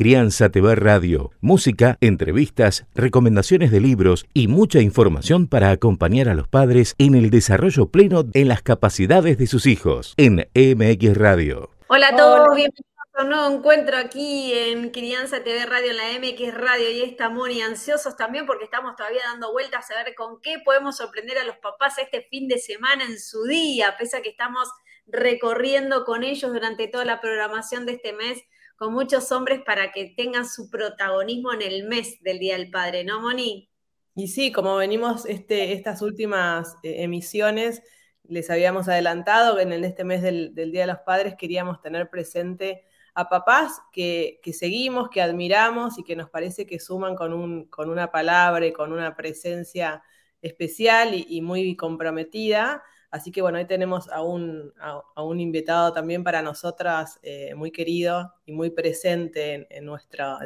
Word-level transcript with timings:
Crianza 0.00 0.48
TV 0.50 0.76
Radio, 0.76 1.32
música, 1.40 1.98
entrevistas, 2.00 2.86
recomendaciones 2.94 3.72
de 3.72 3.80
libros 3.80 4.26
y 4.32 4.46
mucha 4.46 4.78
información 4.78 5.48
para 5.48 5.72
acompañar 5.72 6.28
a 6.28 6.34
los 6.34 6.46
padres 6.46 6.94
en 6.98 7.16
el 7.16 7.30
desarrollo 7.30 7.88
pleno 7.88 8.22
en 8.32 8.46
las 8.46 8.62
capacidades 8.62 9.38
de 9.38 9.48
sus 9.48 9.66
hijos. 9.66 10.14
En 10.16 10.48
MX 10.54 11.16
Radio. 11.16 11.70
Hola 11.88 12.10
a 12.10 12.16
todos, 12.16 12.46
bienvenidos 12.54 12.86
a 13.14 13.22
un 13.24 13.30
nuevo 13.30 13.56
encuentro 13.56 13.96
aquí 13.96 14.52
en 14.54 14.90
Crianza 14.90 15.42
TV 15.42 15.66
Radio, 15.66 15.90
en 15.90 15.96
la 15.96 16.04
MX 16.20 16.54
Radio. 16.54 16.92
Y 16.92 17.00
estamos 17.02 17.48
muy 17.48 17.60
ansiosos 17.60 18.16
también 18.16 18.46
porque 18.46 18.66
estamos 18.66 18.94
todavía 18.94 19.22
dando 19.24 19.50
vueltas 19.50 19.90
a 19.90 20.04
ver 20.04 20.14
con 20.14 20.40
qué 20.40 20.60
podemos 20.64 20.96
sorprender 20.96 21.38
a 21.38 21.44
los 21.44 21.56
papás 21.56 21.98
este 21.98 22.22
fin 22.30 22.46
de 22.46 22.58
semana 22.58 23.02
en 23.02 23.18
su 23.18 23.42
día, 23.46 23.96
pese 23.98 24.18
a 24.18 24.22
que 24.22 24.28
estamos 24.28 24.70
recorriendo 25.08 26.04
con 26.04 26.22
ellos 26.22 26.52
durante 26.52 26.86
toda 26.86 27.04
la 27.04 27.20
programación 27.20 27.84
de 27.84 27.94
este 27.94 28.12
mes 28.12 28.44
con 28.78 28.94
muchos 28.94 29.32
hombres 29.32 29.60
para 29.66 29.90
que 29.90 30.14
tengan 30.16 30.48
su 30.48 30.70
protagonismo 30.70 31.52
en 31.52 31.62
el 31.62 31.88
mes 31.88 32.22
del 32.22 32.38
Día 32.38 32.56
del 32.56 32.70
Padre, 32.70 33.02
¿no, 33.02 33.20
Moni? 33.20 33.68
Y 34.14 34.28
sí, 34.28 34.52
como 34.52 34.76
venimos 34.76 35.26
este, 35.26 35.72
estas 35.72 36.00
últimas 36.00 36.76
eh, 36.84 37.02
emisiones, 37.02 37.82
les 38.22 38.50
habíamos 38.50 38.88
adelantado 38.88 39.56
que 39.56 39.62
en 39.62 39.72
este 39.84 40.04
mes 40.04 40.22
del, 40.22 40.54
Día 40.54 40.82
de 40.82 40.86
los 40.86 41.00
Padres 41.00 41.34
queríamos 41.36 41.80
tener 41.80 42.08
presente 42.08 42.84
a 43.14 43.28
papás 43.28 43.80
que, 43.92 44.40
seguimos, 44.52 45.08
que 45.10 45.22
admiramos 45.22 45.98
y 45.98 46.04
que 46.04 46.14
nos 46.14 46.30
parece 46.30 46.64
que 46.64 46.78
suman 46.78 47.16
con, 47.16 47.32
un, 47.32 47.64
con 47.66 47.90
una 47.90 48.12
palabra 48.12 48.72
con 48.72 48.92
una 48.92 49.16
presencia 49.16 50.04
especial 50.40 51.14
y 51.14 51.40
muy 51.40 51.74
comprometida 51.74 52.84
Así 53.10 53.32
que 53.32 53.40
bueno, 53.40 53.58
hoy 53.58 53.66
tenemos 53.66 54.08
a 54.10 54.22
un, 54.22 54.74
a, 54.78 55.22
un 55.22 55.40
invitado 55.40 55.92
también 55.94 56.22
para 56.22 56.42
nosotras 56.42 57.18
eh, 57.22 57.54
muy 57.54 57.70
querido 57.70 58.34
y 58.44 58.52
muy 58.52 58.70
presente 58.70 59.66
en, 59.70 59.86
nuestro, 59.86 60.38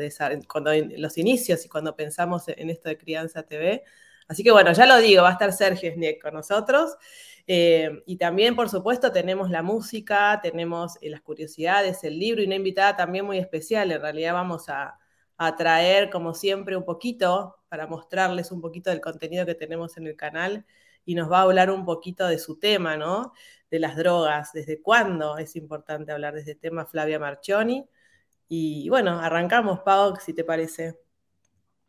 cuando, 0.48 0.70
en 0.70 1.00
los 1.02 1.18
inicios 1.18 1.64
y 1.64 1.68
cuando 1.68 1.96
pensamos 1.96 2.44
en 2.48 2.70
esto 2.70 2.88
de 2.88 2.98
Crianza 2.98 3.42
TV. 3.42 3.82
Así 4.28 4.44
que 4.44 4.52
bueno, 4.52 4.72
ya 4.72 4.86
lo 4.86 4.98
digo, 4.98 5.22
va 5.22 5.30
a 5.30 5.32
estar 5.32 5.52
Sergio 5.52 5.92
Sniek 5.92 6.22
con 6.22 6.34
nosotros. 6.34 6.96
Eh, 7.48 8.02
y 8.06 8.16
también, 8.16 8.54
por 8.54 8.68
supuesto, 8.68 9.10
tenemos 9.10 9.50
la 9.50 9.62
música, 9.62 10.38
tenemos 10.40 10.96
eh, 11.02 11.10
las 11.10 11.20
curiosidades, 11.22 12.04
el 12.04 12.18
libro 12.18 12.42
y 12.42 12.46
una 12.46 12.54
invitada 12.54 12.96
también 12.96 13.24
muy 13.24 13.38
especial. 13.38 13.90
En 13.90 14.00
realidad 14.00 14.34
vamos 14.34 14.68
a, 14.68 14.98
a 15.36 15.56
traer, 15.56 16.10
como 16.10 16.34
siempre, 16.34 16.76
un 16.76 16.84
poquito 16.84 17.56
para 17.68 17.88
mostrarles 17.88 18.52
un 18.52 18.60
poquito 18.60 18.90
del 18.90 19.00
contenido 19.00 19.44
que 19.46 19.56
tenemos 19.56 19.96
en 19.96 20.06
el 20.06 20.16
canal 20.16 20.64
y 21.04 21.14
nos 21.14 21.30
va 21.30 21.38
a 21.38 21.42
hablar 21.42 21.70
un 21.70 21.84
poquito 21.84 22.26
de 22.26 22.38
su 22.38 22.58
tema, 22.58 22.96
¿no? 22.96 23.32
De 23.70 23.78
las 23.78 23.96
drogas, 23.96 24.52
desde 24.52 24.80
cuándo 24.80 25.38
es 25.38 25.56
importante 25.56 26.12
hablar 26.12 26.34
de 26.34 26.40
este 26.40 26.54
tema, 26.54 26.86
Flavia 26.86 27.18
Marchioni. 27.18 27.86
Y 28.48 28.88
bueno, 28.88 29.18
arrancamos, 29.18 29.80
Pau, 29.80 30.16
si 30.16 30.34
te 30.34 30.44
parece. 30.44 30.98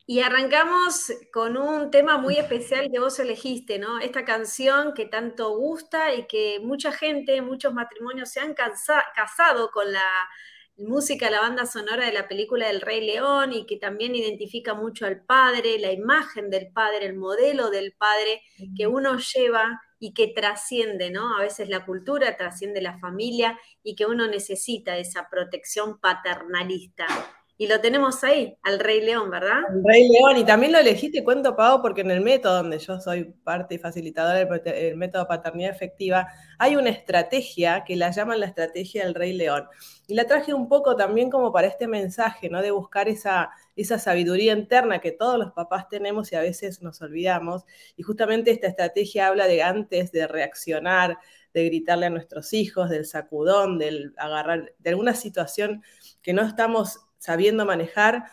Y 0.06 0.20
arrancamos 0.20 1.14
con 1.32 1.56
un 1.56 1.90
tema 1.90 2.18
muy 2.18 2.36
especial 2.36 2.90
que 2.92 3.00
vos 3.00 3.20
elegiste, 3.20 3.80
¿no? 3.80 4.00
Esta 4.00 4.26
canción 4.26 4.94
que 4.94 5.06
tanto 5.06 5.56
gusta 5.56 6.14
y 6.14 6.28
que 6.28 6.60
mucha 6.62 6.92
gente, 6.92 7.42
muchos 7.42 7.74
matrimonios 7.74 8.30
se 8.30 8.42
han 8.42 8.54
casado 8.54 9.72
con 9.72 9.94
la 9.94 10.30
música, 10.78 11.30
la 11.30 11.42
banda 11.42 11.66
sonora 11.66 12.06
de 12.06 12.14
la 12.14 12.28
película 12.28 12.68
del 12.68 12.82
Rey 12.82 13.06
León 13.06 13.54
y 13.54 13.66
que 13.66 13.78
también 13.78 14.16
identifica 14.16 14.74
mucho 14.74 15.06
al 15.06 15.24
padre, 15.24 15.80
la 15.80 15.92
imagen 15.92 16.50
del 16.50 16.72
padre, 16.72 17.06
el 17.06 17.16
modelo 17.16 17.70
del 17.70 17.94
padre 17.94 18.42
que 18.76 18.88
uno 18.88 19.18
lleva 19.18 19.82
y 20.00 20.14
que 20.14 20.28
trasciende, 20.28 21.12
¿no? 21.12 21.38
A 21.38 21.42
veces 21.42 21.70
la 21.70 21.86
cultura 21.86 22.36
trasciende 22.36 22.82
la 22.82 23.00
familia 23.00 23.58
y 23.84 23.96
que 23.96 24.06
uno 24.06 24.28
necesita 24.28 24.98
esa 24.98 25.30
protección 25.30 26.00
paternalista. 26.00 27.08
Y 27.56 27.68
lo 27.68 27.80
tenemos 27.80 28.24
ahí, 28.24 28.58
al 28.64 28.80
Rey 28.80 29.00
León, 29.02 29.30
¿verdad? 29.30 29.60
El 29.70 29.84
Rey 29.84 30.10
León, 30.10 30.38
y 30.38 30.44
también 30.44 30.72
lo 30.72 30.80
elegí, 30.80 31.12
te 31.12 31.24
cuento, 31.24 31.56
Pau, 31.56 31.84
porque 31.84 32.02
en 32.02 32.10
el 32.10 32.22
método 32.22 32.56
donde 32.58 32.80
yo 32.80 33.00
soy 33.00 33.26
parte 33.44 33.76
y 33.76 33.78
facilitadora 33.78 34.44
del 34.44 34.98
método 34.98 35.28
paternidad 35.28 35.70
efectiva, 35.70 36.28
hay 36.58 36.76
una 36.76 36.90
estrategia 36.90 37.84
que 37.84 37.96
la 37.96 38.10
llaman 38.10 38.40
la 38.40 38.48
estrategia 38.48 39.06
del 39.06 39.14
Rey 39.14 39.34
León. 39.34 39.68
Y 40.08 40.16
la 40.16 40.26
traje 40.26 40.54
un 40.56 40.68
poco 40.68 40.96
también 40.96 41.30
como 41.30 41.52
para 41.52 41.68
este 41.68 41.88
mensaje, 41.88 42.50
¿no? 42.50 42.60
De 42.60 42.72
buscar 42.72 43.08
esa, 43.08 43.52
esa 43.76 44.00
sabiduría 44.00 44.54
interna 44.54 45.00
que 45.00 45.12
todos 45.12 45.38
los 45.38 45.52
papás 45.52 45.88
tenemos 45.90 46.32
y 46.32 46.36
a 46.36 46.42
veces 46.42 46.82
nos 46.82 47.04
olvidamos. 47.04 47.66
Y 47.96 48.02
justamente 48.02 48.50
esta 48.50 48.68
estrategia 48.68 49.28
habla 49.28 49.46
de 49.46 49.62
antes 49.62 50.12
de 50.12 50.28
reaccionar, 50.28 51.20
de 51.54 51.66
gritarle 51.66 52.08
a 52.08 52.10
nuestros 52.10 52.52
hijos, 52.54 52.90
del 52.90 53.06
sacudón, 53.06 53.78
del 53.78 54.16
agarrar, 54.18 54.74
de 54.80 54.90
alguna 54.90 55.14
situación 55.14 55.84
que 56.24 56.34
no 56.34 56.42
estamos 56.42 57.00
sabiendo 57.24 57.66
manejar, 57.66 58.26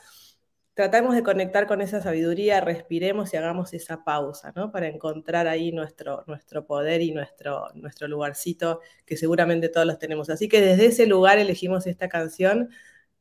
tratamos 0.75 1.15
de 1.15 1.23
conectar 1.23 1.69
con 1.69 1.81
esa 1.81 2.03
sabiduría, 2.03 2.61
respiremos 2.61 3.33
y 3.33 3.37
hagamos 3.37 3.73
esa 3.73 4.03
pausa, 4.03 4.53
¿no? 4.57 4.73
Para 4.73 4.89
encontrar 4.89 5.47
ahí 5.47 5.71
nuestro, 5.71 6.25
nuestro 6.27 6.67
poder 6.67 7.01
y 7.01 7.13
nuestro, 7.13 7.69
nuestro 7.75 8.09
lugarcito 8.09 8.81
que 9.07 9.17
seguramente 9.17 9.69
todos 9.69 9.87
los 9.87 10.01
tenemos. 10.01 10.29
Así 10.29 10.49
que 10.49 10.61
desde 10.61 10.87
ese 10.87 11.07
lugar 11.07 11.39
elegimos 11.39 11.87
esta 11.87 12.09
canción, 12.09 12.71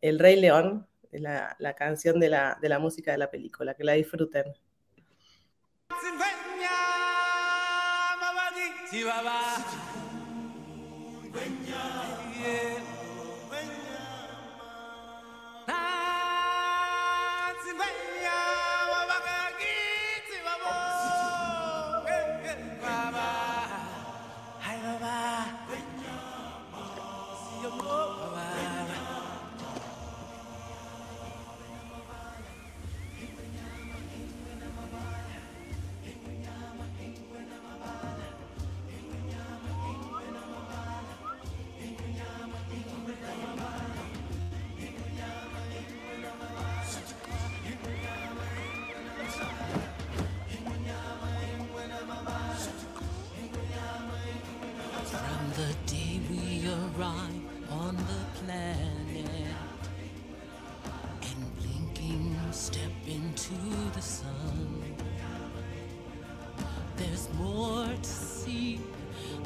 El 0.02 0.18
Rey 0.18 0.42
León, 0.42 0.88
la, 1.12 1.56
la 1.60 1.76
canción 1.76 2.20
de 2.20 2.30
la, 2.30 2.58
de 2.60 2.70
la 2.70 2.80
música 2.80 3.12
de 3.12 3.20
la 3.20 3.30
película. 3.30 3.76
Que 3.76 3.84
la 3.84 3.94
disfruten. 3.94 4.46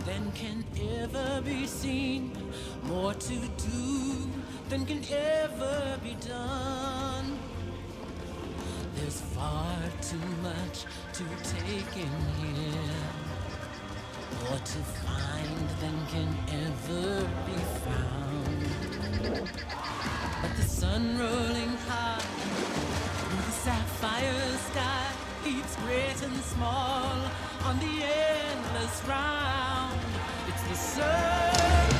than 0.06 0.31
can 0.34 0.66
ever 1.00 1.41
be 1.41 1.66
seen, 1.66 2.31
more 2.84 3.14
to 3.14 3.36
do 3.58 4.30
than 4.69 4.86
can 4.86 5.02
ever 5.12 5.97
be 6.03 6.16
done. 6.28 7.40
There's 8.96 9.22
far 9.22 9.78
too 10.02 10.28
much 10.42 10.86
to 11.13 11.24
take 11.44 11.96
in 11.96 12.16
here, 12.42 13.02
more 14.44 14.58
to 14.58 14.80
find 15.03 15.69
than 15.81 15.97
can 16.08 16.31
ever 16.66 17.30
be 17.46 17.59
found. 17.86 19.44
But 20.42 20.56
the 20.58 20.63
sun 20.63 21.18
rolling 21.18 21.78
high 21.88 22.19
through 22.19 23.38
the 23.38 23.51
sapphire 23.51 24.57
sky 24.69 25.06
keeps 25.44 25.75
great 25.77 26.22
and 26.24 26.38
small 26.44 27.16
on 27.66 27.80
the 27.80 28.04
endless 28.04 29.01
round 29.07 29.93
the 30.69 30.75
sun. 30.75 31.93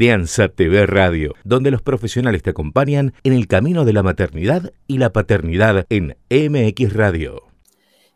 Crianza 0.00 0.48
TV 0.48 0.86
Radio, 0.86 1.34
donde 1.44 1.70
los 1.70 1.82
profesionales 1.82 2.42
te 2.42 2.48
acompañan 2.48 3.12
en 3.22 3.34
el 3.34 3.46
camino 3.46 3.84
de 3.84 3.92
la 3.92 4.02
maternidad 4.02 4.72
y 4.86 4.96
la 4.96 5.12
paternidad 5.12 5.84
en 5.90 6.16
MX 6.30 6.94
Radio. 6.94 7.42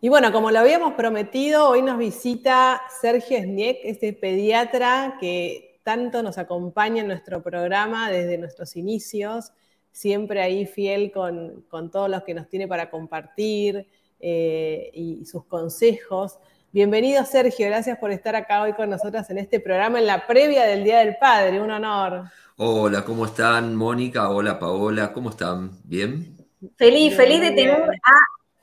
Y 0.00 0.08
bueno, 0.08 0.32
como 0.32 0.50
lo 0.50 0.60
habíamos 0.60 0.94
prometido, 0.94 1.68
hoy 1.68 1.82
nos 1.82 1.98
visita 1.98 2.80
Sergio 3.02 3.38
Sniek, 3.38 3.80
este 3.84 4.14
pediatra 4.14 5.18
que 5.20 5.78
tanto 5.82 6.22
nos 6.22 6.38
acompaña 6.38 7.02
en 7.02 7.08
nuestro 7.08 7.42
programa 7.42 8.10
desde 8.10 8.38
nuestros 8.38 8.76
inicios, 8.76 9.52
siempre 9.92 10.40
ahí 10.40 10.64
fiel 10.64 11.12
con, 11.12 11.66
todos 11.92 12.08
los 12.08 12.22
que 12.22 12.32
nos 12.32 12.48
tiene 12.48 12.66
para 12.66 12.88
compartir 12.88 13.86
eh, 14.20 14.90
y 14.94 15.26
sus 15.26 15.44
consejos. 15.44 16.38
Bienvenido 16.74 17.24
Sergio, 17.24 17.68
gracias 17.68 17.98
por 17.98 18.10
estar 18.10 18.34
acá 18.34 18.60
hoy 18.60 18.72
con 18.72 18.90
nosotras 18.90 19.30
en 19.30 19.38
este 19.38 19.60
programa 19.60 20.00
en 20.00 20.08
la 20.08 20.26
previa 20.26 20.64
del 20.64 20.82
Día 20.82 20.98
del 20.98 21.16
Padre, 21.18 21.60
un 21.60 21.70
honor. 21.70 22.24
Hola, 22.56 23.04
¿cómo 23.04 23.26
están 23.26 23.76
Mónica? 23.76 24.28
Hola 24.28 24.58
Paola, 24.58 25.12
¿cómo 25.12 25.30
están? 25.30 25.70
¿Bien? 25.84 26.36
Feliz, 26.76 27.14
feliz 27.14 27.42
de 27.42 27.52
tener 27.52 27.80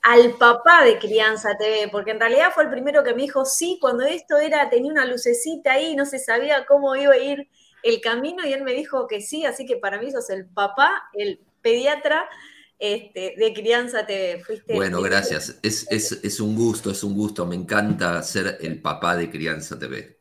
al 0.01 0.31
papá 0.31 0.83
de 0.83 0.99
Crianza 0.99 1.57
TV, 1.57 1.87
porque 1.89 2.11
en 2.11 2.19
realidad 2.19 2.49
fue 2.53 2.63
el 2.63 2.69
primero 2.69 3.01
que 3.01 3.13
me 3.13 3.21
dijo 3.21 3.45
sí, 3.45 3.77
cuando 3.79 4.03
esto 4.03 4.37
era, 4.39 4.69
tenía 4.69 4.91
una 4.91 5.05
lucecita 5.05 5.71
ahí, 5.71 5.95
no 5.95 6.05
se 6.05 6.19
sabía 6.19 6.65
cómo 6.65 6.93
iba 6.97 7.13
a 7.13 7.17
ir 7.17 7.47
el 7.81 8.01
camino 8.01 8.45
y 8.45 8.51
él 8.51 8.63
me 8.63 8.73
dijo 8.73 9.07
que 9.07 9.21
sí, 9.21 9.45
así 9.45 9.65
que 9.65 9.77
para 9.77 10.01
mí 10.01 10.11
sos 10.11 10.29
el 10.31 10.47
papá, 10.47 11.01
el 11.13 11.39
pediatra 11.61 12.27
este, 12.81 13.35
de 13.37 13.53
Crianza 13.53 14.05
TV. 14.07 14.43
Fuiste 14.43 14.73
bueno, 14.73 15.01
gracias. 15.01 15.59
Es, 15.61 15.85
es, 15.91 16.39
un 16.39 16.55
gusto, 16.55 16.89
es 16.89 17.03
un 17.03 17.13
gusto. 17.13 17.45
Me 17.45 17.55
encanta 17.55 18.21
ser 18.23 18.57
el 18.61 18.81
papá 18.81 19.15
de 19.15 19.29
Crianza 19.29 19.77
TV. 19.77 20.20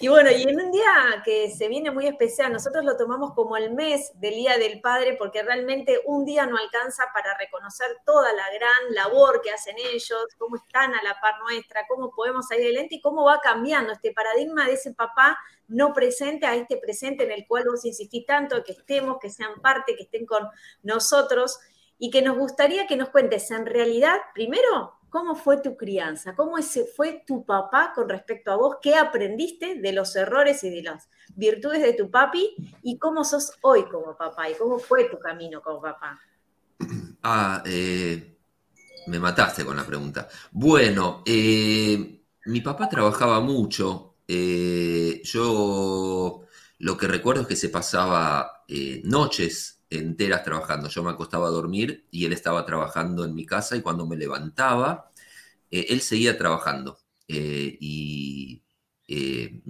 Y 0.00 0.08
bueno, 0.08 0.30
y 0.30 0.42
en 0.42 0.60
un 0.60 0.70
día 0.70 1.22
que 1.24 1.50
se 1.50 1.68
viene 1.68 1.90
muy 1.90 2.06
especial, 2.06 2.52
nosotros 2.52 2.84
lo 2.84 2.96
tomamos 2.96 3.34
como 3.34 3.56
el 3.56 3.72
mes 3.72 4.12
del 4.14 4.34
Día 4.34 4.56
del 4.58 4.80
Padre, 4.80 5.16
porque 5.18 5.42
realmente 5.42 6.00
un 6.06 6.24
día 6.24 6.46
no 6.46 6.56
alcanza 6.56 7.04
para 7.12 7.36
reconocer 7.38 7.88
toda 8.04 8.32
la 8.32 8.44
gran 8.52 8.94
labor 8.94 9.40
que 9.42 9.50
hacen 9.50 9.76
ellos, 9.78 10.26
cómo 10.38 10.56
están 10.56 10.94
a 10.94 11.02
la 11.02 11.20
par 11.20 11.40
nuestra, 11.40 11.86
cómo 11.88 12.12
podemos 12.14 12.46
salir 12.48 12.66
adelante 12.66 12.96
y 12.96 13.00
cómo 13.00 13.24
va 13.24 13.40
cambiando 13.40 13.92
este 13.92 14.12
paradigma 14.12 14.66
de 14.66 14.74
ese 14.74 14.94
papá 14.94 15.38
no 15.68 15.92
presente 15.92 16.46
a 16.46 16.54
este 16.54 16.76
presente 16.76 17.24
en 17.24 17.32
el 17.32 17.46
cual 17.46 17.64
vos 17.66 17.84
insistís 17.84 18.26
tanto, 18.26 18.62
que 18.62 18.72
estemos, 18.72 19.18
que 19.20 19.30
sean 19.30 19.60
parte, 19.60 19.96
que 19.96 20.04
estén 20.04 20.26
con 20.26 20.48
nosotros 20.82 21.58
y 21.98 22.10
que 22.10 22.22
nos 22.22 22.36
gustaría 22.36 22.86
que 22.86 22.96
nos 22.96 23.08
cuentes 23.10 23.50
en 23.50 23.66
realidad, 23.66 24.18
primero, 24.34 24.98
¿Cómo 25.12 25.34
fue 25.34 25.60
tu 25.60 25.76
crianza? 25.76 26.34
¿Cómo 26.34 26.56
fue 26.96 27.22
tu 27.26 27.44
papá 27.44 27.92
con 27.94 28.08
respecto 28.08 28.50
a 28.50 28.56
vos? 28.56 28.76
¿Qué 28.80 28.94
aprendiste 28.94 29.74
de 29.74 29.92
los 29.92 30.16
errores 30.16 30.64
y 30.64 30.70
de 30.70 30.82
las 30.82 31.06
virtudes 31.36 31.82
de 31.82 31.92
tu 31.92 32.10
papi? 32.10 32.56
¿Y 32.82 32.96
cómo 32.96 33.22
sos 33.22 33.52
hoy 33.60 33.84
como 33.84 34.16
papá? 34.16 34.48
¿Y 34.48 34.54
cómo 34.54 34.78
fue 34.78 35.10
tu 35.10 35.18
camino 35.18 35.60
como 35.60 35.82
papá? 35.82 36.18
Ah, 37.24 37.62
eh, 37.66 38.38
me 39.06 39.20
mataste 39.20 39.64
con 39.64 39.76
la 39.76 39.84
pregunta. 39.84 40.28
Bueno, 40.50 41.22
eh, 41.24 42.24
mi 42.46 42.60
papá 42.62 42.88
trabajaba 42.88 43.38
mucho. 43.40 44.16
Eh, 44.26 45.20
yo 45.22 46.40
lo 46.78 46.96
que 46.96 47.06
recuerdo 47.06 47.42
es 47.42 47.46
que 47.46 47.54
se 47.54 47.68
pasaba 47.68 48.64
noches 49.04 49.81
enteras 49.98 50.44
trabajando. 50.44 50.88
Yo 50.88 51.02
me 51.02 51.10
acostaba 51.10 51.48
a 51.48 51.50
dormir 51.50 52.06
y 52.10 52.24
él 52.24 52.32
estaba 52.32 52.64
trabajando 52.64 53.24
en 53.24 53.34
mi 53.34 53.46
casa 53.46 53.76
y 53.76 53.82
cuando 53.82 54.06
me 54.06 54.16
levantaba, 54.16 55.12
eh, 55.70 55.86
él 55.90 56.00
seguía 56.00 56.38
trabajando. 56.38 56.98
Eh, 57.28 57.76
y 57.80 58.62
eh, 59.08 59.62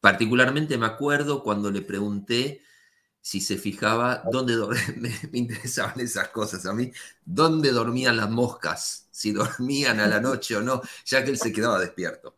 particularmente 0.00 0.78
me 0.78 0.86
acuerdo 0.86 1.42
cuando 1.42 1.70
le 1.70 1.82
pregunté 1.82 2.62
si 3.20 3.40
se 3.40 3.56
fijaba 3.56 4.22
dónde 4.30 4.56
me, 4.96 5.10
me, 5.30 5.38
interesaban 5.38 6.00
esas 6.00 6.28
cosas 6.28 6.66
a 6.66 6.72
mí, 6.74 6.92
dónde 7.24 7.70
dormían 7.70 8.16
las 8.16 8.30
moscas, 8.30 9.08
si 9.10 9.32
dormían 9.32 10.00
a 10.00 10.06
la 10.08 10.20
noche 10.20 10.56
o 10.56 10.62
no, 10.62 10.82
ya 11.04 11.24
que 11.24 11.30
él 11.30 11.38
se 11.38 11.52
quedaba 11.52 11.78
despierto. 11.78 12.36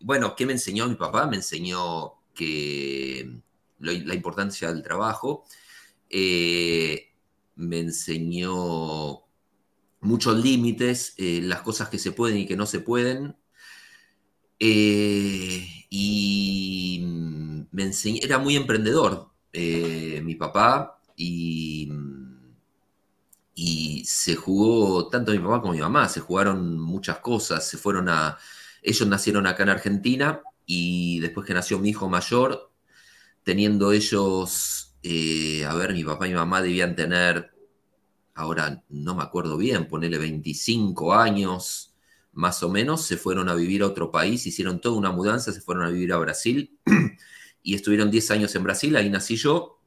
bueno, 0.00 0.34
¿qué 0.36 0.46
me 0.46 0.52
enseñó 0.52 0.88
mi 0.88 0.94
papá? 0.96 1.26
Me 1.26 1.36
enseñó 1.36 2.14
que 2.34 3.40
la 3.78 4.14
importancia 4.14 4.72
del 4.72 4.82
trabajo. 4.82 5.44
Eh, 6.08 7.12
me 7.56 7.80
enseñó 7.80 9.24
muchos 10.00 10.42
límites, 10.42 11.14
eh, 11.18 11.40
las 11.42 11.62
cosas 11.62 11.88
que 11.88 11.98
se 11.98 12.12
pueden 12.12 12.38
y 12.38 12.46
que 12.46 12.56
no 12.56 12.66
se 12.66 12.80
pueden. 12.80 13.36
Eh, 14.58 15.66
y 15.90 17.04
me 17.70 17.82
enseñó, 17.82 18.20
era 18.22 18.38
muy 18.38 18.56
emprendedor 18.56 19.30
mi 19.52 20.34
papá 20.34 21.00
y, 21.16 21.90
y 23.54 24.04
se 24.04 24.36
jugó 24.36 25.08
tanto 25.08 25.32
mi 25.32 25.38
papá 25.38 25.62
como 25.62 25.72
mi 25.72 25.80
mamá, 25.80 26.10
se 26.10 26.20
jugaron 26.20 26.78
muchas 26.78 27.20
cosas, 27.20 27.66
se 27.66 27.78
fueron 27.78 28.10
a, 28.10 28.36
ellos 28.82 29.08
nacieron 29.08 29.46
acá 29.46 29.62
en 29.62 29.70
Argentina 29.70 30.42
y 30.66 31.20
después 31.20 31.46
que 31.46 31.54
nació 31.54 31.78
mi 31.78 31.90
hijo 31.90 32.08
mayor, 32.10 32.70
teniendo 33.46 33.92
ellos, 33.92 34.96
eh, 35.04 35.64
a 35.64 35.74
ver, 35.76 35.92
mi 35.92 36.02
papá 36.02 36.26
y 36.26 36.34
mamá 36.34 36.60
debían 36.60 36.96
tener, 36.96 37.52
ahora 38.34 38.82
no 38.88 39.14
me 39.14 39.22
acuerdo 39.22 39.56
bien, 39.56 39.86
ponerle 39.86 40.18
25 40.18 41.14
años 41.14 41.94
más 42.32 42.64
o 42.64 42.68
menos, 42.68 43.02
se 43.02 43.16
fueron 43.16 43.48
a 43.48 43.54
vivir 43.54 43.82
a 43.82 43.86
otro 43.86 44.10
país, 44.10 44.44
hicieron 44.48 44.80
toda 44.80 44.98
una 44.98 45.12
mudanza, 45.12 45.52
se 45.52 45.60
fueron 45.60 45.84
a 45.84 45.90
vivir 45.90 46.12
a 46.12 46.16
Brasil 46.16 46.76
y 47.62 47.76
estuvieron 47.76 48.10
10 48.10 48.32
años 48.32 48.52
en 48.56 48.64
Brasil, 48.64 48.96
ahí 48.96 49.10
nací 49.10 49.36
yo, 49.36 49.80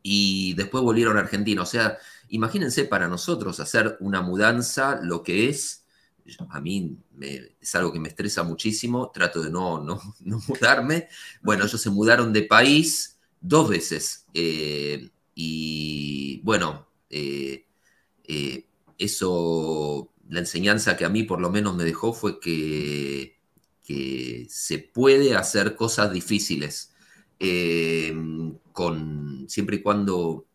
y 0.00 0.54
después 0.54 0.84
volvieron 0.84 1.16
a 1.16 1.20
Argentina. 1.22 1.62
O 1.62 1.66
sea, 1.66 1.98
imagínense 2.28 2.84
para 2.84 3.08
nosotros 3.08 3.58
hacer 3.58 3.96
una 3.98 4.22
mudanza, 4.22 5.00
lo 5.02 5.24
que 5.24 5.48
es 5.48 5.85
a 6.50 6.60
mí 6.60 6.96
es 7.60 7.74
algo 7.74 7.92
que 7.92 8.00
me 8.00 8.08
estresa 8.08 8.42
muchísimo, 8.42 9.10
trato 9.12 9.42
de 9.42 9.50
no, 9.50 9.80
no, 10.20 10.42
mudarme. 10.48 11.08
Bueno, 11.42 11.64
ellos 11.64 11.80
se 11.80 11.90
mudaron 11.90 12.32
de 12.32 12.42
país 12.42 13.18
dos 13.40 13.68
veces 13.68 14.26
eh, 14.34 15.08
y 15.34 16.40
bueno, 16.42 16.88
eh, 17.10 17.66
eh, 18.24 18.66
eso, 18.98 20.12
la 20.28 20.40
enseñanza 20.40 20.96
que 20.96 21.04
a 21.04 21.10
mí 21.10 21.22
por 21.22 21.40
lo 21.40 21.50
menos 21.50 21.76
me 21.76 21.84
dejó 21.84 22.12
fue 22.12 22.40
que, 22.40 23.38
que 23.84 24.46
se 24.48 24.78
puede 24.78 25.36
hacer 25.36 25.76
cosas 25.76 26.12
difíciles 26.12 26.92
con, 28.72 29.44
siempre 29.48 29.76
y 29.76 29.82
cuando 29.82 30.46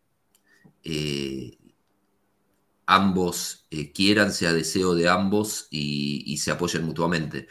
ambos 2.94 3.66
eh, 3.70 3.92
quieran, 3.92 4.32
sea 4.32 4.52
deseo 4.52 4.94
de 4.94 5.08
ambos 5.08 5.68
y, 5.70 6.36
se 6.38 6.50
apoyen 6.50 6.84
mutuamente. 6.84 7.48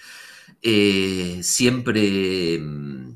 Eh, 0.62 1.40
siempre 1.44 2.60
mm, 2.60 3.12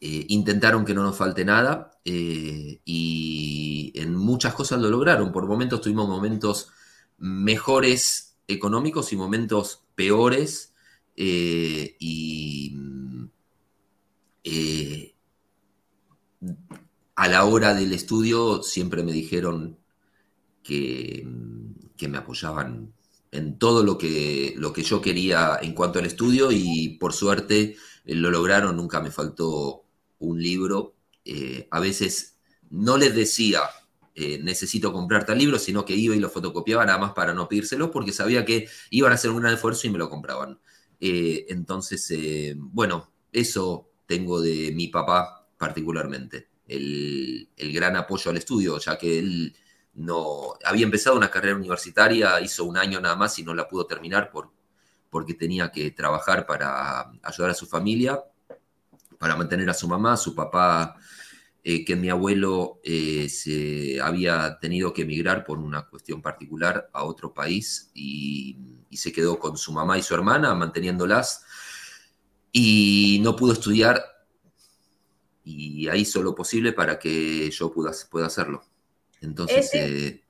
eh, 0.00 0.26
intentaron 0.28 0.84
que 0.84 0.94
no 0.94 1.02
nos 1.02 1.16
falte 1.16 1.44
nada 1.44 1.90
y 2.04 3.92
en 3.94 4.16
muchas 4.16 4.54
cosas 4.54 4.80
lo 4.80 4.90
lograron. 4.90 5.32
Por 5.32 5.46
momentos 5.46 5.80
tuvimos 5.80 6.08
momentos 6.08 6.70
mejores 7.18 8.36
económicos 8.48 9.12
y 9.12 9.16
momentos 9.16 9.84
peores 9.94 10.74
y 11.16 12.72
mm, 12.74 13.24
a 17.14 17.28
la 17.28 17.44
hora 17.44 17.74
del 17.74 17.92
estudio 17.92 18.62
siempre 18.64 19.04
me 19.04 19.12
dijeron 19.12 19.81
que, 20.62 21.26
me 22.08 22.18
apoyaban 22.18 22.92
en 23.30 23.58
todo 23.58 23.84
lo 23.84 23.96
que, 23.96 24.54
lo 24.56 24.72
que 24.72 24.82
yo 24.82 25.00
quería 25.00 25.58
en 25.62 25.72
cuanto 25.72 26.00
al 26.00 26.06
estudio 26.06 26.50
y 26.50 26.96
por 26.98 27.12
suerte 27.12 27.76
eh, 28.04 28.14
lo 28.16 28.30
lograron, 28.30 28.76
nunca 28.76 29.00
me 29.00 29.12
faltó 29.12 29.84
un 30.18 30.42
libro. 30.42 30.96
Eh, 31.24 31.68
a 31.70 31.78
veces 31.78 32.38
no 32.70 32.96
les 32.96 33.14
decía, 33.14 33.60
eh, 34.16 34.40
necesito 34.42 34.92
comprar 34.92 35.24
tal 35.24 35.38
libro, 35.38 35.60
sino 35.60 35.84
que 35.84 35.94
iba 35.94 36.16
y 36.16 36.18
lo 36.18 36.28
fotocopiaba 36.28 36.84
nada 36.84 36.98
más 36.98 37.12
para 37.12 37.34
no 37.34 37.48
pedírselo 37.48 37.92
porque 37.92 38.12
sabía 38.12 38.44
que 38.44 38.68
iban 38.90 39.12
a 39.12 39.14
hacer 39.14 39.30
un 39.30 39.40
gran 39.40 39.54
esfuerzo 39.54 39.86
y 39.86 39.90
me 39.90 39.98
lo 39.98 40.10
compraban. 40.10 40.58
entonces, 41.00 42.12
bueno, 42.56 43.12
eso 43.32 43.90
tengo 44.06 44.40
de 44.40 44.72
mi 44.72 44.88
papá 44.88 45.48
particularmente, 45.56 46.48
el, 46.66 47.48
el 47.56 47.72
gran 47.72 47.96
apoyo 47.96 48.30
al 48.30 48.36
estudio, 48.36 48.78
ya 48.78 48.98
que 48.98 49.18
él 49.18 49.54
no 49.94 50.54
había 50.64 50.84
empezado 50.84 51.16
una 51.16 51.30
carrera 51.30 51.56
universitaria, 51.56 52.40
hizo 52.40 52.64
un 52.64 52.76
año 52.76 53.00
nada 53.00 53.16
más 53.16 53.38
y 53.38 53.44
no 53.44 53.54
la 53.54 53.68
pudo 53.68 53.86
terminar 53.86 54.30
por, 54.30 54.50
porque 55.10 55.34
tenía 55.34 55.70
que 55.70 55.90
trabajar 55.90 56.46
para 56.46 57.10
ayudar 57.22 57.50
a 57.50 57.54
su 57.54 57.66
familia, 57.66 58.22
para 59.18 59.36
mantener 59.36 59.68
a 59.70 59.74
su 59.74 59.86
mamá, 59.86 60.16
su 60.16 60.34
papá, 60.34 60.96
eh, 61.64 61.84
que 61.84 61.94
mi 61.94 62.08
abuelo 62.08 62.80
eh, 62.82 63.28
se 63.28 64.00
había 64.00 64.58
tenido 64.58 64.92
que 64.92 65.02
emigrar 65.02 65.44
por 65.44 65.58
una 65.58 65.86
cuestión 65.86 66.20
particular 66.20 66.90
a 66.92 67.04
otro 67.04 67.32
país 67.32 67.90
y, 67.94 68.58
se 68.92 69.10
quedó 69.10 69.38
con 69.38 69.56
su 69.56 69.72
mamá 69.72 69.96
y 69.96 70.02
su 70.02 70.14
hermana 70.14 70.54
manteniéndolas 70.54 71.44
y 72.52 73.18
no 73.22 73.34
pudo 73.34 73.54
estudiar 73.54 74.02
y 75.44 75.88
hizo 75.90 76.22
lo 76.22 76.34
posible 76.34 76.72
para 76.72 76.98
que 76.98 77.50
yo 77.50 77.72
pueda, 77.72 77.90
pueda 78.10 78.26
hacerlo. 78.26 78.62
Entonces... 79.22 79.70
Eh, 79.74 80.22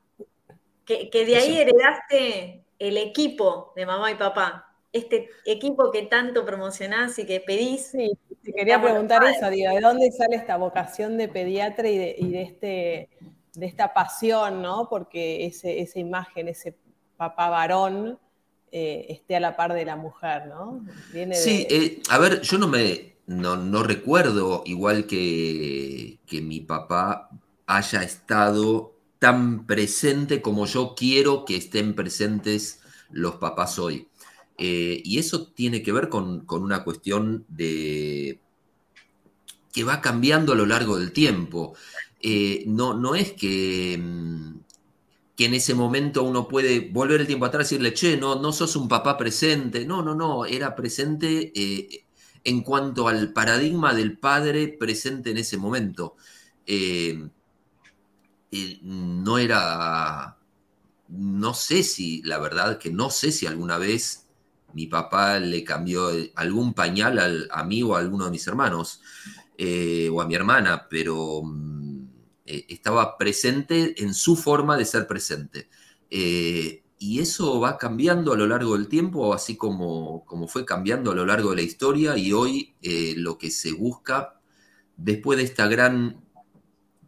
que, 0.84 1.24
de 1.24 1.36
ahí 1.36 1.58
heredaste 1.58 2.64
el 2.78 2.96
equipo 2.98 3.72
de 3.76 3.86
mamá 3.86 4.10
y 4.10 4.16
papá, 4.16 4.76
este 4.92 5.30
equipo 5.46 5.90
que 5.90 6.02
tanto 6.02 6.44
promocionás 6.44 7.18
y 7.18 7.24
que 7.24 7.40
pedís. 7.40 7.86
Sí, 7.92 8.12
te 8.42 8.52
quería 8.52 8.82
preguntar 8.82 9.22
eso, 9.24 9.48
¿de 9.48 9.80
dónde 9.80 10.10
sale 10.12 10.36
esta 10.36 10.56
vocación 10.56 11.16
de 11.16 11.28
pediatra 11.28 11.88
y 11.88 11.96
de, 11.96 12.42
este, 12.42 13.08
de 13.54 13.66
esta 13.66 13.94
pasión, 13.94 14.60
¿no? 14.60 14.88
Porque 14.90 15.46
esa 15.46 15.98
imagen, 15.98 16.48
ese 16.48 16.76
papá 17.16 17.48
varón, 17.48 18.18
eh, 18.70 19.06
esté 19.08 19.36
a 19.36 19.40
la 19.40 19.56
par 19.56 19.72
de 19.74 19.84
la 19.84 19.96
mujer, 19.96 20.46
¿no? 20.46 20.84
sí, 21.34 21.66
eh, 21.70 22.02
a 22.08 22.18
ver, 22.18 22.40
yo 22.40 22.58
no 22.58 22.68
me 22.68 23.12
no, 23.26 23.82
recuerdo, 23.82 24.62
igual 24.66 25.06
que, 25.06 26.18
que 26.26 26.40
mi 26.40 26.60
papá 26.60 27.30
haya 27.76 28.02
estado 28.02 28.94
tan 29.18 29.66
presente 29.66 30.42
como 30.42 30.66
yo 30.66 30.94
quiero 30.96 31.44
que 31.44 31.56
estén 31.56 31.94
presentes 31.94 32.80
los 33.10 33.36
papás 33.36 33.78
hoy. 33.78 34.08
Eh, 34.58 35.00
y 35.04 35.18
eso 35.18 35.48
tiene 35.48 35.82
que 35.82 35.92
ver 35.92 36.08
con, 36.08 36.44
una 36.48 36.84
cuestión 36.84 37.44
de 37.48 38.40
que 39.72 39.84
va 39.84 40.00
cambiando 40.00 40.52
a 40.52 40.56
lo 40.56 40.66
largo 40.66 40.98
del 40.98 41.12
tiempo. 41.12 41.74
no, 42.66 42.94
no 42.94 43.14
es 43.14 43.32
que, 43.32 43.98
mm, 44.00 44.62
que 45.36 45.46
en 45.46 45.54
ese 45.54 45.74
momento 45.74 46.22
uno 46.22 46.48
puede 46.48 46.90
volver 46.90 47.20
el 47.20 47.26
tiempo 47.26 47.46
atrás 47.46 47.72
y 47.72 47.76
decirle, 47.76 47.94
che, 47.94 48.16
no, 48.16 48.36
no 48.36 48.52
sos 48.52 48.76
un 48.76 48.88
papá 48.88 49.16
presente. 49.16 49.84
No, 49.86 50.02
no, 50.02 50.14
no, 50.14 50.44
era 50.46 50.74
presente 50.74 51.52
eh, 51.54 52.04
en 52.44 52.62
cuanto 52.62 53.08
al 53.08 53.32
paradigma 53.32 53.94
del 53.94 54.18
padre 54.18 54.68
presente 54.68 55.30
en 55.30 55.38
ese 55.38 55.56
momento. 55.56 56.16
Eh, 56.66 57.28
eh, 58.52 58.78
no 58.82 59.38
era, 59.38 60.38
no 61.08 61.54
sé 61.54 61.82
si, 61.82 62.22
la 62.22 62.38
verdad 62.38 62.78
que 62.78 62.92
no 62.92 63.10
sé 63.10 63.32
si 63.32 63.46
alguna 63.46 63.78
vez 63.78 64.28
mi 64.74 64.86
papá 64.86 65.40
le 65.40 65.64
cambió 65.64 66.10
algún 66.36 66.74
pañal 66.74 67.48
a 67.50 67.64
mí 67.64 67.82
o 67.82 67.96
a 67.96 67.98
alguno 67.98 68.26
de 68.26 68.30
mis 68.30 68.46
hermanos 68.46 69.00
o 70.10 70.20
a 70.20 70.26
mi 70.26 70.34
hermana, 70.34 70.88
pero 70.88 71.42
mm, 71.44 71.92
eh, 72.44 72.66
estaba 72.68 73.16
presente 73.16 74.02
en 74.02 74.14
su 74.14 74.36
forma 74.36 74.76
de 74.76 74.84
ser 74.84 75.06
presente. 75.06 75.68
Eh, 76.10 76.82
y 76.98 77.20
eso 77.20 77.60
va 77.60 77.78
cambiando 77.78 78.32
a 78.32 78.36
lo 78.36 78.46
largo 78.46 78.76
del 78.76 78.88
tiempo, 78.88 79.32
así 79.32 79.56
como, 79.56 80.24
como 80.24 80.48
fue 80.48 80.64
cambiando 80.64 81.12
a 81.12 81.14
lo 81.14 81.24
largo 81.24 81.50
de 81.50 81.56
la 81.56 81.62
historia, 81.62 82.16
y 82.16 82.32
hoy 82.32 82.74
eh, 82.82 83.14
lo 83.16 83.38
que 83.38 83.50
se 83.50 83.72
busca, 83.72 84.40
después 84.96 85.38
de 85.38 85.44
esta 85.44 85.66
gran 85.66 86.21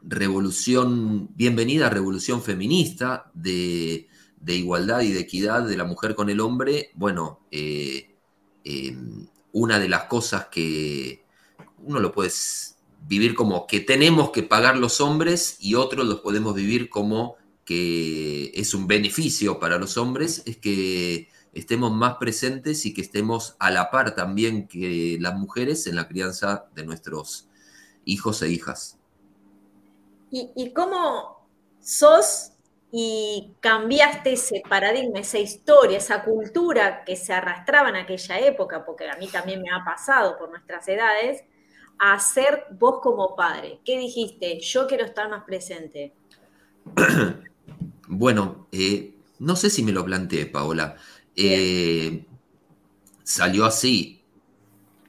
revolución, 0.07 1.31
bienvenida 1.35 1.89
revolución 1.91 2.43
feminista 2.43 3.31
de, 3.35 4.09
igualdad 4.47 5.01
y 5.01 5.13
de 5.13 5.21
equidad 5.21 5.67
de 5.67 5.77
la 5.77 5.85
mujer 5.85 6.15
con 6.15 6.29
el 6.29 6.41
hombre, 6.41 6.91
bueno, 6.95 7.41
una 9.53 9.79
de 9.79 9.89
las 9.89 10.05
cosas 10.05 10.47
que 10.47 11.25
uno 11.79 12.01
lo 12.01 12.13
puede 12.13 12.31
vivir 13.07 13.35
como 13.35 13.67
que 13.67 13.81
tenemos 13.81 14.31
que 14.31 14.43
pagar 14.43 14.79
los 14.79 15.01
hombres 15.01 15.57
y 15.61 15.75
otros 15.75 16.07
los 16.07 16.21
podemos 16.21 16.55
vivir 16.55 16.89
como 16.89 17.37
que 17.65 18.53
es 18.55 18.75
un 18.75 18.87
beneficio 18.87 19.59
para 19.59 19.79
los 19.79 19.97
hombres, 19.97 20.43
es 20.45 20.59
que 20.59 21.29
estemos 21.55 21.93
más 21.93 22.17
presentes 22.17 22.85
y 22.85 22.93
que 22.93 23.01
estemos 23.01 23.57
a 23.59 23.71
la 23.71 23.91
par 23.91 24.15
también 24.15 24.69
que 24.69 25.17
las 25.21 25.35
mujeres 25.35 25.87
en 25.87 25.97
la 25.97 26.09
crianza 26.09 26.67
de 26.75 26.85
nuestros 26.85 27.49
hijos 28.05 28.43
e 28.43 28.51
hijas. 28.51 28.99
¿Y, 30.37 30.73
cómo 30.73 31.49
sos 31.81 32.55
y 32.91 33.55
cambiaste 33.61 34.33
ese 34.33 34.63
paradigma, 34.69 35.21
esa 35.21 35.39
historia, 35.39 35.99
esa 35.99 36.25
cultura 36.25 37.05
que 37.05 37.15
se 37.15 37.33
arrastraba 37.33 37.91
en 37.91 37.97
aquella 37.97 38.41
época, 38.41 38.85
porque 38.85 39.09
a 39.09 39.17
mí 39.17 39.29
también 39.29 39.63
me 39.63 39.71
ha 39.71 39.85
pasado 39.85 40.37
por 40.37 40.51
nuestras 40.51 40.89
edades, 40.89 41.45
a 42.01 42.19
ser 42.19 42.65
vos 42.73 42.99
como 43.01 43.37
padre? 43.37 43.79
¿Qué 43.85 43.97
dijiste? 43.97 44.59
Yo 44.59 44.89
quiero 44.89 45.05
estar 45.05 45.29
más 45.31 45.45
presente. 45.45 46.15
Bueno, 48.07 48.69
eh, 48.71 49.15
no 49.39 49.57
sé 49.57 49.71
si 49.71 49.83
me 49.83 49.91
lo 49.91 50.05
planteé, 50.05 50.45
Paola. 50.45 50.95
Eh, 51.35 52.27
salió 53.23 53.65
así. 53.65 54.23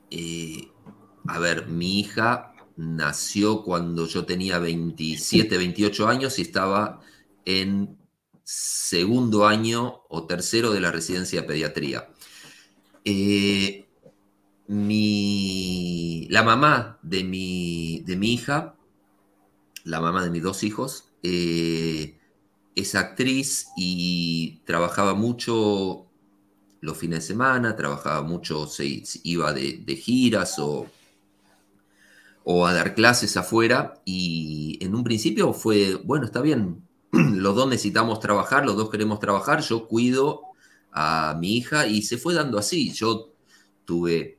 Eh, 0.10 0.72
a 1.28 1.38
ver, 1.40 1.68
mi 1.68 2.00
hija 2.00 2.55
nació 2.78 3.64
cuando 3.64 4.08
yo 4.08 4.26
tenía 4.26 4.60
27, 4.60 5.58
28 5.58 6.08
años 6.08 6.40
y 6.40 6.44
estaba 6.44 7.02
en 7.46 7.98
segundo 8.44 9.48
año 9.48 10.02
o 10.10 10.26
tercero 10.26 10.72
de 10.72 10.80
la 10.80 10.92
residencia 10.92 11.42
de 11.42 11.48
pediatría. 11.48 12.10
Eh, 13.04 13.88
mi, 14.68 16.28
la 16.30 16.44
mamá 16.44 17.00
de 17.02 17.24
mi, 17.24 18.02
de 18.06 18.16
mi 18.16 18.34
hija, 18.34 18.76
la 19.84 20.02
mamá 20.02 20.24
de 20.24 20.32
mis 20.32 20.44
dos 20.44 20.64
hijos, 20.64 21.12
eh, 21.24 22.18
es 22.76 22.96
actriz 22.96 23.68
y 23.78 24.62
trabajaba 24.66 25.14
mucho 25.14 26.08
los 26.82 26.98
fines 26.98 27.20
de 27.20 27.28
semana, 27.28 27.76
trabajaba 27.76 28.22
mucho, 28.22 28.68
se, 28.68 29.04
iba 29.24 29.54
de, 29.54 29.96
giras 29.96 30.60
o, 30.60 30.88
o, 32.48 32.68
a 32.68 32.74
dar 32.74 32.94
clases 32.94 33.36
afuera 33.38 34.02
y 34.06 34.78
en 34.82 34.96
un 34.96 35.04
principio 35.04 35.52
fue, 35.52 35.96
bueno, 35.96 36.26
está 36.26 36.42
bien, 36.42 36.88
los 37.12 37.56
dos 37.56 37.68
necesitamos 37.68 38.20
trabajar, 38.20 38.66
los 38.66 38.78
dos 38.78 38.90
queremos 38.90 39.20
trabajar, 39.20 39.62
yo 39.62 39.88
cuido 39.88 40.42
a 40.92 41.36
mi 41.40 41.58
hija 41.58 41.88
y 41.88 42.04
se 42.04 42.18
fue 42.18 42.36
dando 42.36 42.60
así, 42.60 42.94
yo 42.94 43.34
tuve 43.84 44.38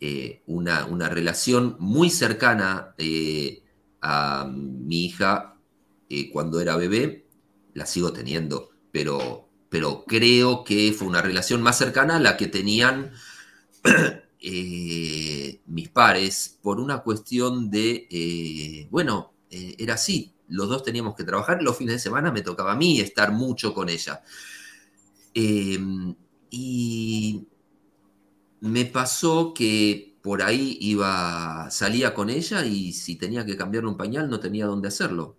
eh, 0.00 0.42
una, 0.46 1.08
relación 1.08 1.76
muy 1.80 2.10
cercana 2.10 2.94
eh, 2.98 3.64
a 4.00 4.48
mi 4.48 5.06
hija 5.06 5.56
eh, 6.08 6.30
cuando 6.30 6.60
era 6.60 6.76
bebé, 6.76 7.26
la 7.74 7.86
sigo 7.86 8.12
teniendo, 8.12 8.70
pero, 8.92 9.48
pero 9.68 10.04
creo 10.06 10.62
que 10.62 10.92
fue 10.92 11.08
una 11.08 11.22
relación 11.22 11.60
más 11.60 11.76
cercana 11.76 12.16
a 12.16 12.20
la 12.20 12.36
que 12.36 12.46
tenían 12.46 13.12
mis 15.66 15.88
pares 15.88 16.58
por 16.62 16.78
una 16.80 16.98
cuestión 17.02 17.70
de, 17.70 18.88
bueno, 18.90 19.32
era 19.50 19.94
así, 19.94 20.34
los 20.48 20.68
dos 20.68 20.82
teníamos 20.82 21.14
que 21.14 21.24
trabajar, 21.24 21.62
los 21.62 21.76
fines 21.76 21.94
de 21.94 21.98
semana 22.00 22.30
me 22.30 22.42
tocaba 22.42 22.72
a 22.72 22.76
mí 22.76 23.00
estar 23.00 23.32
mucho 23.32 23.72
con 23.72 23.88
ella. 23.88 24.22
y 26.50 27.46
me 28.60 28.84
pasó 28.86 29.52
que 29.52 30.14
por 30.22 30.42
ahí 30.42 30.78
iba, 30.80 31.70
salía 31.70 32.14
con 32.14 32.30
ella 32.30 32.64
y 32.64 32.94
si 32.94 33.16
tenía 33.16 33.44
que 33.44 33.58
cambiar 33.58 33.84
un 33.84 33.98
pañal 33.98 34.30
no 34.30 34.40
tenía 34.40 34.64
dónde 34.64 34.88
hacerlo. 34.88 35.36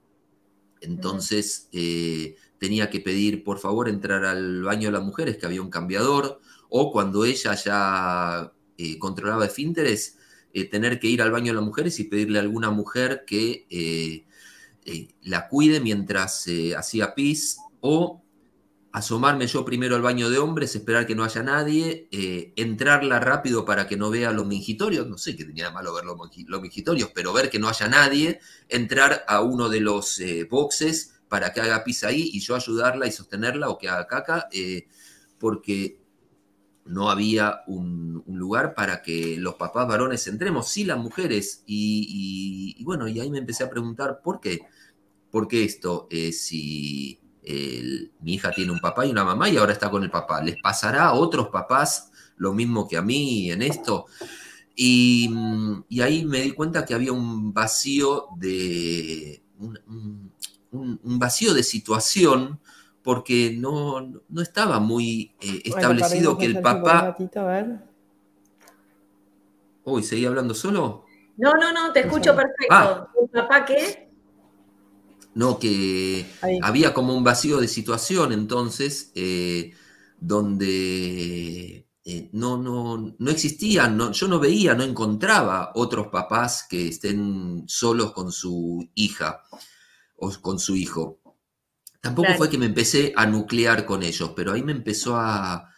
Entonces 0.80 1.68
eh, 1.72 2.36
tenía 2.60 2.92
que 2.92 3.00
pedir 3.00 3.44
por 3.44 3.58
favor 3.58 3.90
entrar 3.90 4.26
al 4.26 4.62
baño 4.62 4.90
de 4.90 4.92
las 4.92 5.04
mujeres, 5.04 5.38
que 5.38 5.48
había 5.48 5.64
un 5.64 5.72
cambiador, 5.72 6.40
o 6.70 6.92
cuando 6.92 7.26
ella 7.26 7.56
ya 7.56 8.54
eh, 8.78 8.98
controlaba 9.00 9.46
esfínteres, 9.46 10.18
eh, 10.54 10.66
tener 10.66 11.00
que 11.00 11.08
ir 11.08 11.22
al 11.22 11.32
baño 11.32 11.48
de 11.48 11.56
las 11.56 11.64
mujeres 11.64 12.00
y 12.00 12.06
pedirle 12.06 12.40
a 12.40 12.42
alguna 12.42 12.72
mujer 12.72 13.24
que 13.26 14.26
la 15.24 15.48
cuide 15.48 15.80
mientras 15.80 16.46
hacía 16.76 17.16
pis, 17.16 17.58
o 17.82 18.26
asomarme 18.96 19.46
yo 19.46 19.66
primero 19.66 19.98
al 19.98 20.02
baño 20.02 20.30
de 20.30 20.38
hombres, 20.38 20.74
esperar 20.74 21.06
que 21.06 21.16
no 21.16 21.26
haya 21.26 21.44
nadie, 21.44 22.08
eh, 22.12 22.54
entrarla 22.56 23.20
rápido 23.20 23.66
para 23.66 23.88
que 23.88 23.98
no 23.98 24.10
vea 24.10 24.32
los 24.32 24.48
mingitorios, 24.48 25.06
no 25.06 25.18
sé 25.18 25.36
qué 25.36 25.44
tenía 25.44 25.66
de 25.66 25.74
malo 25.74 25.94
ver 25.94 26.06
los, 26.06 26.18
mingitorios, 26.62 27.12
pero 27.14 27.34
ver 27.34 27.50
que 27.50 27.60
no 27.60 27.68
haya 27.68 27.90
nadie, 27.90 28.40
entrar 28.70 29.26
a 29.28 29.42
uno 29.42 29.68
de 29.68 29.82
los 29.82 30.18
eh, 30.22 30.48
boxes 30.50 31.20
para 31.28 31.52
que 31.52 31.60
haga 31.60 31.84
pis 31.84 32.06
ahí 32.06 32.30
y 32.32 32.40
yo 32.40 32.56
ayudarla 32.56 33.06
y 33.06 33.12
sostenerla 33.12 33.68
o 33.68 33.78
que 33.78 33.90
haga 33.90 34.08
caca, 34.08 34.48
eh, 34.54 34.88
porque 35.40 36.00
no 36.86 37.10
había 37.10 37.62
un, 37.68 38.24
lugar 38.28 38.74
para 38.74 39.02
que 39.02 39.38
los 39.38 39.56
papás 39.56 39.88
varones 39.88 40.28
entremos, 40.28 40.70
sí 40.70 40.84
las 40.84 40.98
mujeres, 40.98 41.64
y, 41.66 42.84
bueno, 42.84 43.08
y 43.08 43.20
ahí 43.20 43.30
me 43.30 43.40
empecé 43.40 43.64
a 43.64 43.70
preguntar, 43.70 44.22
¿por 44.24 44.40
qué? 44.40 44.62
¿Por 45.32 45.48
qué 45.48 45.64
esto? 45.64 46.08
si 46.32 47.20
mi 48.22 48.34
hija 48.34 48.52
tiene 48.52 48.72
un 48.72 48.80
papá 48.80 49.06
y 49.06 49.12
una 49.12 49.24
mamá 49.24 49.50
y 49.50 49.58
ahora 49.58 49.74
está 49.74 49.90
con 49.90 50.04
el 50.04 50.10
papá. 50.10 50.42
¿Les 50.42 50.58
pasará 50.62 51.06
a 51.06 51.14
otros 51.14 51.50
papás 51.50 52.12
lo 52.38 52.54
mismo 52.54 52.88
que 52.88 52.98
a 52.98 53.02
mí 53.02 53.52
en 53.52 53.62
esto? 53.62 54.06
Y, 54.76 55.30
ahí 56.02 56.26
me 56.26 56.42
di 56.42 56.52
cuenta 56.52 56.86
que 56.86 56.94
había 56.94 57.14
un 57.14 57.54
vacío 57.54 58.28
de. 58.38 59.44
un, 59.60 60.32
vacío 61.20 61.54
de 61.54 61.64
situación 61.64 62.60
porque 63.06 63.56
no, 63.56 64.02
estaba 64.42 64.80
muy 64.80 65.36
eh, 65.40 65.62
establecido 65.64 66.40
que 66.40 66.46
el 66.46 66.60
papá. 66.60 67.16
Uy, 69.84 70.02
¿seguí 70.02 70.26
hablando 70.26 70.56
solo? 70.56 71.06
No, 71.38 71.54
no, 71.54 71.72
no, 71.72 71.94
te 71.94 72.00
escucho 72.00 72.36
perfecto. 72.36 72.72
Ah. 72.72 73.08
papá 73.32 73.64
qué? 73.64 74.10
No, 75.36 75.60
que 75.60 76.26
había 76.64 76.96
como 76.96 77.16
un 77.16 77.24
vacío 77.24 77.60
de 77.62 77.68
situación 77.68 78.32
entonces, 78.32 79.12
eh, 79.14 79.76
donde 80.20 81.88
eh, 82.06 82.30
no, 82.32 82.58
no, 82.58 83.16
no 83.20 83.30
existían, 83.30 83.98
no, 83.98 84.14
yo 84.14 84.28
no 84.28 84.40
veía, 84.40 84.74
no 84.74 84.84
encontraba 84.84 85.74
otros 85.76 86.08
papás 86.08 86.66
que 86.68 86.88
estén 86.88 87.66
solos 87.68 88.14
con 88.14 88.32
su 88.32 88.90
hija 88.96 89.44
o 90.18 90.32
con 90.42 90.58
su 90.58 90.76
hijo. 90.76 91.20
Tampoco 92.06 92.36
fue 92.38 92.52
que 92.52 92.60
me 92.60 92.68
empecé 92.68 93.14
a 93.16 93.26
nuclear 93.26 93.84
con 93.84 94.04
ellos, 94.04 94.34
pero 94.36 94.54
ahí 94.54 94.62
me 94.62 94.74
empezó 94.74 95.18
a, 95.18 95.72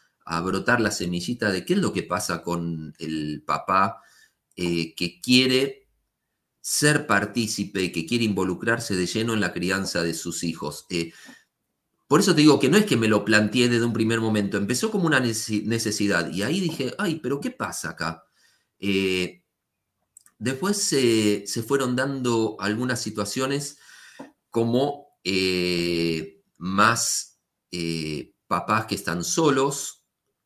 brotar 0.44 0.82
la 0.82 0.92
semillita 0.92 1.54
de 1.54 1.64
qué 1.64 1.76
es 1.76 1.80
lo 1.80 1.94
que 1.94 2.04
pasa 2.04 2.44
con 2.44 2.94
el 3.00 3.44
papá 3.46 4.02
eh, 4.58 4.94
que 4.94 5.22
quiere 5.22 5.88
ser 6.60 7.08
partícipe, 7.08 7.94
que 7.94 8.06
quiere 8.06 8.26
involucrarse 8.26 8.98
de 8.98 9.06
lleno 9.06 9.36
en 9.36 9.40
la 9.40 9.54
crianza 9.54 10.04
de 10.04 10.13
sus 10.13 10.44
hijos. 10.44 10.86
Eh, 10.90 11.13
por 12.10 12.20
eso 12.20 12.36
te 12.36 12.42
digo 12.42 12.60
que 12.60 12.68
no 12.68 12.76
es 12.76 12.86
que 12.86 12.98
me 12.98 13.08
lo 13.08 13.24
planteé 13.24 13.70
desde 13.70 13.86
un 13.86 13.94
primer 13.94 14.20
momento, 14.20 14.58
empezó 14.58 14.92
como 14.92 15.06
una 15.08 15.22
necesidad 15.22 16.30
y 16.30 16.44
ahí 16.44 16.60
dije, 16.60 16.94
ay, 16.98 17.22
pero 17.24 17.40
¿qué 17.40 17.52
pasa 17.52 17.92
acá? 17.92 18.26
Eh, 18.80 19.44
después 20.38 20.76
se 20.78 21.63
fueron 21.66 21.96
dando 21.96 22.58
algunas 22.60 23.02
situaciones 23.02 23.78
como 24.50 25.07
eh, 25.30 26.42
más 26.58 27.40
eh, 27.72 28.34
papás 28.48 28.86
que 28.86 28.96
están 28.96 29.24
solos 29.24 30.06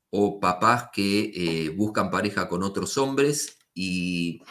o 0.10 0.39
papás 0.39 0.89
que 0.91 1.74
buscan 1.78 2.10
pareja 2.12 2.50
con 2.50 2.63
otros 2.63 2.98
hombres 2.98 3.60
y, 3.74 4.41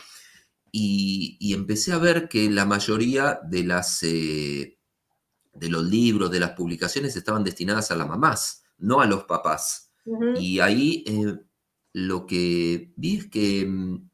y, 0.72 1.52
empecé 1.52 1.92
a 1.92 1.98
ver 1.98 2.28
que 2.28 2.48
la 2.48 2.64
mayoría 2.64 3.40
de 3.44 3.64
las 3.64 4.02
de 5.60 5.68
los 5.68 5.84
libros, 5.84 6.30
de 6.30 6.40
las 6.40 6.52
publicaciones 6.52 7.16
estaban 7.16 7.44
destinadas 7.44 7.90
a 7.90 7.96
las 7.96 8.08
mamás, 8.08 8.62
no 8.78 9.00
a 9.00 9.06
los 9.06 9.24
papás. 9.24 9.92
Y 10.38 10.60
ahí 10.60 11.04
eh, 11.06 11.38
lo 11.92 12.26
que 12.26 12.92
vi 12.96 13.18
es 13.18 13.26
que 13.26 13.66
mm, 13.66 14.10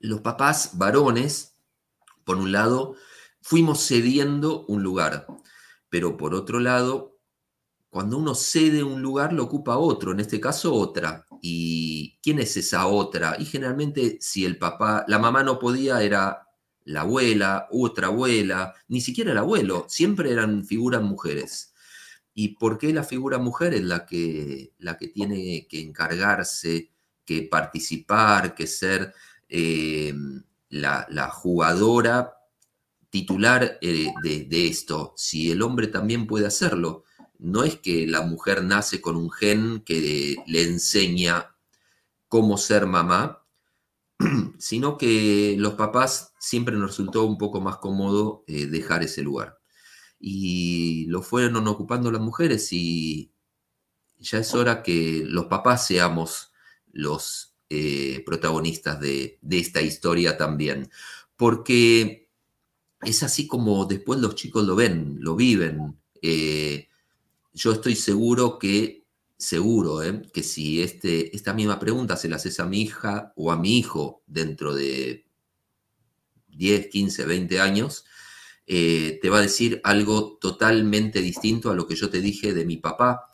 los 0.00 0.20
papás 0.20 0.76
varones, 0.76 1.56
por 2.24 2.36
un 2.36 2.52
lado, 2.52 2.96
fuimos 3.42 3.86
cediendo 3.86 4.64
un 4.66 4.82
lugar, 4.82 5.26
pero 5.88 6.16
por 6.16 6.34
otro 6.34 6.60
lado, 6.60 7.18
cuando 7.90 8.16
uno 8.16 8.34
cede 8.34 8.82
un 8.82 9.02
lugar, 9.02 9.34
lo 9.34 9.44
ocupa 9.44 9.76
otro, 9.76 10.12
en 10.12 10.20
este 10.20 10.40
caso 10.40 10.72
otra. 10.72 11.26
¿Y 11.42 12.18
quién 12.22 12.38
es 12.38 12.56
esa 12.56 12.86
otra? 12.86 13.36
Y 13.38 13.44
generalmente 13.44 14.16
si 14.20 14.46
el 14.46 14.56
papá, 14.56 15.04
la 15.08 15.18
mamá 15.18 15.42
no 15.42 15.58
podía, 15.58 16.02
era 16.02 16.48
la 16.84 17.02
abuela, 17.02 17.68
otra 17.70 18.06
abuela, 18.06 18.74
ni 18.88 19.00
siquiera 19.00 19.32
el 19.32 19.38
abuelo, 19.38 19.84
siempre 19.88 20.32
eran 20.32 20.64
figuras 20.64 21.02
mujeres. 21.02 21.74
¿Y 22.34 22.56
por 22.56 22.78
qué 22.78 22.92
la 22.92 23.04
figura 23.04 23.38
mujer 23.38 23.74
es 23.74 23.82
la 23.82 24.06
que, 24.06 24.72
la 24.78 24.96
que 24.96 25.08
tiene 25.08 25.66
que 25.68 25.80
encargarse, 25.80 26.90
que 27.24 27.42
participar, 27.42 28.54
que 28.54 28.66
ser 28.66 29.12
eh, 29.48 30.14
la, 30.70 31.28
jugadora 31.30 32.34
titular 33.12 33.78
eh, 33.82 34.08
de, 34.22 34.66
esto? 34.66 35.12
Si 35.18 35.50
el 35.50 35.60
hombre 35.60 35.86
también 35.86 36.26
puede 36.26 36.46
hacerlo, 36.46 37.04
no 37.38 37.62
es 37.62 37.76
que 37.76 38.06
la 38.06 38.22
mujer 38.22 38.64
nace 38.64 39.02
con 39.02 39.16
un 39.16 39.30
gen 39.30 39.82
que 39.84 40.36
le 40.46 40.62
enseña 40.62 41.54
cómo 42.26 42.56
ser 42.56 42.86
mamá, 42.86 43.44
sino 44.58 44.96
que 44.96 45.56
los 45.58 45.74
papás 45.74 46.32
siempre 46.38 46.74
nos 46.76 46.92
resultó 46.92 47.24
un 47.26 47.36
poco 47.36 47.60
más 47.60 47.76
cómodo 47.76 48.44
eh, 48.46 48.64
dejar 48.66 49.02
ese 49.02 49.22
lugar. 49.22 49.58
Y 50.18 51.04
lo 51.08 51.20
fueron 51.20 51.68
ocupando 51.68 52.10
las 52.10 52.22
mujeres 52.22 52.72
y 52.72 53.30
ya 54.18 54.38
es 54.38 54.54
hora 54.54 54.82
que 54.82 55.22
los 55.26 55.46
papás 55.46 55.86
seamos 55.86 56.52
los 56.92 57.56
eh, 57.68 58.22
protagonistas 58.24 59.00
de, 59.00 59.38
esta 59.50 59.82
historia 59.82 60.38
también. 60.38 60.90
Porque 61.36 62.21
es 63.02 63.22
así 63.22 63.46
como 63.46 63.84
después 63.84 64.20
los 64.20 64.34
chicos 64.34 64.64
lo 64.64 64.76
ven, 64.76 65.18
lo 65.20 65.36
viven. 65.36 65.98
Eh, 66.20 66.88
yo 67.52 67.72
estoy 67.72 67.96
seguro 67.96 68.58
que 68.58 69.02
seguro 69.36 70.02
¿eh? 70.02 70.22
que 70.32 70.42
si 70.42 70.82
este, 70.82 71.34
esta 71.34 71.52
misma 71.52 71.80
pregunta 71.80 72.16
se 72.16 72.28
la 72.28 72.36
haces 72.36 72.60
a 72.60 72.66
mi 72.66 72.82
hija 72.82 73.32
o 73.36 73.50
a 73.50 73.56
mi 73.56 73.76
hijo 73.76 74.22
dentro 74.26 74.72
de 74.72 75.26
10, 76.48 76.86
15, 76.86 77.26
20 77.26 77.60
años, 77.60 78.04
eh, 78.66 79.18
te 79.20 79.30
va 79.30 79.38
a 79.38 79.42
decir 79.42 79.80
algo 79.82 80.38
totalmente 80.40 81.20
distinto 81.20 81.70
a 81.70 81.74
lo 81.74 81.88
que 81.88 81.96
yo 81.96 82.08
te 82.08 82.20
dije 82.20 82.54
de 82.54 82.64
mi 82.64 82.76
papá, 82.76 83.31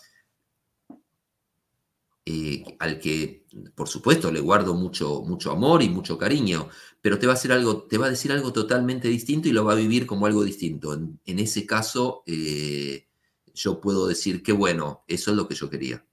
eh, 2.31 2.77
al 2.79 2.99
que, 2.99 3.47
por 3.75 3.89
supuesto, 3.89 4.31
le 4.31 4.41
guardo 4.41 4.75
mucho, 4.75 5.23
mucho 5.23 5.51
amor 5.51 5.83
y 5.83 5.89
mucho 5.89 6.19
cariño, 6.19 6.69
pero 7.01 7.19
te 7.19 7.27
va, 7.27 7.33
a 7.33 7.37
hacer 7.37 7.53
algo, 7.53 7.85
te 7.85 7.97
va 7.97 8.05
a 8.05 8.11
decir 8.11 8.33
algo 8.33 8.53
totalmente 8.53 9.09
distinto 9.09 9.49
y 9.49 9.53
lo 9.53 9.65
va 9.65 9.73
a 9.73 9.77
vivir 9.77 10.07
como 10.07 10.27
algo 10.27 10.45
distinto. 10.45 10.93
En, 10.93 11.39
ese 11.39 11.65
caso, 11.65 12.23
yo 13.55 13.81
puedo 13.81 14.07
decir 14.07 14.43
que 14.43 14.53
bueno, 14.53 15.05
eso 15.07 15.31
es 15.31 15.39
lo 15.39 15.49
que 15.49 15.55
yo 15.55 15.71
quería. 15.71 16.05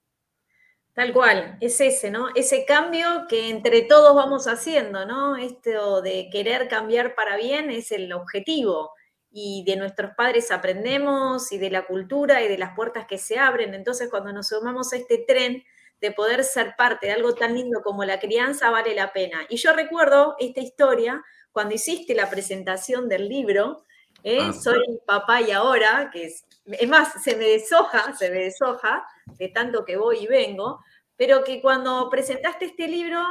Tal 0.93 1.12
cual, 1.12 1.58
es 1.60 1.82
ese, 1.82 2.10
¿no? 2.10 2.30
Ese 2.34 2.63
cambio 2.63 3.25
que 3.28 3.49
entre 3.49 3.82
todos 3.82 4.15
vamos 4.15 4.47
haciendo, 4.47 5.06
¿no? 5.06 5.36
Esto 5.36 6.01
de 6.01 6.30
querer 6.32 6.69
cambiar 6.69 7.13
para 7.15 7.36
bien 7.36 7.69
es 7.71 7.91
el 7.91 8.13
objetivo. 8.13 8.91
Y 9.30 9.65
de 9.65 9.75
nuestros 9.75 10.12
padres 10.15 10.49
aprendemos 10.49 11.51
y 11.51 11.58
de 11.58 11.71
la 11.71 11.86
cultura 11.86 12.41
y 12.41 12.47
de 12.47 12.58
las 12.58 12.73
puertas 12.73 13.06
que 13.06 13.17
se 13.17 13.38
abren. 13.38 13.73
Entonces, 13.73 14.10
cuando 14.10 14.32
nos 14.32 14.47
sumamos 14.47 14.93
a 14.93 14.95
este 14.95 15.25
tren 15.28 15.65
de 16.02 16.12
poder 16.12 16.44
ser 16.44 16.76
parte 16.78 17.08
de 17.08 17.14
algo 17.14 17.34
tan 17.34 17.56
lindo 17.56 17.82
como 17.84 18.04
la 18.04 18.20
crianza, 18.20 18.70
vale 18.70 18.94
la 18.96 19.14
pena. 19.14 19.46
Y 19.50 19.58
yo 19.58 19.74
recuerdo 19.74 20.36
esta 20.40 20.62
historia 20.62 21.24
cuando 21.52 21.76
hiciste 21.76 22.14
la 22.14 22.30
presentación 22.30 23.08
del 23.08 23.30
libro, 23.30 23.84
¿eh? 24.24 24.40
Ah. 24.42 24.54
Soy 24.54 25.00
papá 25.06 25.42
y 25.42 25.52
ahora, 25.52 26.10
que 26.12 26.26
es 26.26 26.46
es 26.66 26.90
más, 26.90 27.24
se 27.24 27.36
me 27.36 27.46
deshoja, 27.46 28.14
se 28.16 28.30
me 28.30 28.40
deshoja 28.40 29.06
de 29.38 29.50
tanto 29.50 29.86
que 29.86 29.98
voy 29.98 30.20
y 30.20 30.28
vengo, 30.28 30.80
pero 31.16 31.44
que 31.44 31.62
cuando 31.62 32.10
presentaste 32.10 32.66
este 32.66 32.88
libro, 32.88 33.22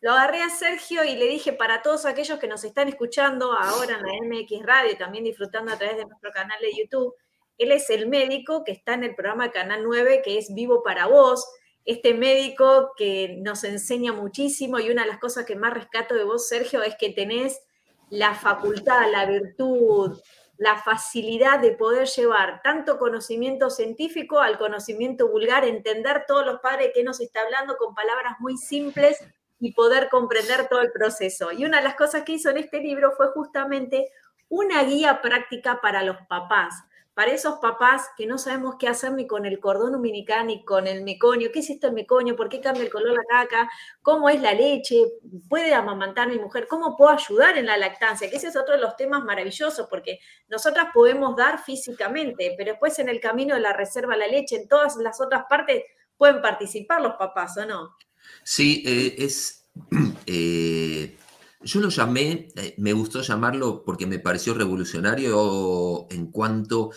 lo 0.00 0.12
agarré 0.12 0.42
a 0.42 0.50
Sergio 0.50 1.04
y 1.04 1.14
le 1.16 1.26
dije 1.26 1.52
para 1.52 1.82
todos 1.82 2.06
aquellos 2.06 2.38
que 2.38 2.48
nos 2.48 2.64
están 2.64 2.88
escuchando 2.88 3.52
ahora 3.52 3.98
en 3.98 4.02
la 4.02 4.38
MX 4.38 4.64
Radio 4.64 4.92
y 4.92 4.96
también 4.96 5.24
disfrutando 5.24 5.72
a 5.72 5.76
través 5.78 5.96
de 5.98 6.06
nuestro 6.06 6.30
canal 6.32 6.58
de 6.60 6.74
YouTube, 6.74 7.14
él 7.58 7.72
es 7.72 7.90
el 7.90 8.08
médico 8.08 8.64
que 8.64 8.72
está 8.72 8.94
en 8.94 9.04
el 9.04 9.14
programa 9.14 9.50
Canal 9.50 9.82
9, 9.82 10.22
que 10.24 10.38
es 10.38 10.54
Vivo 10.54 10.82
para 10.82 11.06
Vos, 11.06 11.44
este 11.88 12.12
médico 12.12 12.92
que 12.98 13.38
nos 13.38 13.64
enseña 13.64 14.12
muchísimo 14.12 14.78
y 14.78 14.90
una 14.90 15.04
de 15.04 15.08
las 15.08 15.18
cosas 15.18 15.46
que 15.46 15.56
más 15.56 15.72
rescato 15.72 16.14
de 16.14 16.22
vos, 16.22 16.46
Sergio, 16.46 16.82
es 16.82 16.94
que 16.96 17.08
tenés 17.08 17.62
la 18.10 18.34
facultad, 18.34 19.10
la 19.10 19.24
virtud, 19.24 20.20
la 20.58 20.76
facilidad 20.76 21.60
de 21.60 21.70
poder 21.70 22.06
llevar 22.06 22.60
tanto 22.62 22.98
conocimiento 22.98 23.70
científico 23.70 24.38
al 24.38 24.58
conocimiento 24.58 25.28
vulgar, 25.28 25.64
entender 25.64 26.24
todos 26.28 26.44
los 26.44 26.60
padres 26.60 26.90
que 26.94 27.02
nos 27.02 27.20
está 27.20 27.40
hablando 27.40 27.78
con 27.78 27.94
palabras 27.94 28.34
muy 28.38 28.58
simples 28.58 29.16
y 29.58 29.72
poder 29.72 30.10
comprender 30.10 30.68
todo 30.68 30.82
el 30.82 30.92
proceso. 30.92 31.52
Y 31.52 31.64
una 31.64 31.78
de 31.78 31.84
las 31.84 31.94
cosas 31.94 32.22
que 32.22 32.32
hizo 32.32 32.50
en 32.50 32.58
este 32.58 32.80
libro 32.80 33.12
fue 33.12 33.28
justamente 33.28 34.10
una 34.50 34.84
guía 34.84 35.22
práctica 35.22 35.80
para 35.80 36.02
los 36.02 36.18
papás, 36.28 36.74
para 37.18 37.32
esos 37.32 37.58
papás 37.58 38.10
que 38.16 38.26
no 38.26 38.38
sabemos 38.38 38.76
qué 38.78 38.86
hacer 38.86 39.12
ni 39.12 39.26
con 39.26 39.44
el 39.44 39.58
cordón 39.58 39.96
umbilical 39.96 40.46
ni 40.46 40.64
con 40.64 40.86
el 40.86 41.02
meconio, 41.02 41.50
qué 41.52 41.58
es 41.58 41.68
esto 41.68 41.88
el 41.88 41.92
meconio, 41.92 42.36
por 42.36 42.48
qué 42.48 42.60
cambia 42.60 42.84
el 42.84 42.90
color 42.90 43.12
la 43.12 43.24
caca, 43.28 43.68
cómo 44.02 44.28
es 44.28 44.40
la 44.40 44.54
leche, 44.54 45.02
puede 45.48 45.74
amamantar 45.74 46.28
mi 46.28 46.38
mujer, 46.38 46.68
cómo 46.70 46.96
puedo 46.96 47.10
ayudar 47.10 47.58
en 47.58 47.66
la 47.66 47.76
lactancia, 47.76 48.30
que 48.30 48.36
ese 48.36 48.46
es 48.46 48.56
otro 48.56 48.76
de 48.76 48.80
los 48.80 48.94
temas 48.94 49.24
maravillosos, 49.24 49.88
porque 49.90 50.20
nosotras 50.46 50.90
podemos 50.94 51.34
dar 51.34 51.60
físicamente, 51.60 52.54
pero 52.56 52.70
después 52.70 52.96
en 53.00 53.08
el 53.08 53.18
camino 53.18 53.56
de 53.56 53.62
la 53.62 53.72
reserva 53.72 54.16
la 54.16 54.28
leche, 54.28 54.54
en 54.54 54.68
todas 54.68 54.94
las 54.94 55.20
otras 55.20 55.42
partes, 55.50 55.82
pueden 56.16 56.40
participar 56.40 57.00
los 57.00 57.16
papás, 57.16 57.58
¿o 57.58 57.66
no? 57.66 57.96
Sí, 58.44 58.84
eh, 58.86 59.16
es... 59.18 59.68
Eh, 60.30 61.16
yo 61.60 61.80
lo 61.80 61.88
llamé, 61.88 62.48
eh, 62.56 62.74
me 62.78 62.92
gustó 62.92 63.22
llamarlo 63.22 63.82
porque 63.84 64.06
me 64.06 64.18
pareció 64.18 64.54
revolucionario 64.54 66.06
en 66.10 66.30
cuanto 66.30 66.90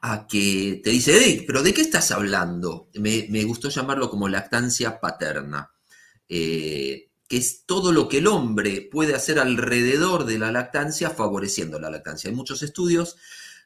a 0.00 0.26
que 0.26 0.80
te 0.84 0.90
dice, 0.90 1.44
pero 1.46 1.62
¿de 1.62 1.74
qué 1.74 1.80
estás 1.80 2.10
hablando? 2.12 2.88
Me, 2.94 3.44
gustó 3.44 3.68
llamarlo 3.68 4.10
como 4.10 4.28
lactancia 4.28 5.00
paterna, 5.00 5.72
eh, 6.28 7.10
que 7.28 7.36
es 7.38 7.64
todo 7.66 7.92
lo 7.92 8.08
que 8.08 8.18
el 8.18 8.28
hombre 8.28 8.88
puede 8.90 9.14
hacer 9.14 9.38
alrededor 9.40 10.24
de 10.26 10.38
la 10.38 10.52
lactancia 10.52 11.10
favoreciendo 11.10 11.80
la 11.80 11.90
lactancia. 11.90 12.30
Hay 12.30 12.36
muchos 12.36 12.62
estudios 12.62 13.16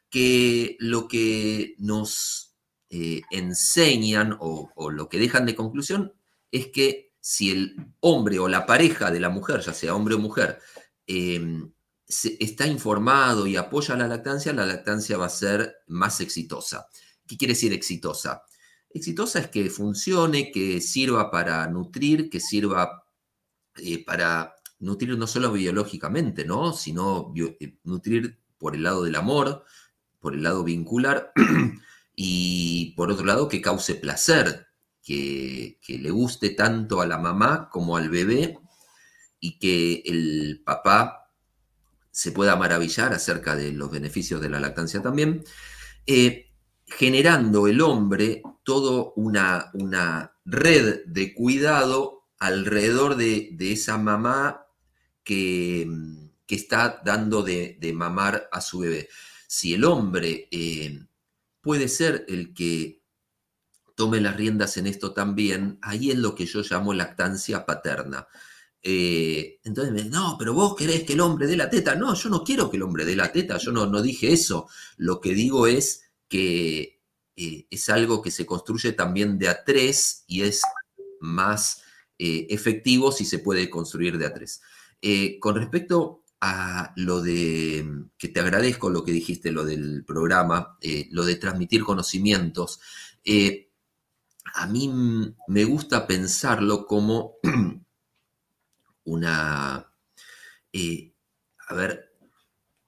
que 0.09 0.77
lo 0.79 1.07
que 1.07 1.75
nos 1.77 2.55
eh, 2.89 3.21
enseñan 3.29 4.35
o 4.39 4.89
lo 4.89 5.07
que 5.09 5.19
dejan 5.19 5.45
de 5.45 5.55
conclusión 5.55 6.13
es 6.51 6.67
que 6.67 7.10
si 7.21 7.51
el 7.51 7.75
hombre 7.99 8.39
o 8.39 8.47
la 8.47 8.65
pareja 8.65 9.11
de 9.11 9.19
la 9.19 9.29
mujer, 9.29 9.61
ya 9.61 9.73
sea 9.73 9.95
hombre 9.95 10.15
o 10.15 10.19
mujer, 10.19 10.59
em, 11.05 11.71
está 12.07 12.67
informado 12.67 13.47
y 13.47 13.55
apoya 13.55 13.95
la 13.95 14.07
lactancia, 14.07 14.51
la 14.53 14.65
lactancia 14.65 15.17
va 15.17 15.27
a 15.27 15.29
ser 15.29 15.75
más 15.87 16.19
exitosa. 16.19 16.87
¿Qué 17.25 17.37
quiere 17.37 17.53
decir 17.53 17.71
exitosa? 17.73 18.43
Exitosa 18.89 19.39
es 19.39 19.47
que 19.47 19.69
funcione, 19.69 20.51
que 20.51 20.81
sirva 20.81 21.31
para 21.31 21.65
nutrir, 21.67 22.29
que 22.29 22.41
sirva 22.41 23.05
eh, 23.77 24.03
para 24.03 24.55
nutrir 24.79 25.17
no 25.17 25.27
solo 25.27 25.51
biológicamente, 25.51 26.43
¿no? 26.43 26.73
sino 26.73 27.33
eh, 27.37 27.77
nutrir 27.83 28.39
por 28.57 28.75
el 28.75 28.83
lado 28.83 29.03
del 29.03 29.15
amor, 29.15 29.63
por 30.19 30.33
el 30.33 30.43
lado 30.43 30.63
vincular, 30.63 31.31
y 32.15 32.93
por 32.95 33.11
otro 33.11 33.25
lado 33.25 33.47
que 33.47 33.61
cause 33.61 33.95
placer, 33.95 34.67
que, 35.03 35.79
le 35.87 36.09
guste 36.11 36.51
tanto 36.51 37.01
a 37.01 37.07
la 37.07 37.17
mamá 37.17 37.69
como 37.69 37.97
al 37.97 38.09
bebé, 38.09 38.59
y 39.39 39.57
que 39.57 40.03
el 40.05 40.61
papá 40.63 41.31
se 42.11 42.31
pueda 42.31 42.55
maravillar 42.55 43.13
acerca 43.13 43.55
de 43.55 43.71
los 43.71 43.89
beneficios 43.89 44.41
de 44.41 44.49
la 44.49 44.59
lactancia 44.59 45.01
también. 45.01 45.43
Eh, 46.05 46.51
generando 46.85 47.67
el 47.67 47.81
hombre 47.81 48.43
toda 48.63 49.11
una, 49.15 49.71
una, 49.73 50.33
red 50.45 51.05
de 51.05 51.33
cuidado 51.33 52.25
alrededor 52.39 53.15
de, 53.15 53.55
esa 53.59 53.97
mamá 53.97 54.65
que, 55.23 55.87
que 56.45 56.55
está 56.55 57.01
dando 57.05 57.43
de, 57.43 57.77
mamar 57.95 58.49
a 58.51 58.61
su 58.61 58.79
bebé. 58.79 59.07
Si 59.47 59.73
el 59.73 59.85
hombre 59.85 60.47
eh, 60.51 61.05
puede 61.61 61.87
ser 61.87 62.25
el 62.27 62.53
que 62.53 63.00
tome 64.01 64.19
las 64.19 64.35
riendas 64.35 64.77
en 64.77 64.87
esto 64.87 65.13
también, 65.13 65.77
ahí 65.83 66.09
es 66.09 66.17
lo 66.17 66.33
que 66.33 66.47
yo 66.47 66.63
llamo 66.67 66.91
lactancia 66.91 67.67
paterna. 67.67 68.27
Eh, 68.81 69.59
entonces 69.63 69.93
me 69.93 69.99
dicen, 69.99 70.13
no, 70.13 70.37
pero 70.39 70.55
vos 70.55 70.75
querés 70.75 71.03
que 71.03 71.13
el 71.13 71.19
hombre 71.19 71.45
dé 71.45 71.55
la 71.55 71.69
teta. 71.69 71.93
No, 71.93 72.15
yo 72.15 72.27
no 72.31 72.43
quiero 72.43 72.67
que 72.71 72.77
el 72.77 72.81
hombre 72.81 73.05
dé 73.05 73.15
la 73.15 73.31
teta, 73.31 73.57
yo 73.57 73.71
no, 73.71 73.85
no 73.85 74.01
dije 74.01 74.33
eso. 74.33 74.67
Lo 74.97 75.21
que 75.21 75.35
digo 75.35 75.67
es 75.67 76.01
que 76.27 77.03
eh, 77.35 77.67
es 77.69 77.89
algo 77.89 78.23
que 78.23 78.31
se 78.31 78.47
construye 78.47 78.93
también 78.93 79.37
de 79.37 79.49
a 79.49 79.63
tres 79.63 80.23
y 80.25 80.41
es 80.41 80.63
más 81.19 81.83
eh, 82.17 82.47
efectivo 82.49 83.11
si 83.11 83.23
se 83.23 83.37
puede 83.37 83.69
construir 83.69 84.17
de 84.17 84.25
a 84.25 84.33
tres. 84.33 84.63
Eh, 84.99 85.37
con 85.37 85.53
respecto 85.53 86.23
a 86.39 86.91
lo 86.95 87.21
de, 87.21 87.85
que 88.17 88.29
te 88.29 88.39
agradezco 88.39 88.89
lo 88.89 89.03
que 89.03 89.11
dijiste, 89.11 89.51
lo 89.51 89.63
del 89.63 90.03
programa, 90.05 90.79
lo 91.11 91.23
de 91.23 91.35
transmitir 91.35 91.83
conocimientos, 91.83 92.79
a 94.53 94.67
mí 94.67 94.91
me 95.47 95.63
gusta 95.65 96.07
pensarlo 96.07 96.85
como 96.85 97.35
una, 99.03 99.75
a 99.75 101.73
ver, 101.73 102.15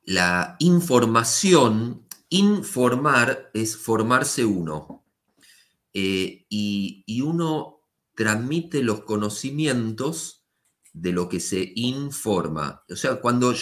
la 0.05 0.55
información 0.59 2.03
Informar 2.33 3.51
es 3.53 3.77
formarse 3.77 4.43
uno. 4.43 5.05
Eh, 5.93 6.47
y, 6.49 7.21
uno 7.21 7.81
transmite 8.15 8.81
los 8.81 9.01
conocimientos 9.03 10.43
de 10.93 11.11
lo 11.11 11.29
que 11.29 11.39
se 11.39 11.73
informa. 11.75 12.83
O 12.89 12.95
sea, 12.95 13.21
cuando 13.21 13.53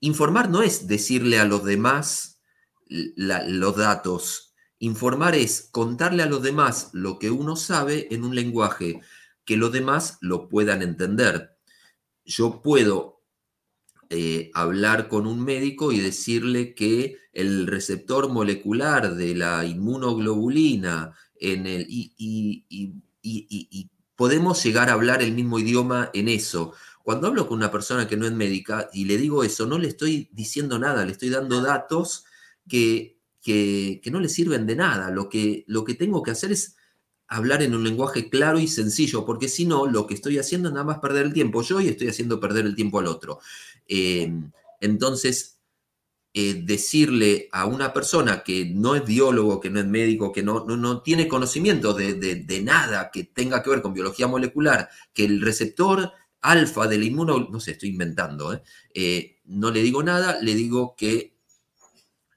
informar 0.00 0.50
no 0.50 0.60
es 0.60 0.88
decirle 0.88 1.38
a 1.38 1.44
los 1.44 1.62
demás 1.64 2.40
los 2.88 3.76
datos. 3.76 4.49
Informar 4.80 5.34
es 5.34 5.68
contarle 5.70 6.22
a 6.22 6.26
los 6.26 6.42
demás 6.42 6.88
lo 6.94 7.18
que 7.18 7.30
uno 7.30 7.54
sabe 7.54 8.08
en 8.10 8.24
un 8.24 8.34
lenguaje 8.34 9.00
que 9.44 9.58
los 9.58 9.72
demás 9.72 10.16
lo 10.22 10.48
puedan 10.48 10.80
entender. 10.80 11.58
Yo 12.24 12.62
puedo 12.62 13.22
eh, 14.08 14.50
hablar 14.54 15.08
con 15.08 15.26
un 15.26 15.44
médico 15.44 15.92
y 15.92 16.00
decirle 16.00 16.74
que 16.74 17.18
el 17.34 17.66
receptor 17.66 18.30
molecular 18.30 19.14
de 19.14 19.34
la 19.34 19.66
inmunoglobulina 19.66 21.14
en 21.36 21.66
el, 21.66 21.86
y, 21.88 23.00
podemos 24.16 24.64
llegar 24.64 24.88
a 24.88 24.94
hablar 24.94 25.22
el 25.22 25.32
mismo 25.32 25.58
idioma 25.58 26.10
en 26.14 26.28
eso. 26.28 26.72
Cuando 27.02 27.26
hablo 27.26 27.46
con 27.46 27.58
una 27.58 27.70
persona 27.70 28.08
que 28.08 28.16
no 28.16 28.26
es 28.26 28.32
médica 28.32 28.88
y 28.94 29.04
le 29.04 29.18
digo 29.18 29.44
eso, 29.44 29.66
no 29.66 29.78
le 29.78 29.88
estoy 29.88 30.30
diciendo 30.32 30.78
nada, 30.78 31.04
le 31.04 31.12
estoy 31.12 31.28
dando 31.28 31.60
datos 31.60 32.24
que, 32.66 33.19
que, 33.42 34.00
no 34.10 34.20
le 34.20 34.28
sirven 34.28 34.66
de 34.66 34.76
nada. 34.76 35.10
Lo 35.10 35.28
que, 35.28 35.64
lo 35.66 35.84
que 35.84 35.94
tengo 35.94 36.22
que 36.22 36.30
hacer 36.30 36.52
es 36.52 36.76
hablar 37.28 37.62
en 37.62 37.74
un 37.74 37.84
lenguaje 37.84 38.28
claro 38.28 38.58
y 38.58 38.66
sencillo, 38.68 39.24
porque 39.24 39.48
si 39.48 39.64
no, 39.64 39.86
lo 39.86 40.06
que 40.06 40.14
estoy 40.14 40.38
haciendo 40.38 40.68
es 40.68 40.74
nada 40.74 40.84
más 40.84 40.98
perder 40.98 41.26
el 41.26 41.32
tiempo 41.32 41.62
yo 41.62 41.80
y 41.80 41.88
estoy 41.88 42.08
haciendo 42.08 42.40
perder 42.40 42.66
el 42.66 42.74
tiempo 42.74 42.98
al 42.98 43.06
otro. 43.06 43.38
Em, 43.86 44.50
entonces, 44.80 45.60
eh, 46.32 46.62
decirle 46.64 47.48
a 47.50 47.66
una 47.66 47.92
persona 47.92 48.44
que 48.44 48.64
no 48.64 48.94
es 48.94 49.04
biólogo, 49.04 49.60
que 49.60 49.70
no 49.70 49.80
es 49.80 49.86
médico, 49.86 50.32
que 50.32 50.44
no, 50.44 50.64
no, 50.64 51.02
tiene 51.02 51.26
conocimiento 51.26 51.92
de, 51.92 52.60
nada 52.62 53.10
que 53.12 53.24
tenga 53.24 53.62
que 53.62 53.70
ver 53.70 53.82
con 53.82 53.94
biología 53.94 54.28
molecular, 54.28 54.88
que 55.12 55.24
el 55.24 55.40
receptor 55.40 56.12
alfa 56.40 56.86
del 56.86 57.02
inmuno, 57.04 57.48
no 57.50 57.60
sé, 57.60 57.72
estoy 57.72 57.90
inventando, 57.90 58.52
¿eh? 58.52 58.62
Eh, 58.94 59.40
no 59.44 59.70
le 59.70 59.82
digo 59.82 60.02
nada, 60.02 60.40
le 60.40 60.54
digo 60.54 60.94
que 60.96 61.39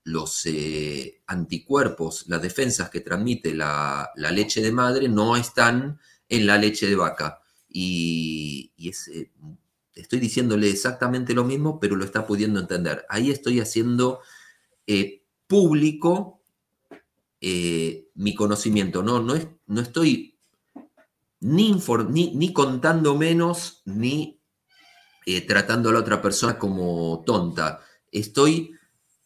los 0.03 0.45
eh, 0.45 1.21
anticuerpos, 1.27 2.25
las 2.27 2.41
defensas 2.41 2.89
que 2.89 2.99
transmite 2.99 3.53
la, 3.53 4.11
leche 4.15 4.61
de 4.61 4.71
madre 4.71 5.07
no 5.07 5.37
están 5.37 5.99
en 6.27 6.45
la 6.45 6.57
leche 6.57 6.87
de 6.87 6.95
vaca. 6.95 7.41
Y, 7.69 8.73
eh, 8.77 9.31
estoy 9.95 10.19
diciéndole 10.19 10.69
exactamente 10.69 11.33
lo 11.33 11.45
mismo, 11.45 11.79
pero 11.79 11.95
lo 11.95 12.03
está 12.03 12.27
pudiendo 12.27 12.59
entender. 12.59 13.05
Ahí 13.09 13.31
estoy 13.31 13.59
haciendo 13.59 14.19
eh, 14.87 15.23
público 15.47 16.39
mi 18.15 18.35
conocimiento. 18.35 19.03
No, 19.03 19.21
no, 19.21 19.35
es, 19.35 19.47
no 19.67 19.81
estoy 19.81 20.37
ni, 21.41 21.73
ni, 22.33 22.53
contando 22.53 23.17
menos, 23.17 23.81
ni 23.83 24.39
tratando 25.45 25.89
a 25.89 25.93
la 25.93 25.99
otra 25.99 26.21
persona 26.21 26.57
como 26.57 27.21
tonta. 27.25 27.81
Estoy 28.13 28.73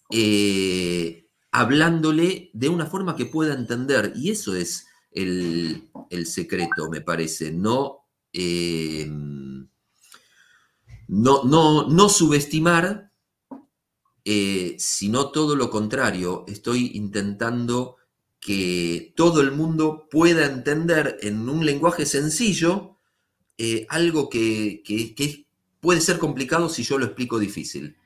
eh, 0.10 1.28
hablándole 1.52 2.50
de 2.54 2.70
una 2.70 2.86
forma 2.86 3.15
que 3.15 3.26
pueda 3.26 3.54
entender. 3.54 4.13
Y 4.15 4.32
eso 4.32 4.56
es 4.56 4.88
el, 5.12 5.89
secreto, 6.26 6.89
me 6.89 7.02
parece. 7.02 7.52
No, 7.52 8.06
eh, 8.34 9.08
no, 11.08 11.43
no, 11.43 11.88
no, 11.88 12.10
subestimar, 12.10 13.12
eh, 14.26 14.76
sino 14.80 15.32
todo 15.32 15.56
lo 15.56 15.70
contrario. 15.70 16.46
Estoy 16.48 16.91
intentando 16.93 17.98
que 18.39 19.13
todo 19.15 19.41
el 19.41 19.52
mundo 19.52 20.08
pueda 20.10 20.46
entender 20.46 21.17
en 21.22 21.50
un 21.50 21.65
lenguaje 21.65 22.06
sencillo 22.06 22.93
algo 23.89 24.30
que, 24.30 24.84
que 24.86 25.48
puede 25.80 26.00
ser 26.00 26.20
complicado 26.20 26.70
si 26.70 26.84
yo 26.84 26.98
lo 27.00 27.06
explico 27.06 27.39
difícil. 27.39 27.98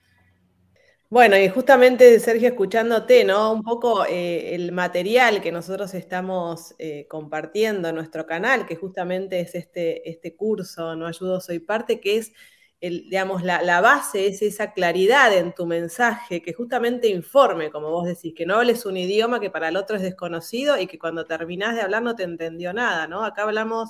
Bueno, 1.12 1.36
y 1.38 1.50
justamente, 1.50 2.18
Sergio, 2.22 2.48
escuchándote, 2.48 3.26
¿no? 3.26 3.52
Un 3.52 3.64
poco 3.64 4.06
eh, 4.06 4.56
el 4.56 4.72
material 4.72 5.42
que 5.42 5.52
nosotros 5.52 5.94
estamos 5.94 6.74
eh, 6.80 7.06
compartiendo 7.10 7.90
en 7.90 7.96
nuestro 7.96 8.26
canal, 8.26 8.66
que 8.66 8.78
justamente 8.78 9.42
es 9.42 9.54
este, 9.56 10.10
este 10.10 10.38
curso, 10.38 10.96
No 10.96 11.08
Ayudo, 11.08 11.42
Soy 11.42 11.60
Parte, 11.60 12.00
que 12.00 12.16
es, 12.16 12.32
el, 12.80 13.10
digamos, 13.10 13.44
la, 13.44 13.62
la, 13.62 13.82
base, 13.82 14.28
es 14.28 14.42
esa 14.42 14.72
claridad 14.72 15.38
en 15.38 15.54
tu 15.54 15.66
mensaje, 15.66 16.42
que 16.42 16.54
justamente 16.54 17.10
informe, 17.10 17.72
como 17.72 17.90
vos 17.92 18.08
decís, 18.08 18.34
que 18.34 18.46
no 18.46 18.56
hables 18.56 18.86
un 18.86 18.96
idioma 18.96 19.42
que 19.42 19.50
para 19.50 19.68
el 19.68 19.76
otro 19.76 19.98
es 19.98 20.02
desconocido 20.02 20.80
y 20.80 20.88
que 20.88 20.98
cuando 20.98 21.26
terminás 21.26 21.76
de 21.76 21.82
hablar 21.82 22.04
no 22.04 22.16
te 22.16 22.24
entendió 22.24 22.72
nada, 22.72 23.08
¿no? 23.08 23.26
Acá 23.26 23.44
hablamos 23.44 23.90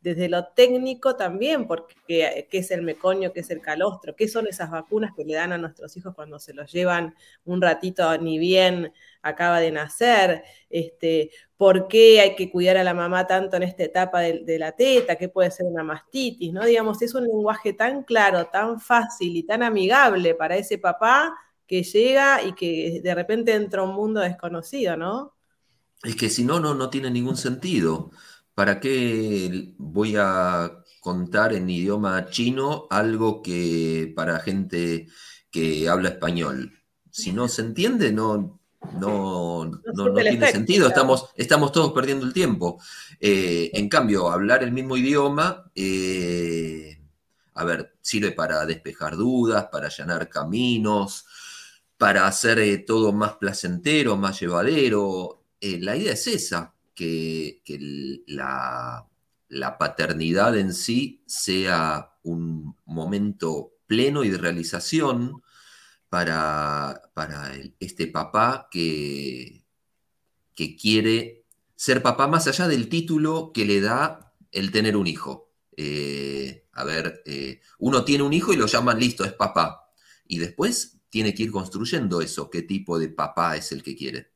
desde 0.00 0.28
lo 0.28 0.46
técnico 0.46 1.16
también, 1.16 1.66
porque 1.66 1.94
qué 2.06 2.58
es 2.58 2.70
el 2.70 2.82
meconio, 2.82 3.32
qué 3.32 3.40
es 3.40 3.50
el 3.50 3.60
calostro, 3.60 4.14
qué 4.14 4.28
son 4.28 4.46
esas 4.46 4.70
vacunas 4.70 5.12
que 5.14 5.24
le 5.24 5.34
dan 5.34 5.52
a 5.52 5.58
nuestros 5.58 5.96
hijos 5.96 6.14
cuando 6.14 6.38
se 6.38 6.54
los 6.54 6.70
llevan 6.70 7.14
un 7.44 7.60
ratito 7.60 8.16
ni 8.18 8.38
bien 8.38 8.92
acaba 9.22 9.60
de 9.60 9.72
nacer, 9.72 10.44
este, 10.70 11.30
por 11.56 11.88
qué 11.88 12.20
hay 12.20 12.36
que 12.36 12.50
cuidar 12.50 12.76
a 12.76 12.84
la 12.84 12.94
mamá 12.94 13.26
tanto 13.26 13.56
en 13.56 13.64
esta 13.64 13.82
etapa 13.82 14.20
de, 14.20 14.58
la 14.58 14.72
teta, 14.72 15.16
qué 15.16 15.28
puede 15.28 15.50
ser 15.50 15.66
una 15.66 15.82
mastitis, 15.82 16.52
¿no? 16.52 16.64
Digamos, 16.64 17.02
es 17.02 17.14
un 17.14 17.24
lenguaje 17.24 17.72
tan 17.72 18.04
claro, 18.04 18.46
tan 18.46 18.80
fácil 18.80 19.36
y 19.36 19.42
tan 19.42 19.62
amigable 19.64 20.34
para 20.34 20.56
ese 20.56 20.78
papá 20.78 21.34
que 21.66 21.82
llega 21.82 22.42
y 22.42 22.54
que 22.54 23.00
de 23.02 23.14
repente 23.14 23.52
entra 23.52 23.82
a 23.82 23.84
un 23.84 23.94
mundo 23.94 24.20
desconocido, 24.20 24.96
¿no? 24.96 25.34
Es 26.04 26.14
que 26.14 26.30
si 26.30 26.44
no, 26.44 26.60
no, 26.60 26.74
no 26.74 26.90
tiene 26.90 27.10
ningún 27.10 27.36
sentido. 27.36 28.12
¿Para 28.58 28.80
qué 28.80 29.72
voy 29.78 30.16
a 30.18 30.82
contar 30.98 31.52
en 31.52 31.70
idioma 31.70 32.28
chino 32.28 32.88
algo 32.90 33.40
que 33.40 34.12
para 34.16 34.40
gente 34.40 35.06
que 35.48 35.88
habla 35.88 36.08
español? 36.08 36.72
Si 37.08 37.30
no 37.30 37.46
se 37.46 37.62
entiende, 37.62 38.10
no, 38.10 38.60
no, 38.98 39.64
no, 39.64 40.12
tiene 40.12 40.50
sentido, 40.50 40.88
estamos, 40.88 41.26
estamos 41.36 41.70
todos 41.70 41.92
perdiendo 41.92 42.26
el 42.26 42.32
tiempo. 42.32 42.82
Eh, 43.20 43.70
en 43.74 43.88
cambio, 43.88 44.28
hablar 44.28 44.64
el 44.64 44.72
mismo 44.72 44.96
idioma, 44.96 45.70
eh, 45.76 47.00
a 47.54 47.64
ver, 47.64 47.94
sirve 48.00 48.32
para 48.32 48.66
despejar 48.66 49.14
dudas, 49.14 49.68
para 49.70 49.86
allanar 49.86 50.28
caminos, 50.28 51.26
para 51.96 52.26
hacer 52.26 52.58
eh, 52.58 52.78
todo 52.78 53.12
más 53.12 53.34
placentero, 53.36 54.16
más 54.16 54.40
llevadero. 54.40 55.44
la 55.60 55.96
idea 55.96 56.14
es 56.14 56.26
esa, 56.26 56.74
que, 56.98 58.24
la, 58.26 59.08
paternidad 59.78 60.56
en 60.58 60.74
sí 60.74 61.22
sea 61.26 62.12
un 62.22 62.76
momento 62.84 63.72
pleno 63.86 64.24
y 64.24 64.30
de 64.30 64.38
realización 64.38 65.42
para, 66.08 67.02
para 67.14 67.52
este 67.78 68.08
papá 68.08 68.68
que, 68.70 69.64
que 70.54 70.76
quiere 70.76 71.44
ser 71.76 72.02
papá 72.02 72.26
más 72.26 72.48
allá 72.48 72.66
del 72.66 72.88
título 72.88 73.52
que 73.54 73.64
le 73.64 73.80
da 73.80 74.34
el 74.50 74.72
tener 74.72 74.96
un 74.96 75.06
hijo. 75.06 75.52
Eh, 75.76 76.66
a 76.72 76.84
ver, 76.84 77.22
eh, 77.24 77.60
uno 77.78 78.04
tiene 78.04 78.24
un 78.24 78.32
hijo 78.32 78.52
y 78.52 78.56
lo 78.56 78.66
llaman 78.66 78.98
listo, 78.98 79.24
es 79.24 79.32
papá. 79.32 79.92
Y 80.26 80.38
después 80.38 80.98
tiene 81.08 81.34
que 81.34 81.44
ir 81.44 81.52
construyendo 81.52 82.20
eso, 82.20 82.50
qué 82.50 82.62
tipo 82.62 82.98
de 82.98 83.08
papá 83.08 83.56
es 83.56 83.72
el 83.72 83.82
que 83.82 83.96
quiere. 83.96 84.32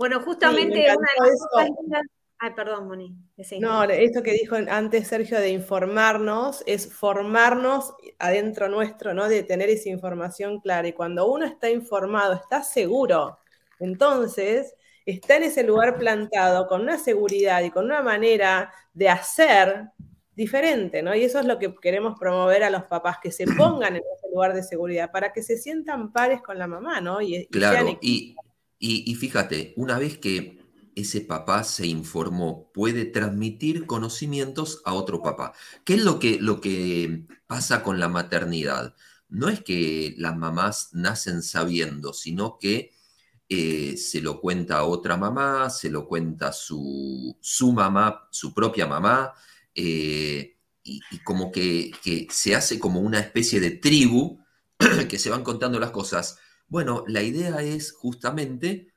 Bueno, 0.00 0.18
justamente 0.20 0.78
una 0.78 0.86
de 0.88 1.30
las 1.30 1.46
cosas 1.50 2.02
Ay, 2.42 2.52
perdón, 2.56 2.88
Moni. 2.88 3.14
No, 3.58 3.84
esto 3.84 4.22
que 4.22 4.32
dijo 4.32 4.56
antes 4.56 5.08
Sergio 5.08 5.38
de 5.38 5.50
informarnos 5.50 6.62
es 6.64 6.90
formarnos 6.90 7.92
adentro 8.18 8.70
nuestro, 8.70 9.12
¿no? 9.12 9.28
De 9.28 9.42
tener 9.42 9.68
esa 9.68 9.90
información 9.90 10.58
clara. 10.60 10.88
Y 10.88 10.94
cuando 10.94 11.30
uno 11.30 11.44
está 11.44 11.68
informado, 11.68 12.32
está 12.32 12.62
seguro, 12.62 13.40
entonces 13.78 14.74
está 15.04 15.36
en 15.36 15.42
ese 15.42 15.64
lugar 15.64 15.98
plantado 15.98 16.66
con 16.66 16.80
una 16.80 16.96
seguridad 16.96 17.62
y 17.62 17.70
con 17.70 17.84
una 17.84 18.00
manera 18.00 18.72
de 18.94 19.10
hacer 19.10 19.90
diferente, 20.34 21.02
¿no? 21.02 21.14
Y 21.14 21.24
eso 21.24 21.40
es 21.40 21.44
lo 21.44 21.58
que 21.58 21.74
queremos 21.74 22.18
promover 22.18 22.64
a 22.64 22.70
los 22.70 22.84
papás, 22.84 23.18
que 23.22 23.32
se 23.32 23.44
pongan 23.46 23.96
en 23.96 24.02
ese 24.16 24.28
lugar 24.32 24.54
de 24.54 24.62
seguridad, 24.62 25.10
para 25.10 25.34
que 25.34 25.42
se 25.42 25.58
sientan 25.58 26.10
pares 26.10 26.40
con 26.40 26.58
la 26.58 26.66
mamá, 26.66 27.02
¿no? 27.02 27.20
Y, 27.20 27.46
claro, 27.48 27.98
y, 28.00 28.34
y 28.80 29.14
fíjate, 29.14 29.74
una 29.76 29.98
vez 29.98 30.18
que 30.18 30.60
ese 30.94 31.20
papá 31.20 31.64
se 31.64 31.86
informó, 31.86 32.70
puede 32.72 33.04
transmitir 33.04 33.86
conocimientos 33.86 34.82
a 34.84 34.94
otro 34.94 35.22
papá. 35.22 35.52
¿Qué 35.84 35.94
es 35.94 36.04
lo 36.04 36.18
que, 36.18 36.38
lo 36.40 36.60
que 36.60 37.26
pasa 37.46 37.82
con 37.82 38.00
la 38.00 38.08
maternidad? 38.08 38.94
No 39.28 39.48
es 39.48 39.62
que 39.62 40.14
las 40.18 40.36
mamás 40.36 40.90
nacen 40.92 41.42
sabiendo, 41.42 42.12
sino 42.12 42.58
que 42.58 42.92
eh, 43.48 43.96
se 43.96 44.20
lo 44.20 44.40
cuenta 44.40 44.78
a 44.78 44.84
otra 44.84 45.16
mamá, 45.16 45.70
se 45.70 45.90
lo 45.90 46.06
cuenta 46.06 46.52
su, 46.52 47.36
su 47.40 47.72
mamá, 47.72 48.28
su 48.30 48.54
propia 48.54 48.86
mamá, 48.86 49.32
eh, 49.74 50.56
y, 50.82 51.00
como 51.24 51.52
que, 51.52 51.92
que 52.02 52.26
se 52.30 52.56
hace 52.56 52.78
como 52.78 53.00
una 53.00 53.20
especie 53.20 53.60
de 53.60 53.72
tribu 53.72 54.40
que 55.08 55.18
se 55.18 55.30
van 55.30 55.44
contando 55.44 55.78
las 55.78 55.90
cosas. 55.90 56.38
Bueno, 56.70 57.04
la 57.08 57.22
idea 57.22 57.62
es 57.62 57.90
justamente 57.92 58.94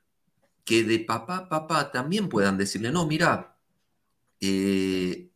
que 0.64 0.84
de 0.84 1.00
papá, 1.00 1.48
papá 1.48 1.90
también 1.90 2.28
puedan 2.28 2.56
decirle, 2.56 2.92
no, 2.92 3.04
mira, 3.04 3.58
eh, 4.40 5.32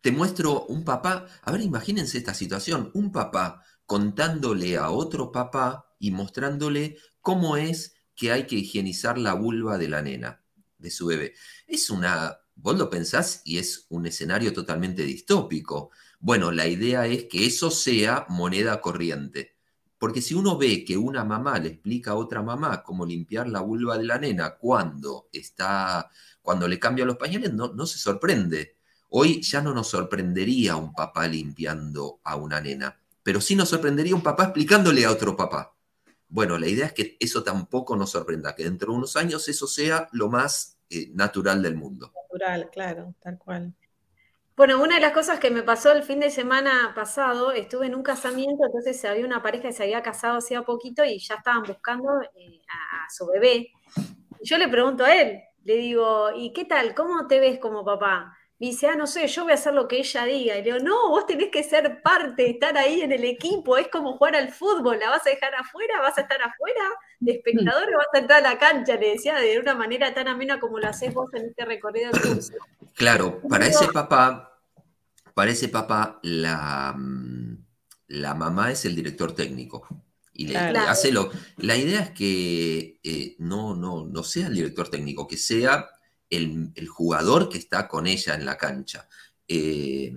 te 0.00 0.12
muestro 0.12 0.64
un 0.66 0.84
papá, 0.84 1.26
a 1.42 1.50
ver, 1.50 1.60
imagínense 1.60 2.18
esta 2.18 2.34
situación, 2.34 2.92
un 2.94 3.10
papá 3.10 3.64
contándole 3.84 4.76
a 4.76 4.90
otro 4.90 5.32
papá 5.32 5.92
y 5.98 6.12
mostrándole 6.12 6.98
cómo 7.20 7.56
es 7.56 7.94
que 8.14 8.30
hay 8.30 8.46
que 8.46 8.56
higienizar 8.56 9.18
la 9.18 9.34
vulva 9.34 9.76
de 9.76 9.88
la 9.88 10.02
nena, 10.02 10.44
de 10.78 10.90
su 10.90 11.06
bebé. 11.06 11.34
Es 11.66 11.90
una, 11.90 12.38
vos 12.54 12.78
lo 12.78 12.90
pensás 12.90 13.42
y 13.44 13.58
es 13.58 13.86
un 13.88 14.06
escenario 14.06 14.52
totalmente 14.52 15.02
distópico. 15.02 15.90
Bueno, 16.20 16.52
la 16.52 16.68
idea 16.68 17.08
es 17.08 17.24
que 17.24 17.44
eso 17.44 17.72
sea 17.72 18.24
moneda 18.28 18.80
corriente. 18.80 19.56
Porque 20.02 20.20
si 20.20 20.34
uno 20.34 20.58
ve 20.58 20.84
que 20.84 20.96
una 20.96 21.24
mamá 21.24 21.60
le 21.60 21.68
explica 21.68 22.10
a 22.10 22.14
otra 22.16 22.42
mamá 22.42 22.82
cómo 22.82 23.06
limpiar 23.06 23.46
la 23.46 23.60
vulva 23.60 23.96
de 23.96 24.02
la 24.02 24.18
nena 24.18 24.56
cuando 24.56 25.28
está, 25.32 26.10
cuando 26.42 26.66
le 26.66 26.80
cambia 26.80 27.04
los 27.04 27.16
pañales, 27.16 27.54
no, 27.54 27.72
no 27.72 27.86
se 27.86 27.98
sorprende. 27.98 28.78
Hoy 29.10 29.40
ya 29.42 29.62
no 29.62 29.72
nos 29.72 29.86
sorprendería 29.86 30.74
un 30.74 30.92
papá 30.92 31.28
limpiando 31.28 32.18
a 32.24 32.34
una 32.34 32.60
nena, 32.60 32.98
pero 33.22 33.40
sí 33.40 33.54
nos 33.54 33.68
sorprendería 33.68 34.16
un 34.16 34.24
papá 34.24 34.42
explicándole 34.46 35.04
a 35.04 35.12
otro 35.12 35.36
papá. 35.36 35.72
Bueno, 36.28 36.58
la 36.58 36.66
idea 36.66 36.86
es 36.86 36.94
que 36.94 37.16
eso 37.20 37.44
tampoco 37.44 37.94
nos 37.94 38.10
sorprenda, 38.10 38.56
que 38.56 38.64
dentro 38.64 38.90
de 38.90 38.98
unos 38.98 39.14
años 39.14 39.46
eso 39.46 39.68
sea 39.68 40.08
lo 40.10 40.28
más 40.28 40.78
eh, 40.90 41.12
natural 41.14 41.62
del 41.62 41.76
mundo. 41.76 42.12
Natural, 42.28 42.68
claro, 42.72 43.14
tal 43.22 43.38
cual. 43.38 43.72
Bueno, 44.54 44.82
una 44.82 44.96
de 44.96 45.00
las 45.00 45.12
cosas 45.12 45.40
que 45.40 45.50
me 45.50 45.62
pasó 45.62 45.92
el 45.92 46.02
fin 46.02 46.20
de 46.20 46.30
semana 46.30 46.92
pasado, 46.94 47.52
estuve 47.52 47.86
en 47.86 47.94
un 47.94 48.02
casamiento, 48.02 48.66
entonces 48.66 49.02
había 49.06 49.24
una 49.24 49.42
pareja 49.42 49.68
que 49.68 49.72
se 49.72 49.82
había 49.84 50.02
casado 50.02 50.38
hacía 50.38 50.62
poquito 50.62 51.02
y 51.04 51.18
ya 51.18 51.36
estaban 51.36 51.62
buscando 51.62 52.20
eh, 52.20 52.60
a, 52.68 53.08
su 53.08 53.26
bebé. 53.26 53.70
yo 54.42 54.58
le 54.58 54.68
pregunto 54.68 55.04
a 55.04 55.14
él, 55.14 55.40
le 55.64 55.76
digo, 55.76 56.30
¿y 56.36 56.52
qué 56.52 56.66
tal? 56.66 56.94
¿Cómo 56.94 57.26
te 57.26 57.40
ves 57.40 57.58
como 57.60 57.82
papá? 57.82 58.36
Me 58.62 58.68
dice, 58.68 58.86
ah, 58.86 58.94
no 58.94 59.08
sé, 59.08 59.26
yo 59.26 59.42
voy 59.42 59.50
a 59.50 59.56
hacer 59.56 59.74
lo 59.74 59.88
que 59.88 59.98
ella 59.98 60.24
diga. 60.24 60.56
Y 60.56 60.62
le 60.62 60.62
digo, 60.62 60.78
no, 60.78 61.08
vos 61.08 61.26
tenés 61.26 61.48
que 61.50 61.64
ser 61.64 62.00
parte, 62.00 62.48
estar 62.48 62.78
ahí 62.78 63.00
en 63.00 63.10
el 63.10 63.24
equipo, 63.24 63.76
es 63.76 63.88
como 63.88 64.16
jugar 64.16 64.36
al 64.36 64.52
fútbol, 64.52 65.00
¿la 65.00 65.10
vas 65.10 65.26
a 65.26 65.30
dejar 65.30 65.52
afuera? 65.56 66.00
¿Vas 66.00 66.16
a 66.16 66.20
estar 66.20 66.40
afuera 66.40 66.80
de 67.18 67.32
espectador 67.32 67.92
o 67.92 67.98
vas 67.98 68.06
a 68.14 68.18
entrar 68.18 68.38
a 68.38 68.50
la 68.50 68.58
cancha? 68.60 68.94
Le 68.94 69.14
decía, 69.14 69.34
de 69.34 69.58
una 69.58 69.74
manera 69.74 70.14
tan 70.14 70.28
amena 70.28 70.60
como 70.60 70.78
lo 70.78 70.86
haces 70.86 71.12
vos 71.12 71.28
en 71.34 71.46
este 71.46 71.64
recorrido 71.64 72.12
del 72.12 72.22
curso. 72.22 72.52
Claro, 72.94 73.40
para 73.48 73.66
ese 73.66 73.88
papá, 73.88 74.60
para 75.34 75.50
ese 75.50 75.68
papá, 75.68 76.20
la, 76.22 76.94
mm, 76.96 77.64
la 78.06 78.34
mamá 78.34 78.70
es 78.70 78.84
el 78.84 78.94
director 78.94 79.34
técnico. 79.34 79.88
Y 80.34 80.46
le, 80.46 80.56
hace 80.56 81.10
lo. 81.10 81.32
La 81.56 81.76
idea 81.76 82.00
es 82.00 82.10
que 82.10 83.00
eh, 83.02 83.34
no, 83.38 83.74
no, 83.74 84.04
no 84.04 84.22
sea 84.22 84.46
el 84.46 84.54
director 84.54 84.88
técnico, 84.88 85.26
que 85.26 85.36
sea 85.36 85.88
el, 86.36 86.88
jugador 86.88 87.48
que 87.48 87.58
está 87.58 87.88
con 87.88 88.06
ella 88.06 88.34
en 88.34 88.44
la 88.44 88.56
cancha. 88.56 89.08
Eh, 89.46 90.16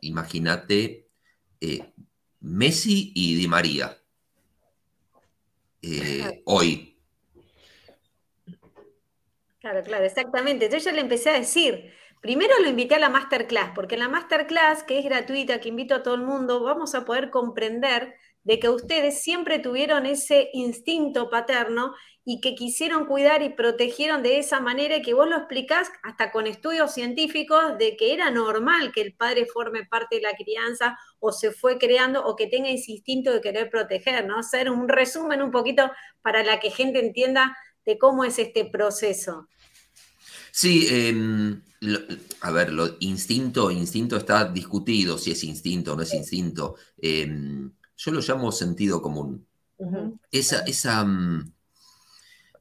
imagínate 0.00 1.08
eh, 1.60 1.92
Messi 2.40 3.12
y 3.14 3.36
Di 3.36 3.48
María. 3.48 3.96
hoy, 6.44 6.90
Claro, 9.60 9.82
claro, 9.82 10.04
exactamente. 10.04 10.64
Entonces 10.64 10.90
yo 10.90 10.94
le 10.94 11.02
empecé 11.02 11.30
a 11.30 11.34
decir, 11.34 11.92
primero 12.22 12.54
lo 12.62 12.68
invité 12.68 12.94
a 12.94 12.98
la 12.98 13.10
masterclass, 13.10 13.72
porque 13.74 13.94
en 13.94 14.00
la 14.00 14.08
masterclass, 14.08 14.82
que 14.84 14.98
es 14.98 15.04
gratuita, 15.04 15.60
que 15.60 15.68
invito 15.68 15.94
a 15.94 16.02
todo 16.02 16.14
el 16.14 16.22
mundo, 16.22 16.62
vamos 16.62 16.94
a 16.94 17.04
poder 17.04 17.28
comprender 17.28 18.14
de 18.42 18.58
que 18.58 18.68
ustedes 18.68 19.22
siempre 19.22 19.58
tuvieron 19.58 20.06
ese 20.06 20.50
instinto 20.52 21.28
paterno 21.28 21.94
y 22.24 22.40
que 22.40 22.54
quisieron 22.54 23.06
cuidar 23.06 23.42
y 23.42 23.50
protegieron 23.50 24.22
de 24.22 24.38
esa 24.38 24.60
manera 24.60 24.96
y 24.96 25.02
que 25.02 25.14
vos 25.14 25.28
lo 25.28 25.36
explicás 25.36 25.90
hasta 26.02 26.30
con 26.30 26.46
estudios 26.46 26.92
científicos 26.92 27.78
de 27.78 27.96
que 27.96 28.12
era 28.12 28.30
normal 28.30 28.92
que 28.92 29.00
el 29.02 29.14
padre 29.14 29.46
forme 29.46 29.84
parte 29.84 30.16
de 30.16 30.22
la 30.22 30.36
crianza 30.36 30.98
o 31.18 31.32
se 31.32 31.50
fue 31.50 31.78
creando 31.78 32.24
o 32.24 32.36
que 32.36 32.46
tenga 32.46 32.70
ese 32.70 32.92
instinto 32.92 33.32
de 33.32 33.40
querer 33.40 33.70
proteger, 33.70 34.26
¿no? 34.26 34.38
Hacer 34.38 34.70
un 34.70 34.88
resumen 34.88 35.42
un 35.42 35.50
poquito 35.50 35.90
para 36.22 36.42
la 36.42 36.60
que 36.60 36.70
gente 36.70 37.04
entienda 37.04 37.56
de 37.84 37.98
cómo 37.98 38.24
es 38.24 38.38
este 38.38 38.64
proceso. 38.66 39.48
Sí, 40.52 40.86
em, 40.90 41.62
a 42.40 42.50
ver, 42.50 42.72
lo 42.72 42.96
instinto, 43.00 43.70
instinto 43.70 44.16
está 44.16 44.44
discutido 44.44 45.16
si 45.16 45.30
es 45.30 45.44
instinto 45.44 45.92
o 45.92 45.96
no 45.96 46.02
es 46.02 46.12
instinto. 46.12 46.76
Em, 46.98 47.72
yo 48.02 48.12
lo 48.12 48.20
llamo 48.20 48.50
sentido 48.50 49.02
común. 49.02 49.46
Esa, 50.30 50.60
esa 50.60 51.04
mm, 51.04 51.52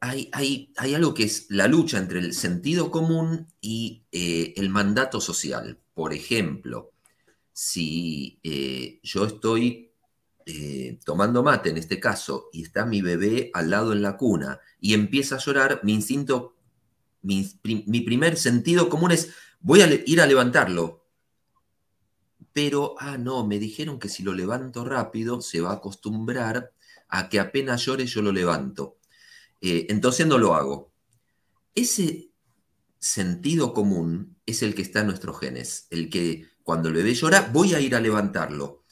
hay, 0.01 0.29
hay, 0.33 0.73
hay, 0.75 0.93
algo 0.95 1.13
que 1.13 1.23
es 1.23 1.47
la 1.49 1.67
lucha 1.67 1.97
entre 1.97 2.19
el 2.19 2.33
sentido 2.33 2.91
común 2.91 3.47
y 3.61 4.03
eh, 4.11 4.53
el 4.57 4.69
mandato 4.69 5.21
social. 5.21 5.79
Por 5.93 6.13
ejemplo, 6.13 6.91
si 7.53 8.39
eh, 8.43 8.99
yo 9.01 9.25
estoy 9.25 9.91
eh, 10.45 10.99
tomando 11.05 11.41
mate 11.41 11.69
en 11.69 11.77
este 11.77 12.01
caso, 12.01 12.49
y 12.51 12.63
está 12.63 12.85
mi 12.85 13.01
bebé 13.01 13.49
al 13.53 13.69
lado 13.69 13.93
en 13.93 14.01
la 14.01 14.17
cuna 14.17 14.59
y 14.81 14.93
empieza 14.93 15.35
a 15.35 15.39
llorar, 15.39 15.79
mi 15.83 15.93
instinto, 15.93 16.55
mi, 17.21 17.43
primer 18.01 18.35
sentido 18.35 18.89
común 18.89 19.11
es, 19.11 19.29
voy 19.61 19.81
a 19.81 19.87
ir 20.05 20.19
a 20.19 20.27
levantarlo. 20.27 21.05
Pero, 22.59 22.95
ah, 22.99 23.17
no, 23.17 23.47
me 23.47 23.57
dijeron 23.57 23.99
que 23.99 24.09
si 24.09 24.21
lo 24.21 24.33
levanto 24.33 24.83
rápido 24.83 25.39
se 25.39 25.61
va 25.61 25.69
a 25.69 25.75
acostumbrar 25.75 26.73
a 27.07 27.29
que 27.29 27.39
apenas 27.39 27.85
llore 27.85 28.05
yo 28.05 28.21
lo 28.21 28.33
levanto. 28.33 28.97
Eh, 29.61 29.87
entonces 29.87 30.27
no 30.27 30.37
lo 30.37 30.55
hago. 30.55 30.91
Ese 31.73 32.31
sentido 32.99 33.73
común 33.73 34.35
es 34.45 34.61
el 34.61 34.75
que 34.75 34.81
está 34.81 34.99
en 34.99 35.07
nuestros 35.07 35.39
genes, 35.39 35.87
el 35.89 36.09
que 36.09 36.49
cuando 36.61 36.89
el 36.89 36.95
bebé 36.95 37.13
llora 37.13 37.49
voy 37.53 37.75
a 37.75 37.79
ir 37.79 37.95
a 37.95 38.01
levantarlo 38.01 38.83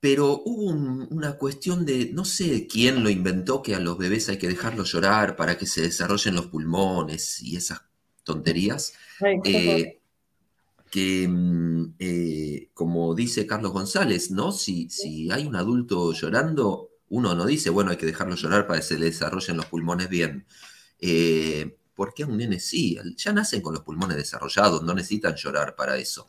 pero 0.00 0.42
hubo 0.44 0.64
una 0.64 1.34
cuestión 1.38 1.86
de, 1.86 2.10
no 2.12 2.24
sé 2.24 2.66
quién 2.66 3.04
lo 3.04 3.08
inventó, 3.08 3.62
que 3.62 3.76
a 3.76 3.78
los 3.78 3.96
bebés 3.98 4.28
hay 4.28 4.36
que 4.36 4.48
dejarlos 4.48 4.90
llorar 4.90 5.36
para 5.36 5.56
que 5.56 5.64
se 5.64 5.80
desarrollen 5.80 6.34
los 6.34 6.46
pulmones 6.46 7.40
y 7.40 7.54
esas 7.54 7.82
tonterías. 8.24 8.94
Eh, 9.44 10.01
que, 10.92 11.26
mm, 11.26 11.94
eh, 11.98 12.70
como 12.74 13.14
dice 13.14 13.46
Carlos 13.46 13.72
González, 13.72 14.30
¿no? 14.30 14.52
Si, 14.52 14.90
si 14.90 15.30
hay 15.30 15.46
un 15.46 15.56
adulto 15.56 16.12
llorando, 16.12 16.90
uno 17.08 17.34
no 17.34 17.46
dice, 17.46 17.70
bueno, 17.70 17.92
hay 17.92 17.96
que 17.96 18.04
dejarlo 18.04 18.36
llorar 18.36 18.66
para 18.66 18.80
que 18.80 18.86
se 18.86 18.98
le 18.98 19.06
desarrollen 19.06 19.56
los 19.56 19.66
pulmones 19.66 20.10
bien. 20.10 20.46
Eh, 20.98 21.78
porque 21.94 22.24
a 22.24 22.26
un 22.26 22.36
nene 22.36 22.60
sí, 22.60 22.98
ya 23.16 23.32
nacen 23.32 23.62
con 23.62 23.72
los 23.72 23.82
pulmones 23.84 24.18
desarrollados, 24.18 24.82
no 24.82 24.92
necesitan 24.94 25.34
llorar 25.34 25.74
para 25.76 25.96
eso. 25.96 26.28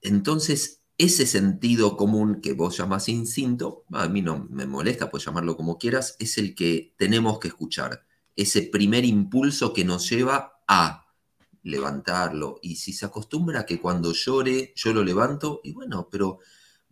entonces, 0.00 0.82
ese 0.98 1.26
sentido 1.26 1.96
común 1.96 2.40
que 2.40 2.52
vos 2.52 2.76
llamás 2.78 3.08
instinto, 3.08 3.84
a 3.92 4.08
mí 4.08 4.22
no 4.22 4.46
me 4.50 4.66
molesta, 4.66 5.10
puedes 5.10 5.26
llamarlo 5.26 5.56
como 5.56 5.78
quieras, 5.78 6.16
es 6.20 6.38
el 6.38 6.54
que 6.54 6.94
tenemos 6.96 7.40
que 7.40 7.48
escuchar. 7.48 8.06
Ese 8.36 8.62
primer 8.62 9.04
impulso 9.04 9.72
que 9.72 9.84
nos 9.84 10.08
lleva 10.08 10.60
a 10.68 11.05
levantarlo. 11.66 12.58
Y 12.62 12.76
si 12.76 12.92
se 12.92 13.06
acostumbra 13.06 13.60
a 13.60 13.66
que 13.66 13.80
cuando 13.80 14.12
llore 14.12 14.72
yo 14.74 14.92
lo 14.92 15.04
levanto, 15.04 15.60
y 15.64 15.72
bueno, 15.72 16.08
pero, 16.10 16.38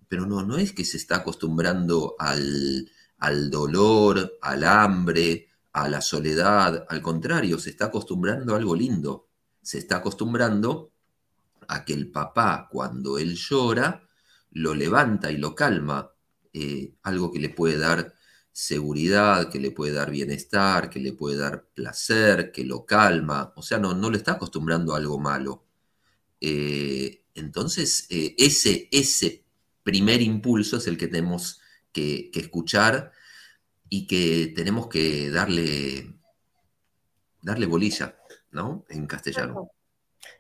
pero 0.09 0.27
no, 0.27 0.43
no 0.43 0.59
es 0.59 0.73
que 0.73 0.85
se 0.85 0.97
está 0.97 1.17
acostumbrando 1.17 2.17
al, 2.19 2.91
al 3.19 3.51
dolor, 3.51 4.39
al 4.43 4.65
hambre, 4.65 5.49
a 5.73 5.89
la 5.89 6.01
soledad, 6.01 6.87
al 6.89 7.03
contrario, 7.03 7.59
se 7.59 7.71
está 7.71 7.87
acostumbrando 7.87 8.55
a 8.55 8.59
algo 8.59 8.75
lindo. 8.75 9.29
Se 9.63 9.79
está 9.79 9.97
acostumbrando 9.97 10.93
a 11.69 11.85
que 11.85 11.95
el 11.95 12.11
papá, 12.11 12.69
cuando 12.71 13.19
él 13.19 13.35
llora, 13.37 14.03
lo 14.51 14.75
levanta 14.75 15.31
y 15.31 15.39
lo 15.39 15.55
calma, 15.55 16.11
eh, 16.53 16.95
algo 17.03 17.33
que 17.33 17.41
le 17.41 17.49
puede 17.49 17.79
dar 17.79 18.15
seguridad, 18.55 19.51
que 19.51 19.59
le 19.59 19.73
puede 19.73 19.93
dar 19.93 20.13
bienestar, 20.13 20.89
que 20.89 21.01
le 21.01 21.13
puede 21.13 21.37
dar 21.37 21.65
placer, 21.75 22.53
que 22.53 22.65
lo 22.65 22.87
calma, 22.87 23.53
o 23.57 23.63
sea, 23.63 23.79
no, 23.79 23.95
no 23.95 24.11
le 24.11 24.19
está 24.19 24.33
acostumbrando 24.33 24.95
a 24.95 24.99
algo 24.99 25.19
malo. 25.19 25.65
Eh, 26.41 27.25
entonces, 27.35 28.07
eh, 28.11 28.37
ese, 28.39 28.89
ese 28.93 29.43
primer 29.83 30.23
impulso 30.23 30.77
es 30.77 30.87
el 30.87 30.97
que 30.97 31.09
tenemos 31.09 31.61
que, 31.93 32.31
que 32.31 32.41
escuchar 32.41 33.11
y 33.89 34.07
que 34.07 34.53
tenemos 34.55 34.87
que 34.87 35.31
darle, 35.31 36.15
darle 37.43 37.67
bolilla, 37.67 38.17
¿no? 38.53 38.85
En 38.89 39.09
castellano. 39.09 39.73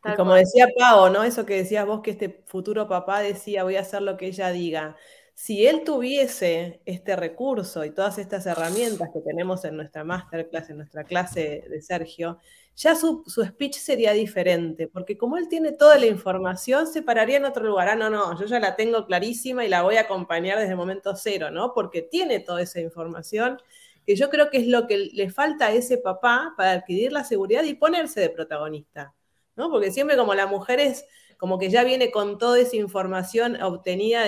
Y 0.04 0.14
como 0.14 0.34
decía 0.34 0.68
Pau, 0.78 1.12
¿no? 1.12 1.24
Eso 1.24 1.44
que 1.44 1.56
decías 1.56 1.84
vos, 1.84 2.00
que 2.00 2.12
este 2.12 2.44
futuro 2.46 2.86
papá 2.86 3.20
decía, 3.20 3.64
voy 3.64 3.74
a 3.74 3.80
hacer 3.80 4.02
lo 4.02 4.16
que 4.16 4.28
ella 4.28 4.50
diga. 4.50 4.96
Si 5.34 5.66
él 5.66 5.82
tuviese 5.84 6.80
este 6.84 7.16
recurso 7.16 7.84
y 7.84 7.90
todas 7.90 8.18
estas 8.18 8.46
herramientas 8.46 9.10
que 9.12 9.20
tenemos 9.20 9.64
en 9.64 9.76
nuestra 9.76 10.04
masterclass, 10.04 10.70
en 10.70 10.76
nuestra 10.76 11.04
clase 11.04 11.64
de 11.68 11.82
Sergio, 11.82 12.38
ya 12.76 12.94
su, 12.94 13.24
speech 13.26 13.76
sería 13.76 14.12
diferente, 14.12 14.88
porque 14.88 15.18
como 15.18 15.36
él 15.36 15.48
tiene 15.48 15.72
toda 15.72 15.98
la 15.98 16.06
información, 16.06 16.86
se 16.86 17.02
pararía 17.02 17.36
en 17.36 17.44
otro 17.44 17.64
lugar. 17.64 17.88
Ah, 17.88 17.96
no, 17.96 18.10
no, 18.10 18.38
yo 18.38 18.46
ya 18.46 18.60
la 18.60 18.76
tengo 18.76 19.06
clarísima 19.06 19.64
y 19.64 19.68
la 19.68 19.82
voy 19.82 19.96
a 19.96 20.02
acompañar 20.02 20.58
desde 20.58 20.76
momento 20.76 21.14
cero, 21.16 21.50
¿no? 21.50 21.74
Porque 21.74 22.02
tiene 22.02 22.40
toda 22.40 22.62
esa 22.62 22.80
información 22.80 23.58
que 24.06 24.16
yo 24.16 24.30
creo 24.30 24.50
que 24.50 24.58
es 24.58 24.66
lo 24.68 24.86
que 24.86 24.98
le 24.98 25.30
falta 25.30 25.66
a 25.66 25.72
ese 25.72 25.98
papá 25.98 26.54
para 26.56 26.72
adquirir 26.72 27.12
la 27.12 27.24
seguridad 27.24 27.64
y 27.64 27.74
ponerse 27.74 28.20
de 28.20 28.30
protagonista. 28.30 29.14
¿no? 29.56 29.70
Porque 29.70 29.90
siempre 29.90 30.16
como 30.16 30.34
la 30.34 30.46
mujer 30.46 30.80
es 30.80 31.06
como 31.38 31.58
que 31.58 31.70
ya 31.70 31.84
viene 31.84 32.10
con 32.10 32.38
toda 32.38 32.58
esa 32.58 32.76
información 32.76 33.60
obtenida 33.62 34.24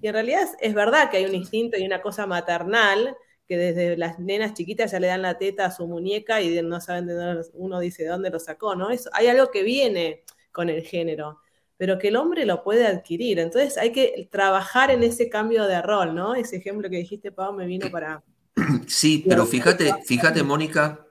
y 0.00 0.08
en 0.08 0.14
realidad 0.14 0.48
es, 0.60 0.74
verdad 0.74 1.10
que 1.10 1.18
hay 1.18 1.26
un 1.26 1.34
instinto 1.34 1.78
y 1.78 1.84
una 1.84 2.00
cosa 2.00 2.26
maternal 2.26 3.16
que 3.46 3.56
desde 3.56 3.96
las 3.96 4.18
nenas 4.18 4.54
chiquitas 4.54 4.92
ya 4.92 5.00
le 5.00 5.08
dan 5.08 5.22
la 5.22 5.38
teta 5.38 5.66
a 5.66 5.70
su 5.70 5.86
muñeca 5.86 6.40
y 6.40 6.60
no 6.62 6.80
saben 6.80 7.06
de 7.06 7.14
dónde, 7.14 7.46
uno 7.54 7.80
dice 7.80 8.04
de 8.04 8.08
dónde 8.08 8.30
lo 8.30 8.38
sacó, 8.38 8.74
¿no? 8.74 8.90
Eso, 8.90 9.10
hay 9.12 9.26
algo 9.26 9.50
que 9.50 9.62
viene 9.62 10.22
con 10.52 10.70
el 10.70 10.82
género, 10.82 11.40
pero 11.76 11.98
que 11.98 12.08
el 12.08 12.16
hombre 12.16 12.46
lo 12.46 12.62
puede 12.62 12.86
adquirir. 12.86 13.38
Entonces 13.38 13.76
hay 13.76 13.92
que 13.92 14.28
trabajar 14.30 14.90
en 14.90 15.02
ese 15.02 15.28
cambio 15.28 15.64
de 15.66 15.82
rol, 15.82 16.14
¿no? 16.14 16.34
Ese 16.34 16.56
ejemplo 16.56 16.88
que 16.88 16.96
dijiste, 16.96 17.32
Pau, 17.32 17.52
me 17.52 17.66
vino 17.66 17.90
para... 17.90 18.22
Sí, 18.86 19.24
pero 19.28 19.46
fíjate, 19.46 19.92
fíjate, 20.04 20.42
Mónica, 20.42 21.06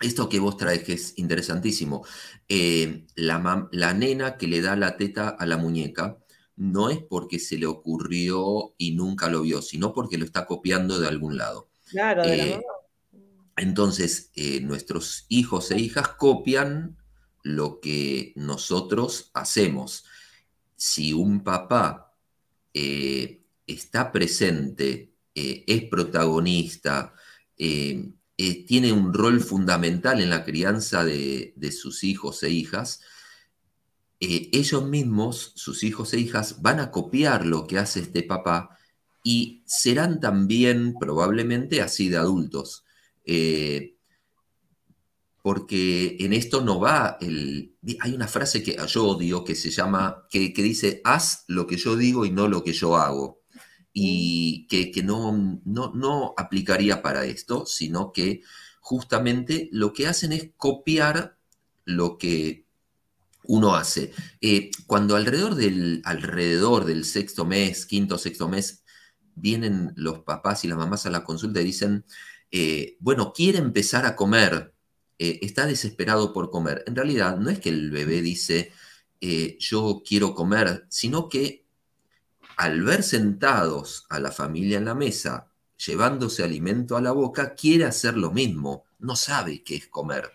esto 0.00 0.28
que 0.28 0.38
vos 0.38 0.56
traes, 0.56 0.82
que 0.82 0.94
es 0.94 1.18
interesantísimo, 1.18 2.04
eh, 2.48 3.06
la, 3.16 3.68
la, 3.72 3.92
nena 3.92 4.36
que 4.36 4.46
le 4.46 4.62
da 4.62 4.76
la 4.76 4.96
teta 4.96 5.28
a 5.28 5.46
la 5.46 5.56
muñeca 5.56 6.19
no 6.60 6.90
es 6.90 6.98
porque 6.98 7.38
se 7.38 7.56
le 7.56 7.64
ocurrió 7.66 8.74
y 8.76 8.92
nunca 8.92 9.30
lo 9.30 9.40
vio, 9.40 9.62
sino 9.62 9.94
porque 9.94 10.18
lo 10.18 10.26
está 10.26 10.44
copiando 10.44 11.00
de 11.00 11.08
algún 11.08 11.38
lado. 11.38 11.70
Claro, 11.86 12.22
eh, 12.24 12.60
Entonces, 13.56 14.30
eh, 14.34 14.60
nuestros 14.60 15.24
hijos 15.30 15.70
e 15.70 15.78
hijas 15.78 16.08
copian 16.08 16.98
lo 17.42 17.80
que 17.80 18.34
nosotros 18.36 19.30
hacemos. 19.32 20.04
Si 20.76 21.14
un 21.14 21.42
papá 21.42 22.14
está 22.72 24.12
presente, 24.12 25.14
es 25.34 25.84
protagonista, 25.84 27.14
eh, 28.42 28.64
tiene 28.64 28.90
un 28.90 29.12
rol 29.12 29.42
fundamental 29.42 30.22
en 30.22 30.30
la 30.30 30.44
crianza 30.44 31.04
de, 31.04 31.52
sus 31.78 32.04
hijos 32.04 32.42
e 32.42 32.48
hijas, 32.48 33.02
eh, 34.20 34.50
ellos 34.52 34.84
mismos, 34.86 35.52
sus 35.56 35.82
hijos 35.82 36.12
e 36.12 36.20
hijas, 36.20 36.62
van 36.62 36.80
a 36.80 36.90
copiar 36.90 37.46
lo 37.46 37.66
que 37.66 37.78
hace 37.78 38.00
este 38.00 38.22
papá 38.22 38.78
y 39.24 39.62
serán 39.66 40.20
también 40.20 40.94
probablemente 40.98 41.82
así 41.82 42.08
de 42.08 42.18
adultos. 42.18 42.84
Eh, 43.24 43.96
porque 45.42 46.18
en 46.20 46.34
esto 46.34 46.60
no 46.60 46.80
va 46.80 47.16
el... 47.20 47.74
Hay 48.00 48.12
una 48.12 48.28
frase 48.28 48.62
que 48.62 48.76
yo 48.86 49.06
odio 49.06 49.42
que 49.42 49.54
se 49.54 49.70
llama, 49.70 50.26
que, 50.30 50.52
que 50.52 50.62
dice, 50.62 51.00
haz 51.04 51.44
lo 51.48 51.66
que 51.66 51.78
yo 51.78 51.96
digo 51.96 52.26
y 52.26 52.30
no 52.30 52.46
lo 52.46 52.62
que 52.62 52.74
yo 52.74 52.96
hago 52.96 53.40
y 53.92 54.66
que, 54.68 55.02
no, 55.02 55.60
no, 55.64 56.34
aplicaría 56.36 57.02
para 57.02 57.24
esto, 57.24 57.66
sino 57.66 58.12
que 58.12 58.42
justamente 58.80 59.68
lo 59.72 59.92
que 59.92 60.06
hacen 60.06 60.32
es 60.32 60.50
copiar 60.56 61.38
lo 61.84 62.18
que 62.18 62.66
uno 63.50 63.74
hace. 63.74 64.12
Eh, 64.40 64.70
cuando 64.86 65.16
alrededor 65.16 65.56
del, 65.56 66.02
alrededor 66.04 66.84
del 66.84 67.04
sexto 67.04 67.44
mes, 67.44 67.84
quinto, 67.84 68.16
sexto 68.16 68.48
mes, 68.48 68.84
vienen 69.34 69.92
los 69.96 70.20
papás 70.20 70.64
y 70.64 70.68
las 70.68 70.78
mamás 70.78 71.04
a 71.06 71.10
la 71.10 71.24
consulta 71.24 71.60
y 71.60 71.64
dicen, 71.64 72.04
eh, 72.52 72.96
bueno, 73.00 73.32
quiere 73.32 73.58
empezar 73.58 74.06
a 74.06 74.14
comer, 74.14 74.72
eh, 75.18 75.40
está 75.42 75.66
desesperado 75.66 76.32
por 76.32 76.50
comer. 76.50 76.84
En 76.86 76.94
realidad 76.94 77.38
no 77.38 77.50
es 77.50 77.58
que 77.58 77.70
el 77.70 77.90
bebé 77.90 78.22
dice, 78.22 78.72
yo 79.58 80.02
quiero 80.06 80.34
comer, 80.34 80.86
sino 80.88 81.28
que 81.28 81.66
al 82.56 82.82
ver 82.82 83.02
sentados 83.02 84.06
a 84.08 84.18
la 84.18 84.30
familia 84.30 84.78
en 84.78 84.86
la 84.86 84.94
mesa, 84.94 85.50
llevándose 85.76 86.42
alimento 86.44 86.96
a 86.96 87.02
la 87.02 87.12
boca, 87.12 87.54
quiere 87.54 87.84
hacer 87.84 88.16
lo 88.16 88.30
mismo, 88.30 88.84
no 88.98 89.16
sabe 89.16 89.62
qué 89.62 89.76
es 89.76 89.88
comer. 89.88 90.30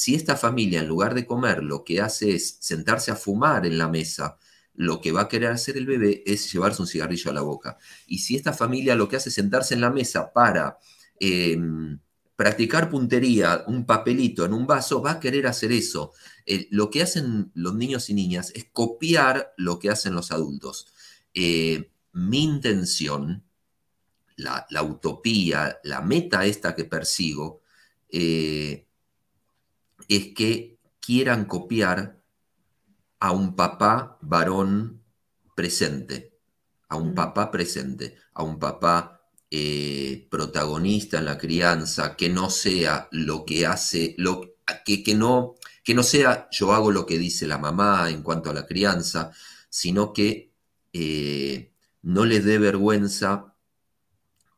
Si 0.00 0.14
esta 0.14 0.34
familia 0.34 0.80
en 0.80 0.88
lugar 0.88 1.12
de 1.14 1.26
comer 1.26 1.62
lo 1.62 1.84
que 1.84 2.00
hace 2.00 2.34
es 2.34 2.56
sentarse 2.60 3.10
a 3.10 3.16
fumar 3.16 3.66
en 3.66 3.76
la 3.76 3.86
mesa, 3.86 4.38
lo 4.74 4.98
que 4.98 5.12
va 5.12 5.20
a 5.20 5.28
querer 5.28 5.50
hacer 5.50 5.76
el 5.76 5.84
bebé 5.84 6.22
es 6.24 6.50
llevarse 6.50 6.80
un 6.80 6.88
cigarrillo 6.88 7.30
a 7.30 7.34
la 7.34 7.42
boca. 7.42 7.76
Y 8.06 8.20
si 8.20 8.34
esta 8.34 8.54
familia 8.54 8.94
lo 8.94 9.10
que 9.10 9.16
hace 9.16 9.28
es 9.28 9.34
sentarse 9.34 9.74
en 9.74 9.82
la 9.82 9.90
mesa 9.90 10.32
para 10.32 10.78
em, 11.18 11.98
practicar 12.34 12.88
puntería, 12.88 13.62
un 13.66 13.84
papelito 13.84 14.46
en 14.46 14.54
un 14.54 14.66
vaso, 14.66 15.02
va 15.02 15.10
a 15.10 15.20
querer 15.20 15.46
hacer 15.46 15.70
eso. 15.70 16.12
lo 16.70 16.88
que 16.88 17.02
hacen 17.02 17.52
los 17.52 17.74
niños 17.74 18.08
y 18.08 18.14
niñas 18.14 18.52
es 18.54 18.68
copiar 18.72 19.52
lo 19.58 19.78
que 19.78 19.90
hacen 19.90 20.14
los 20.14 20.32
adultos. 20.32 20.86
Eh, 21.34 21.90
mi 22.14 22.42
intención, 22.42 23.44
la, 24.36 24.82
utopía, 24.82 25.78
la 25.84 26.00
meta 26.00 26.46
esta 26.46 26.74
que 26.74 26.86
persigo, 26.86 27.60
eh, 28.08 28.86
es 30.16 30.34
que 30.34 30.78
quieran 31.00 31.46
copiar 31.46 32.20
a 33.20 33.32
un 33.32 33.56
papá 33.56 34.18
varón 34.20 35.02
presente, 35.54 36.38
a 36.88 36.96
un 36.96 37.14
papá 37.14 37.50
presente, 37.50 38.16
a 38.34 38.42
un 38.42 38.58
papá 38.58 39.22
eh, 39.50 40.26
protagonista 40.30 41.18
en 41.18 41.24
la 41.24 41.38
crianza, 41.38 42.16
que 42.16 42.28
no 42.28 42.50
sea 42.50 43.08
lo 43.12 43.44
que 43.44 43.66
hace, 43.66 44.14
lo, 44.18 44.56
que, 44.84 45.02
que, 45.02 45.14
no, 45.14 45.54
que 45.84 45.94
no 45.94 46.02
sea 46.02 46.48
yo 46.50 46.72
hago 46.72 46.90
lo 46.90 47.06
que 47.06 47.18
dice 47.18 47.46
la 47.46 47.58
mamá 47.58 48.10
en 48.10 48.22
cuanto 48.22 48.50
a 48.50 48.54
la 48.54 48.66
crianza, 48.66 49.32
sino 49.68 50.12
que 50.12 50.52
eh, 50.92 51.72
no 52.02 52.24
les 52.24 52.44
dé 52.44 52.58
vergüenza 52.58 53.54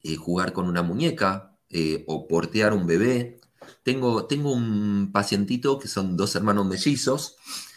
eh, 0.03 0.17
jugar 0.17 0.53
con 0.53 0.67
una 0.67 0.83
muñeca 0.83 1.59
eh, 1.69 2.05
o 2.07 2.27
portear 2.27 2.73
un 2.73 2.87
bebé. 2.87 3.41
Tengo, 3.83 4.27
tengo 4.27 4.53
un 4.53 5.11
pacientito 5.13 5.79
que 5.79 5.89
son 5.89 6.17
dos 6.17 6.35
hermanos 6.37 6.67
mellizos, 6.67 7.37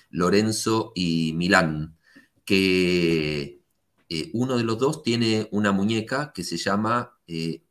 Lorenzo 0.10 0.92
y 0.96 1.34
Milán, 1.34 1.98
que 2.46 3.62
eh, 4.10 4.30
uno 4.34 4.58
de 4.58 4.64
los 4.64 4.78
dos 4.78 5.04
tiene 5.04 5.48
una 5.52 5.72
muñeca 5.72 6.32
que 6.34 6.44
se 6.44 6.58
llama, 6.58 7.18
eh, 7.28 7.64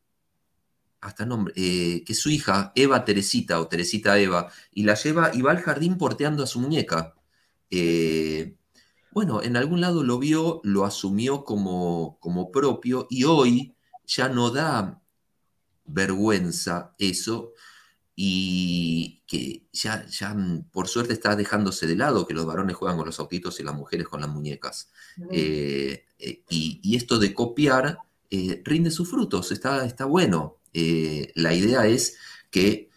hasta 1.01 1.27
nombre, 1.27 1.55
que 1.55 2.05
es 2.07 2.19
su 2.19 2.31
hija, 2.31 2.73
Eva 2.75 3.05
Teresita 3.05 3.61
o 3.61 3.69
Teresita 3.69 4.19
Eva, 4.19 4.51
y 4.73 4.85
la 4.85 4.95
lleva 4.95 5.31
y 5.35 5.43
va 5.43 5.53
al 5.53 5.61
jardín 5.61 5.99
porteando 5.99 6.43
a 6.43 6.47
su 6.47 6.61
muñeca. 6.61 7.15
bueno, 9.11 9.43
en 9.43 9.57
algún 9.57 9.81
lado 9.81 10.03
lo 10.03 10.19
vio, 10.19 10.61
lo 10.65 10.85
asumió 10.85 11.45
como, 11.45 12.19
como 12.21 12.51
propio 12.51 13.07
y 13.11 13.25
hoy 13.25 13.75
ya 14.07 14.29
no 14.29 14.51
da 14.51 15.01
vergüenza 15.85 16.95
eso, 16.99 17.53
y 18.17 19.23
que 19.27 19.67
ya, 19.73 20.07
ya 20.07 20.35
mm, 20.35 20.71
por 20.71 20.89
suerte 20.89 21.13
está 21.13 21.35
dejándose 21.35 21.87
de 21.87 21.97
lado 21.97 22.27
que 22.27 22.35
los 22.35 22.47
varones 22.47 22.77
juegan 22.77 22.97
con 22.97 23.07
los 23.07 23.19
autitos 23.19 23.59
y 23.59 23.65
las 23.65 23.75
mujeres 23.75 24.09
con 24.09 24.21
las 24.21 24.31
muñecas. 24.31 24.91
Eh, 25.31 26.05
eh, 26.19 26.43
y, 26.49 26.97
esto 26.97 27.19
de 27.19 27.35
copiar 27.35 27.99
eh, 28.31 28.63
rinde 28.65 28.91
sus 28.91 29.11
frutos, 29.11 29.51
está, 29.51 29.85
está 29.85 30.05
bueno. 30.05 30.59
la 30.73 31.55
idea 31.55 31.87
es 31.87 32.17
que 32.51 32.91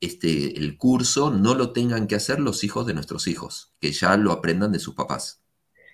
este, 0.00 0.56
el 0.56 0.78
curso 0.78 1.30
no 1.30 1.54
lo 1.54 1.72
tengan 1.72 2.06
que 2.06 2.14
hacer 2.14 2.40
los 2.40 2.64
hijos 2.64 2.86
de 2.86 2.94
nuestros 2.94 3.26
hijos, 3.28 3.74
que 3.80 3.92
ya 3.92 4.16
lo 4.16 4.32
aprendan 4.32 4.72
de 4.72 4.78
sus 4.78 4.94
papás. 4.94 5.42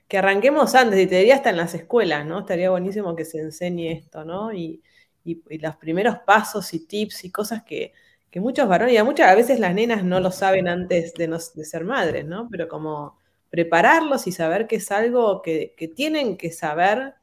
Que 0.06 0.18
arranquemos 0.18 0.74
antes, 0.74 1.00
y 1.00 1.06
te 1.06 1.18
diría 1.18 1.36
hasta 1.36 1.50
en 1.50 1.56
las 1.56 1.74
escuelas, 1.74 2.26
¿no? 2.26 2.40
Estaría 2.40 2.70
buenísimo 2.70 3.16
que 3.16 3.24
se 3.24 3.40
enseñe 3.40 3.92
esto, 3.92 4.24
¿no? 4.24 4.52
Y, 4.52 4.82
y 5.24 5.58
los 5.58 5.76
primeros 5.76 6.16
pasos 6.26 6.74
y 6.74 6.80
tips 6.86 7.24
y 7.24 7.30
cosas 7.30 7.62
que, 7.62 7.92
que 8.32 8.40
muchos 8.40 8.66
varones, 8.66 8.94
y 8.94 8.96
a 8.96 9.04
muchas 9.04 9.30
a 9.30 9.34
veces 9.34 9.60
las 9.60 9.74
nenas 9.74 10.04
no 10.04 10.18
lo 10.18 10.32
saben 10.32 10.66
antes 10.66 11.12
de, 11.12 11.28
de 11.28 11.64
ser 11.66 11.84
madres, 11.84 12.24
¿no? 12.24 12.48
Pero 12.50 12.66
como 12.66 13.18
prepararlos 13.50 14.26
y 14.26 14.32
saber 14.32 14.66
que 14.66 14.76
es 14.76 14.90
algo 14.90 15.42
que, 15.42 15.74
tienen 15.94 16.38
que 16.38 16.50
saber 16.50 17.14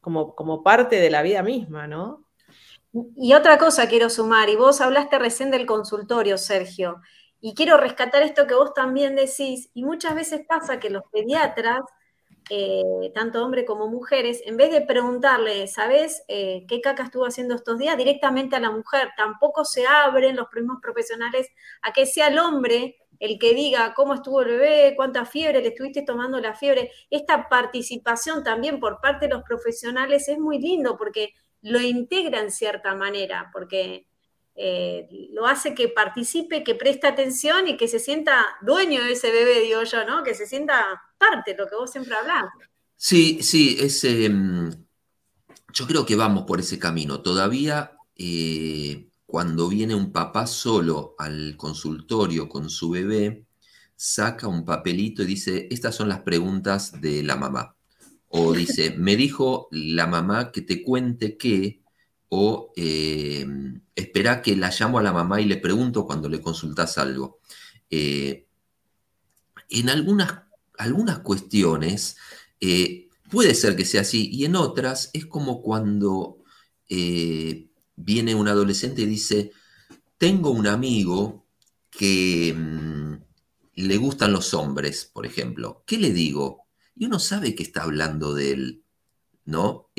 como, 0.00 0.34
como 0.34 0.62
parte 0.62 0.96
de 0.96 1.10
la 1.10 1.20
vida 1.20 1.42
misma, 1.42 1.86
¿no? 1.86 2.24
Y 3.16 3.34
otra 3.34 3.58
cosa 3.58 3.86
quiero 3.86 4.08
sumar, 4.08 4.48
y 4.48 4.56
vos 4.56 4.80
hablaste 4.80 5.18
recién 5.18 5.50
del 5.50 5.66
consultorio, 5.66 6.38
Sergio, 6.38 7.02
y 7.38 7.54
quiero 7.54 7.76
rescatar 7.76 8.22
esto 8.22 8.46
que 8.46 8.54
vos 8.54 8.72
también 8.72 9.16
decís, 9.16 9.68
y 9.74 9.84
muchas 9.84 10.14
veces 10.14 10.40
pasa 10.48 10.80
que 10.80 10.88
los 10.88 11.02
pediatras 11.12 11.82
eh, 12.48 13.12
tanto 13.14 13.44
hombres 13.44 13.64
como 13.66 13.88
mujeres, 13.88 14.42
en 14.44 14.56
vez 14.56 14.70
de 14.70 14.80
preguntarle, 14.80 15.66
¿sabes 15.66 16.24
eh, 16.28 16.64
qué 16.68 16.80
caca 16.80 17.04
estuvo 17.04 17.26
haciendo 17.26 17.54
estos 17.54 17.78
días? 17.78 17.96
Directamente 17.96 18.56
a 18.56 18.60
la 18.60 18.70
mujer. 18.70 19.10
Tampoco 19.16 19.64
se 19.64 19.86
abren 19.86 20.36
los 20.36 20.48
primos 20.48 20.78
profesionales 20.80 21.48
a 21.82 21.92
que 21.92 22.06
sea 22.06 22.28
el 22.28 22.38
hombre 22.38 22.96
el 23.20 23.38
que 23.38 23.54
diga 23.54 23.92
cómo 23.94 24.14
estuvo 24.14 24.40
el 24.40 24.48
bebé, 24.48 24.94
cuánta 24.96 25.26
fiebre 25.26 25.60
le 25.60 25.68
estuviste 25.68 26.02
tomando 26.02 26.40
la 26.40 26.54
fiebre. 26.54 26.90
Esta 27.10 27.48
participación 27.48 28.42
también 28.42 28.80
por 28.80 29.00
parte 29.00 29.26
de 29.26 29.34
los 29.34 29.42
profesionales 29.42 30.26
es 30.28 30.38
muy 30.38 30.58
lindo 30.58 30.96
porque 30.96 31.34
lo 31.60 31.80
integra 31.80 32.40
en 32.40 32.50
cierta 32.50 32.94
manera, 32.94 33.50
porque 33.52 34.06
eh, 34.54 35.08
lo 35.32 35.46
hace 35.46 35.74
que 35.74 35.88
participe, 35.88 36.64
que 36.64 36.74
preste 36.74 37.06
atención 37.06 37.68
y 37.68 37.76
que 37.76 37.88
se 37.88 37.98
sienta 37.98 38.46
dueño 38.62 39.02
de 39.02 39.12
ese 39.12 39.30
bebé, 39.30 39.60
digo 39.60 39.82
yo, 39.84 40.04
¿no? 40.04 40.22
Que 40.22 40.34
se 40.34 40.46
sienta 40.46 41.02
parte, 41.18 41.56
lo 41.56 41.68
que 41.68 41.76
vos 41.76 41.90
siempre 41.90 42.14
hablás. 42.14 42.44
Sí, 42.96 43.38
sí, 43.42 43.78
es, 43.80 44.04
em, 44.04 44.70
yo 45.72 45.86
creo 45.86 46.04
que 46.04 46.16
vamos 46.16 46.44
por 46.44 46.60
ese 46.60 46.78
camino. 46.78 47.22
Todavía 47.22 47.92
eh, 48.16 49.08
cuando 49.24 49.68
viene 49.68 49.94
un 49.94 50.12
papá 50.12 50.46
solo 50.46 51.14
al 51.18 51.56
consultorio 51.56 52.48
con 52.48 52.68
su 52.68 52.90
bebé, 52.90 53.46
saca 53.96 54.48
un 54.48 54.64
papelito 54.64 55.22
y 55.22 55.26
dice, 55.26 55.68
estas 55.70 55.94
son 55.94 56.08
las 56.08 56.20
preguntas 56.20 57.00
de 57.00 57.22
la 57.22 57.36
mamá. 57.36 57.76
O 58.28 58.52
dice, 58.52 58.94
me 58.96 59.16
dijo 59.16 59.68
la 59.70 60.06
mamá 60.06 60.52
que 60.52 60.62
te 60.62 60.82
cuente 60.82 61.36
qué, 61.36 61.79
o 62.30 62.72
eh, 62.76 63.44
espera 63.94 64.40
que 64.40 64.56
la 64.56 64.70
llamo 64.70 64.98
a 64.98 65.02
la 65.02 65.12
mamá 65.12 65.40
y 65.40 65.46
le 65.46 65.56
pregunto 65.56 66.06
cuando 66.06 66.28
le 66.28 66.40
consultas 66.40 66.96
algo. 66.96 67.40
Eh, 67.90 68.46
en 69.68 69.90
algunas, 69.90 70.42
algunas 70.78 71.18
cuestiones 71.20 72.16
eh, 72.60 73.08
puede 73.30 73.54
ser 73.54 73.74
que 73.76 73.84
sea 73.84 74.02
así 74.02 74.30
y 74.32 74.44
en 74.44 74.54
otras 74.56 75.10
es 75.12 75.26
como 75.26 75.60
cuando 75.60 76.38
viene 77.94 78.34
un 78.34 78.48
adolescente 78.48 79.02
y 79.02 79.06
dice, 79.06 79.52
tengo 80.18 80.50
un 80.50 80.66
amigo 80.66 81.46
que 81.88 82.52
mm, 82.52 83.14
le 83.74 83.96
gustan 83.96 84.32
los 84.32 84.54
hombres, 84.54 85.04
por 85.12 85.24
ejemplo. 85.24 85.84
¿Qué 85.86 85.98
le 85.98 86.12
digo? 86.12 86.66
Y 86.96 87.06
uno 87.06 87.20
sabe 87.20 87.54
que 87.54 87.62
está 87.62 87.84
hablando 87.84 88.34
de 88.34 88.52
él, 88.52 88.84
¿no? 89.44 89.90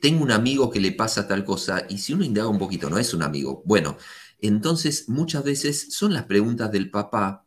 Tengo 0.00 0.22
un 0.22 0.30
amigo 0.30 0.70
que 0.70 0.80
le 0.80 0.92
pasa 0.92 1.28
tal 1.28 1.44
cosa, 1.44 1.84
y 1.88 1.98
si 1.98 2.14
uno 2.14 2.24
indaga 2.24 2.48
un 2.48 2.58
poquito, 2.58 2.88
no 2.88 2.98
es 2.98 3.12
un 3.14 3.22
amigo. 3.22 3.62
Bueno, 3.66 3.96
entonces 4.40 5.08
muchas 5.08 5.44
veces 5.44 5.92
son 5.94 6.12
las 6.12 6.24
preguntas 6.24 6.70
del 6.72 6.90
papá, 6.90 7.44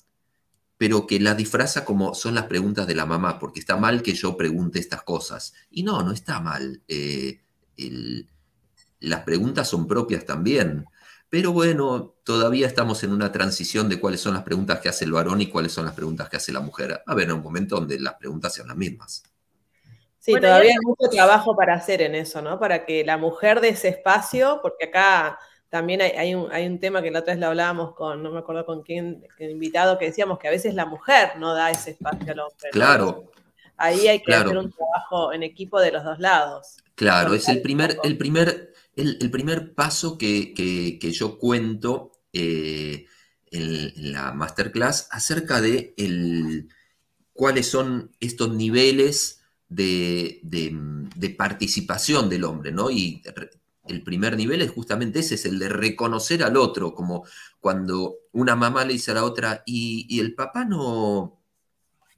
pero 0.78 1.08
que 1.08 1.20
la 1.20 1.34
disfraza 1.34 1.84
como 1.84 2.14
son 2.14 2.36
las 2.36 2.46
preguntas 2.46 2.86
de 2.86 2.96
la 2.96 3.06
mamá, 3.06 3.40
porque 3.40 3.60
está 3.60 3.78
mal 3.78 4.04
que 4.04 4.14
yo 4.14 4.38
pregunte 4.38 4.80
estas 4.80 5.02
cosas. 5.04 5.54
Y 5.72 5.84
no, 5.84 6.04
no 6.04 6.12
está 6.12 6.40
mal. 6.40 6.84
Eh, 6.88 7.42
las 9.00 9.22
preguntas 9.22 9.68
son 9.68 9.88
propias 9.88 10.26
también. 10.26 10.86
Pero 11.30 11.52
bueno, 11.52 12.16
todavía 12.24 12.68
estamos 12.68 13.04
en 13.04 13.12
una 13.12 13.32
transición 13.32 13.90
de 13.90 14.00
cuáles 14.00 14.22
son 14.22 14.34
las 14.36 14.44
preguntas 14.44 14.80
que 14.80 14.90
hace 14.90 15.06
el 15.06 15.12
varón 15.12 15.42
y 15.42 15.50
cuáles 15.50 15.74
son 15.74 15.86
las 15.86 15.94
preguntas 15.94 16.30
que 16.30 16.38
hace 16.38 16.54
la 16.54 16.62
mujer. 16.62 17.02
A 17.06 17.16
ver, 17.16 17.30
en 17.30 17.36
un 17.36 17.44
momento 17.44 17.76
donde 17.76 18.00
las 18.00 18.14
preguntas 18.14 18.54
sean 18.54 18.68
las 18.68 18.78
mismas. 18.78 19.24
Sí, 20.28 20.34
todavía 20.34 20.72
hay 20.72 20.86
mucho 20.86 21.10
trabajo 21.10 21.56
para 21.56 21.76
hacer 21.76 22.02
en 22.02 22.14
eso, 22.14 22.42
¿no? 22.42 22.60
Para 22.60 22.86
que 22.86 23.06
la 23.06 23.18
mujer 23.18 23.62
dé 23.62 23.70
ese 23.70 23.88
espacio, 23.88 24.60
porque 24.62 24.88
acá 24.88 25.40
también 25.70 26.02
hay, 26.02 26.36
un, 26.36 26.80
tema 26.82 27.02
que 27.02 27.12
la 27.12 27.20
otra 27.20 27.34
vez 27.34 27.40
lo 27.40 27.48
hablábamos 27.48 27.96
con, 27.96 28.22
no 28.22 28.34
me 28.34 28.40
acuerdo 28.40 28.66
con 28.66 28.84
quién, 28.84 29.26
el 29.40 29.52
invitado, 29.52 29.98
que 29.98 30.04
decíamos 30.04 30.38
que 30.38 30.50
a 30.50 30.52
veces 30.52 30.76
la 30.76 30.86
mujer 30.86 31.38
no 31.38 31.54
da 31.54 31.72
ese 31.72 31.92
espacio 31.92 32.34
al 32.34 32.42
hombre. 32.42 32.70
Claro. 32.74 33.32
Ahí 33.78 34.10
hay 34.10 34.22
que 34.22 34.36
hacer 34.36 34.58
un 34.58 34.70
trabajo 34.70 35.32
en 35.32 35.44
equipo 35.44 35.80
de 35.80 35.94
los 35.94 36.04
dos 36.04 36.20
lados. 36.20 36.76
Claro, 36.96 37.34
es 37.34 37.48
el 37.48 37.62
primer, 37.62 37.98
el 38.04 38.18
primer, 38.18 38.74
el, 38.98 39.32
primer 39.32 39.74
paso 39.76 40.18
que, 40.18 41.00
yo 41.14 41.38
cuento 41.38 42.12
eh, 42.34 43.06
en, 43.50 44.12
la 44.12 44.34
masterclass 44.34 45.08
acerca 45.10 45.62
de 45.62 45.94
el, 45.96 46.68
cuáles 47.32 47.70
son 47.72 48.12
estos 48.20 48.54
niveles 48.54 49.37
de, 49.70 51.36
participación 51.38 52.30
del 52.30 52.44
hombre, 52.44 52.72
¿no? 52.72 52.90
Y 52.90 53.22
el 53.88 54.04
primer 54.04 54.36
nivel 54.36 54.62
es 54.62 54.72
justamente 54.72 55.20
ese, 55.20 55.36
es 55.36 55.46
el 55.46 55.60
de 55.60 55.70
reconocer 55.70 56.44
al 56.44 56.58
otro, 56.58 56.94
como 56.94 57.26
cuando 57.60 58.16
una 58.32 58.56
mamá 58.56 58.86
le 58.86 58.94
dice 58.94 59.12
a 59.12 59.16
la 59.16 59.24
otra, 59.24 59.64
y, 59.66 60.20
el 60.20 60.36
papá 60.36 60.66
no, 60.66 61.40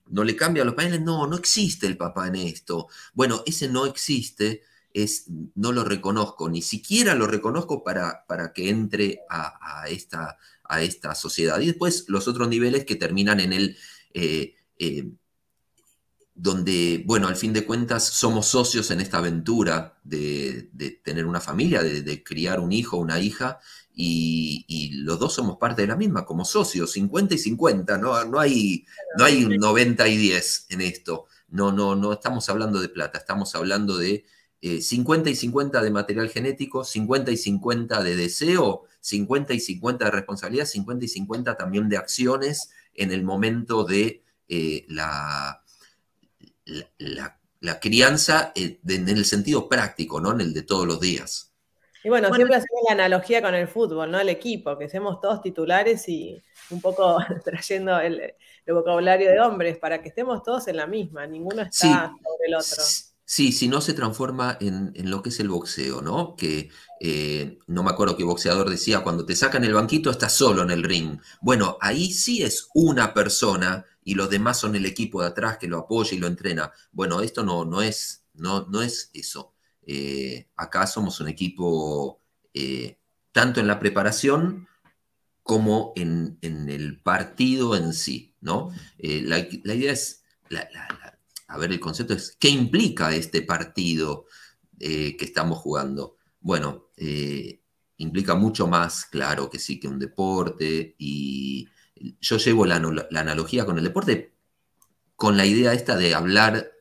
no 0.07 0.23
le 0.23 0.35
cambia 0.35 0.65
los 0.65 0.75
pañales, 0.75 1.01
no, 1.01 1.27
no 1.27 1.37
existe 1.37 1.87
el 1.87 1.97
papá 1.97 2.27
en 2.27 2.35
esto. 2.35 2.87
Bueno, 3.13 3.43
ese 3.45 3.67
no 3.67 3.85
existe, 3.85 4.63
es, 4.93 5.25
no 5.55 5.71
lo 5.71 5.83
reconozco, 5.83 6.49
ni 6.49 6.61
siquiera 6.61 7.15
lo 7.15 7.27
reconozco 7.27 7.83
para, 7.83 8.25
para 8.27 8.53
que 8.53 8.69
entre 8.69 9.19
a, 9.29 9.85
esta, 9.87 10.37
a 10.63 10.81
esta 10.81 11.15
sociedad. 11.15 11.59
Y 11.59 11.67
después 11.67 12.05
los 12.07 12.27
otros 12.27 12.47
niveles 12.49 12.85
que 12.85 12.95
terminan 12.95 13.39
en 13.39 13.53
el... 13.53 13.77
Eh, 14.13 14.55
eh, 14.81 15.09
donde, 16.41 17.03
bueno, 17.05 17.27
al 17.27 17.35
fin 17.35 17.51
de 17.51 17.65
cuentas 17.65 18.07
somos 18.07 18.45
socios 18.45 18.91
en 18.91 19.01
esta 19.01 19.17
aventura 19.17 19.99
de, 20.05 20.69
tener 21.03 21.25
una 21.25 21.41
familia, 21.41 21.83
de, 21.83 22.23
criar 22.23 22.61
un 22.61 22.71
hijo, 22.71 22.95
una 22.95 23.19
hija, 23.19 23.59
y, 23.93 24.91
los 25.03 25.19
dos 25.19 25.33
somos 25.33 25.57
parte 25.57 25.81
de 25.81 25.89
la 25.89 25.97
misma, 25.97 26.25
como 26.25 26.45
socios, 26.45 26.93
50 26.93 27.35
y 27.35 27.37
50, 27.37 27.97
no, 27.97 28.23
no, 28.23 28.39
hay, 28.39 28.85
no 29.17 29.25
hay 29.25 29.43
un 29.43 29.57
90 29.57 30.07
y 30.07 30.15
10 30.15 30.67
en 30.69 30.81
esto, 30.81 31.25
no, 31.49 31.73
no, 31.73 31.97
no 31.97 32.13
estamos 32.13 32.47
hablando 32.47 32.79
de 32.79 32.87
plata, 32.87 33.17
estamos 33.17 33.53
hablando 33.55 33.97
de 33.97 34.23
50 34.61 35.29
eh, 35.29 35.33
y 35.33 35.35
50 35.35 35.81
de 35.81 35.91
material 35.91 36.29
genético, 36.29 36.85
50 36.85 37.31
y 37.31 37.37
50 37.37 38.01
de 38.01 38.15
deseo, 38.15 38.83
50 39.01 39.53
y 39.55 39.59
50 39.59 40.05
de 40.05 40.11
responsabilidad, 40.11 40.65
50 40.65 41.03
y 41.03 41.09
50 41.09 41.57
también 41.57 41.89
de 41.89 41.97
acciones 41.97 42.69
en 42.93 43.11
el 43.11 43.23
momento 43.23 43.83
de 43.83 44.23
eh, 44.47 44.85
la 44.87 45.58
la, 46.97 47.79
crianza 47.79 48.51
eh, 48.55 48.79
en 48.87 49.09
el 49.09 49.25
sentido 49.25 49.67
práctico, 49.67 50.19
¿no? 50.19 50.31
En 50.31 50.41
el 50.41 50.53
de 50.53 50.63
todos 50.63 50.87
los 50.87 50.99
días. 50.99 51.53
Y 52.03 52.09
bueno, 52.09 52.33
siempre 52.33 52.55
hacemos 52.55 52.81
la 52.87 52.93
analogía 52.93 53.41
con 53.41 53.53
el 53.53 53.67
fútbol, 53.67 54.09
¿no? 54.09 54.19
El 54.19 54.29
equipo, 54.29 54.77
que 54.77 54.87
seamos 54.87 55.19
todos 55.19 55.41
titulares 55.41 56.07
y 56.07 56.41
un 56.69 56.79
poco 56.79 57.17
trayendo 57.43 57.99
el, 57.99 58.35
vocabulario 58.67 59.29
de 59.31 59.39
hombres 59.39 59.77
para 59.79 60.01
que 60.01 60.09
estemos 60.09 60.43
todos 60.43 60.67
en 60.67 60.77
la 60.77 60.85
misma, 60.85 61.25
ninguno 61.25 61.63
está 61.63 62.07
sobre 62.07 62.47
el 62.47 62.53
otro. 62.53 62.83
Sí, 62.83 63.08
si 63.29 63.67
no 63.67 63.79
se 63.79 63.93
transforma 63.93 64.57
en, 64.59 64.91
lo 65.07 65.21
que 65.21 65.29
es 65.29 65.39
el 65.39 65.49
boxeo, 65.49 66.01
¿no? 66.01 66.35
Que 66.35 66.71
eh, 66.99 67.59
no 67.67 67.83
me 67.83 67.91
acuerdo 67.91 68.17
qué 68.17 68.23
boxeador 68.23 68.71
decía, 68.71 69.01
cuando 69.01 69.23
te 69.23 69.35
sacan 69.35 69.63
el 69.63 69.75
banquito 69.75 70.09
estás 70.09 70.33
solo 70.33 70.63
en 70.63 70.71
el 70.71 70.81
ring. 70.81 71.19
Bueno, 71.39 71.77
ahí 71.79 72.11
sí 72.11 72.41
es 72.41 72.69
una 72.73 73.13
persona 73.13 73.85
y 74.03 74.15
los 74.15 74.31
demás 74.31 74.59
son 74.59 74.75
el 74.75 74.87
equipo 74.87 75.21
de 75.21 75.27
atrás 75.27 75.59
que 75.59 75.67
lo 75.67 75.77
apoya 75.77 76.15
y 76.15 76.17
lo 76.17 76.25
entrena. 76.25 76.71
Bueno, 76.91 77.21
esto 77.21 77.43
no, 77.43 77.65
no, 77.65 77.83
es, 77.83 78.25
no, 78.33 78.65
no 78.65 78.81
es 78.81 79.11
eso. 79.13 79.53
Eh, 79.85 80.47
acá 80.55 80.87
somos 80.87 81.19
un 81.19 81.27
equipo 81.27 82.19
eh, 82.55 82.97
tanto 83.31 83.59
en 83.59 83.67
la 83.67 83.79
preparación 83.79 84.67
como 85.43 85.93
en, 85.95 86.39
el 86.41 86.99
partido 86.99 87.75
en 87.75 87.93
sí, 87.93 88.33
¿no? 88.41 88.71
Eh, 88.97 89.21
la, 89.23 89.37
idea 89.37 89.91
es, 89.91 90.23
a 91.49 91.57
ver, 91.57 91.71
el 91.71 91.79
concepto 91.79 92.13
es, 92.13 92.37
¿qué 92.39 92.49
implica 92.49 93.13
este 93.13 93.41
partido 93.41 94.25
que 94.79 95.17
estamos 95.19 95.57
jugando? 95.57 96.15
Bueno, 96.39 96.89
implica 97.97 98.35
mucho 98.35 98.67
más, 98.67 99.05
claro 99.05 99.49
que 99.49 99.59
sí, 99.59 99.79
que 99.79 99.87
un 99.87 99.99
deporte. 99.99 100.95
Y 100.97 101.67
yo 102.21 102.37
llevo 102.37 102.65
la, 102.65 102.75
analogía 102.75 103.65
con 103.65 103.77
el 103.77 103.83
deporte 103.83 104.33
con 105.15 105.35
la 105.35 105.45
idea 105.45 105.73
esta 105.73 105.97
de 105.97 106.15
hablar 106.15 106.71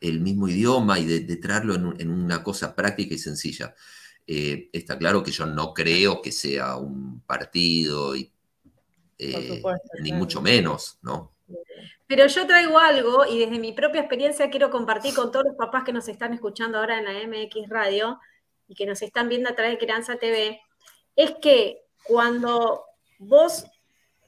el 0.00 0.20
mismo 0.20 0.48
idioma 0.48 0.98
y 0.98 1.06
de, 1.06 1.36
traerlo 1.36 1.74
en, 1.74 2.10
una 2.10 2.42
cosa 2.42 2.74
práctica 2.74 3.14
y 3.14 3.18
sencilla. 3.18 3.74
Eh, 4.26 4.70
está 4.72 4.96
claro 4.96 5.24
que 5.24 5.32
yo 5.32 5.44
no 5.44 5.74
creo 5.74 6.22
que 6.22 6.30
sea 6.30 6.76
un 6.76 7.20
partido, 7.22 8.14
y, 8.14 8.32
eh, 9.18 9.60
ni 10.02 10.12
mucho 10.12 10.40
menos, 10.40 10.98
¿no? 11.02 11.34
Pero 12.10 12.26
yo 12.26 12.44
traigo 12.44 12.76
algo 12.80 13.24
y 13.24 13.38
desde 13.38 13.60
mi 13.60 13.72
propia 13.72 14.00
experiencia 14.00 14.50
quiero 14.50 14.68
compartir 14.68 15.14
con 15.14 15.30
todos 15.30 15.44
los 15.44 15.54
papás 15.54 15.84
que 15.84 15.92
nos 15.92 16.08
están 16.08 16.32
escuchando 16.32 16.78
ahora 16.78 16.98
en 16.98 17.04
la 17.04 17.12
MX 17.12 17.68
Radio 17.68 18.18
y 18.66 18.74
que 18.74 18.84
nos 18.84 19.00
están 19.02 19.28
viendo 19.28 19.48
a 19.48 19.54
través 19.54 19.74
de 19.74 19.78
Crianza 19.78 20.16
TV, 20.16 20.60
es 21.14 21.36
que 21.40 21.84
cuando 22.02 22.82
vos 23.20 23.64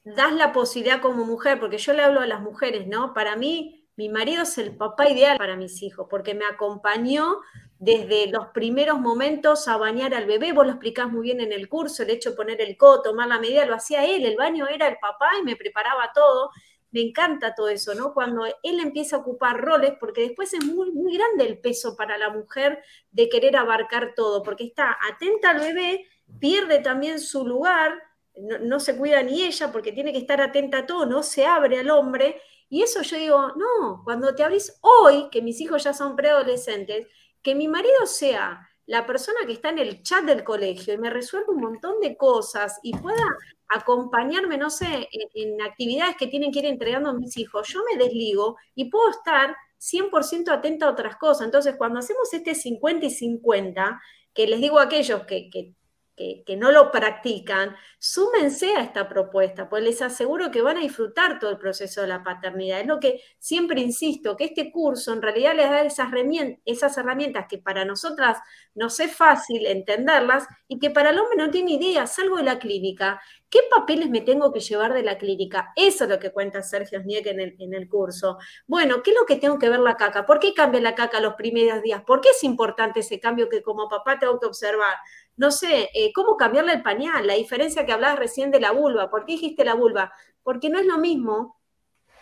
das 0.04 0.32
la 0.32 0.52
posibilidad 0.52 1.00
como 1.00 1.24
mujer, 1.24 1.58
porque 1.58 1.78
yo 1.78 1.92
le 1.92 2.04
hablo 2.04 2.20
a 2.20 2.26
las 2.28 2.40
mujeres, 2.40 2.86
¿no? 2.86 3.12
Para 3.14 3.34
mí, 3.34 3.84
mi 3.96 4.08
marido 4.08 4.44
es 4.44 4.56
el 4.58 4.76
papá 4.76 5.08
ideal 5.08 5.36
para 5.36 5.56
mis 5.56 5.82
hijos, 5.82 6.06
porque 6.08 6.34
me 6.34 6.44
acompañó 6.44 7.40
desde 7.80 8.28
los 8.28 8.46
primeros 8.54 9.00
momentos 9.00 9.66
a 9.66 9.76
bañar 9.76 10.14
al 10.14 10.26
bebé, 10.26 10.52
vos 10.52 10.66
lo 10.66 10.70
explicás 10.70 11.10
muy 11.10 11.22
bien 11.22 11.40
en 11.40 11.50
el 11.50 11.68
curso, 11.68 12.04
el 12.04 12.10
hecho 12.10 12.30
de 12.30 12.36
poner 12.36 12.60
el 12.60 12.76
coto, 12.76 13.10
tomar 13.10 13.26
la 13.26 13.40
medida, 13.40 13.66
lo 13.66 13.74
hacía 13.74 14.04
él, 14.04 14.24
el 14.24 14.36
baño 14.36 14.68
era 14.68 14.86
el 14.86 14.98
papá 14.98 15.30
y 15.40 15.42
me 15.42 15.56
preparaba 15.56 16.12
todo 16.14 16.52
me 16.92 17.00
encanta 17.00 17.54
todo 17.54 17.68
eso, 17.68 17.94
¿no? 17.94 18.12
Cuando 18.14 18.44
él 18.44 18.80
empieza 18.80 19.16
a 19.16 19.20
ocupar 19.20 19.60
roles, 19.60 19.94
porque 19.98 20.20
después 20.20 20.52
es 20.52 20.64
muy, 20.64 20.92
muy 20.92 21.16
grande 21.16 21.46
el 21.46 21.58
peso 21.58 21.96
para 21.96 22.18
la 22.18 22.30
mujer 22.30 22.82
de 23.10 23.28
querer 23.28 23.56
abarcar 23.56 24.12
todo, 24.14 24.42
porque 24.42 24.64
está 24.64 24.96
atenta 25.10 25.50
al 25.50 25.60
bebé, 25.60 26.06
pierde 26.38 26.78
también 26.80 27.18
su 27.18 27.46
lugar, 27.46 28.00
no, 28.34 28.80
se 28.80 28.96
cuida 28.96 29.22
ni 29.22 29.42
ella 29.42 29.72
porque 29.72 29.92
tiene 29.92 30.12
que 30.12 30.18
estar 30.18 30.40
atenta 30.40 30.78
a 30.78 30.86
todo, 30.86 31.06
no 31.06 31.22
se 31.22 31.46
abre 31.46 31.78
al 31.78 31.90
hombre. 31.90 32.40
Y 32.68 32.82
eso 32.82 33.02
yo 33.02 33.16
digo, 33.16 33.52
no, 33.56 34.02
cuando 34.04 34.34
te 34.34 34.42
abrís 34.42 34.78
hoy, 34.80 35.28
que 35.30 35.42
mis 35.42 35.60
hijos 35.60 35.84
ya 35.84 35.92
son 35.92 36.16
preadolescentes, 36.16 37.06
que 37.42 37.54
mi 37.54 37.68
marido 37.68 38.06
sea 38.06 38.68
la 38.92 39.06
persona 39.06 39.38
que 39.46 39.54
está 39.54 39.70
en 39.70 39.78
el 39.78 40.02
chat 40.02 40.22
del 40.22 40.44
colegio 40.44 40.92
y 40.92 40.98
me 40.98 41.08
resuelve 41.08 41.46
un 41.48 41.62
montón 41.62 41.98
de 42.02 42.14
cosas 42.14 42.78
y 42.82 42.94
pueda 42.94 43.24
acompañarme, 43.68 44.58
no 44.58 44.68
sé, 44.68 45.08
en, 45.32 45.62
actividades 45.62 46.14
que 46.18 46.26
tienen 46.26 46.52
que 46.52 46.58
ir 46.58 46.66
entregando 46.66 47.08
a 47.08 47.14
mis 47.14 47.38
hijos, 47.38 47.66
yo 47.68 47.80
me 47.90 47.96
desligo 47.96 48.58
y 48.74 48.90
puedo 48.90 49.08
estar 49.08 49.56
100% 49.80 50.52
atenta 50.52 50.84
a 50.84 50.90
otras 50.90 51.16
cosas. 51.16 51.46
Entonces, 51.46 51.76
cuando 51.78 52.00
hacemos 52.00 52.34
este 52.34 52.54
50 52.54 53.06
y 53.06 53.10
50, 53.10 53.98
que 54.34 54.46
les 54.46 54.60
digo 54.60 54.78
a 54.78 54.82
aquellos 54.82 55.22
que, 55.22 55.48
que 55.48 55.72
que, 56.16 56.56
no 56.56 56.70
lo 56.70 56.90
practican, 56.90 57.74
súmense 57.98 58.74
a 58.74 58.82
esta 58.82 59.08
propuesta, 59.08 59.68
pues 59.68 59.82
les 59.82 60.02
aseguro 60.02 60.50
que 60.50 60.62
van 60.62 60.76
a 60.76 60.80
disfrutar 60.80 61.38
todo 61.38 61.50
el 61.50 61.58
proceso 61.58 62.02
de 62.02 62.08
la 62.08 62.22
paternidad. 62.22 62.80
Es 62.80 62.86
lo 62.86 63.00
que 63.00 63.20
siempre 63.38 63.80
insisto, 63.80 64.36
que 64.36 64.44
este 64.44 64.70
curso 64.70 65.12
en 65.12 65.22
realidad 65.22 65.54
les 65.54 65.70
da 65.70 65.82
esas, 65.82 66.98
herramientas 66.98 67.46
que 67.48 67.58
para 67.58 67.84
nosotras 67.84 68.38
nos 68.74 69.00
es 69.00 69.14
fácil 69.14 69.66
entenderlas 69.66 70.46
y 70.68 70.78
que 70.78 70.90
para 70.90 71.10
el 71.10 71.18
hombre 71.18 71.36
no 71.36 71.50
tiene 71.50 71.72
idea, 71.72 72.06
salgo 72.06 72.36
de 72.36 72.44
la 72.44 72.58
clínica. 72.58 73.20
¿Qué 73.48 73.60
papeles 73.70 74.08
me 74.08 74.22
tengo 74.22 74.50
que 74.50 74.60
llevar 74.60 74.94
de 74.94 75.02
la 75.02 75.18
clínica? 75.18 75.72
Eso 75.76 76.04
es 76.04 76.10
lo 76.10 76.18
que 76.18 76.32
cuenta 76.32 76.62
Sergio 76.62 77.00
Sniek 77.02 77.26
en 77.26 77.40
el, 77.40 77.56
en 77.58 77.74
el 77.74 77.86
curso. 77.86 78.38
Bueno, 78.66 79.02
¿qué 79.02 79.10
es 79.10 79.16
lo 79.16 79.26
que 79.26 79.36
tengo 79.36 79.58
que 79.58 79.68
ver 79.68 79.80
la 79.80 79.96
caca? 79.96 80.24
¿Por 80.24 80.38
qué 80.38 80.54
cambia 80.54 80.80
la 80.80 80.94
caca 80.94 81.20
los 81.20 81.34
primeros 81.34 81.82
días? 81.82 82.02
¿Por 82.02 82.22
qué 82.22 82.30
es 82.30 82.44
importante 82.44 83.00
ese 83.00 83.20
cambio 83.20 83.50
que 83.50 83.62
como 83.62 83.90
papá 83.90 84.18
tengo 84.18 84.40
que 84.40 84.46
observar? 84.46 84.96
No 85.42 85.50
sé, 85.50 85.90
eh, 85.92 86.12
cómo 86.14 86.36
cambiarle 86.36 86.72
el 86.72 86.82
pañal, 86.84 87.26
la 87.26 87.34
diferencia 87.34 87.84
que 87.84 87.90
hablabas 87.90 88.20
recién 88.20 88.52
de 88.52 88.60
la 88.60 88.70
vulva. 88.70 89.10
¿Por 89.10 89.24
qué 89.24 89.32
dijiste 89.32 89.64
la 89.64 89.74
vulva? 89.74 90.12
Porque 90.44 90.70
no 90.70 90.78
es 90.78 90.86
lo 90.86 90.98
mismo 90.98 91.58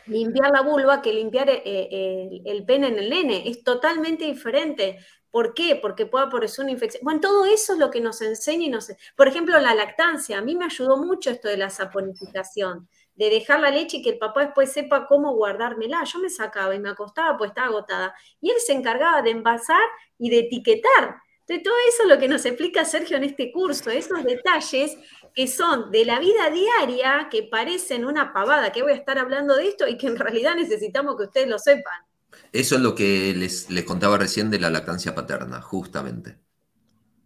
limpiar 0.06 0.50
la 0.50 0.62
vulva 0.62 1.02
que 1.02 1.12
limpiar 1.12 1.50
eh, 1.50 1.62
eh, 1.66 2.40
el, 2.46 2.64
pene 2.64 2.86
en 2.86 2.98
el 2.98 3.10
nene. 3.10 3.46
Es 3.46 3.62
totalmente 3.62 4.24
diferente. 4.24 5.00
¿Por 5.30 5.52
qué? 5.52 5.76
Porque 5.76 6.06
puede 6.06 6.24
aparecer 6.24 6.62
una 6.62 6.72
infección. 6.72 7.02
Bueno, 7.04 7.20
todo 7.20 7.44
eso 7.44 7.74
es 7.74 7.78
lo 7.78 7.90
que 7.90 8.00
nos 8.00 8.22
enseña 8.22 8.64
y 8.64 8.70
nos... 8.70 8.90
Por 9.14 9.28
ejemplo, 9.28 9.60
la 9.60 9.74
lactancia. 9.74 10.38
A 10.38 10.40
mí 10.40 10.56
me 10.56 10.64
ayudó 10.64 10.96
mucho 10.96 11.28
esto 11.28 11.48
de 11.48 11.58
la 11.58 11.68
saponificación, 11.68 12.88
de 13.16 13.28
dejar 13.28 13.60
la 13.60 13.70
leche 13.70 13.98
y 13.98 14.02
que 14.02 14.10
el 14.12 14.18
papá 14.18 14.46
después 14.46 14.72
sepa 14.72 15.06
cómo 15.06 15.34
guardármela. 15.34 16.04
Yo 16.04 16.20
me 16.20 16.30
sacaba 16.30 16.74
y 16.74 16.80
me 16.80 16.88
acostaba 16.88 17.36
pues 17.36 17.50
estaba 17.50 17.66
agotada. 17.66 18.14
Y 18.40 18.48
él 18.48 18.56
se 18.64 18.72
encargaba 18.72 19.20
de 19.20 19.32
envasar 19.32 19.82
y 20.16 20.30
de 20.30 20.38
etiquetar 20.38 21.20
de 21.50 21.58
todo 21.58 21.74
eso 21.88 22.04
es 22.04 22.08
lo 22.08 22.18
que 22.20 22.28
nos 22.28 22.44
explica 22.44 22.84
Sergio 22.84 23.16
en 23.16 23.24
este 23.24 23.50
curso, 23.50 23.90
esos 23.90 24.22
detalles 24.22 24.96
que 25.34 25.48
son 25.48 25.90
de 25.90 26.04
la 26.04 26.20
vida 26.20 26.48
diaria, 26.48 27.26
que 27.28 27.42
parecen 27.42 28.04
una 28.04 28.32
pavada, 28.32 28.70
que 28.70 28.82
voy 28.82 28.92
a 28.92 28.94
estar 28.94 29.18
hablando 29.18 29.56
de 29.56 29.66
esto 29.66 29.88
y 29.88 29.98
que 29.98 30.06
en 30.06 30.16
realidad 30.16 30.54
necesitamos 30.54 31.16
que 31.16 31.24
ustedes 31.24 31.48
lo 31.48 31.58
sepan. 31.58 32.04
Eso 32.52 32.76
es 32.76 32.80
lo 32.80 32.94
que 32.94 33.34
les, 33.34 33.66
contaba 33.84 34.16
recién 34.16 34.48
de 34.48 34.60
la 34.60 34.70
lactancia 34.70 35.12
paterna, 35.12 35.60
justamente. 35.60 36.38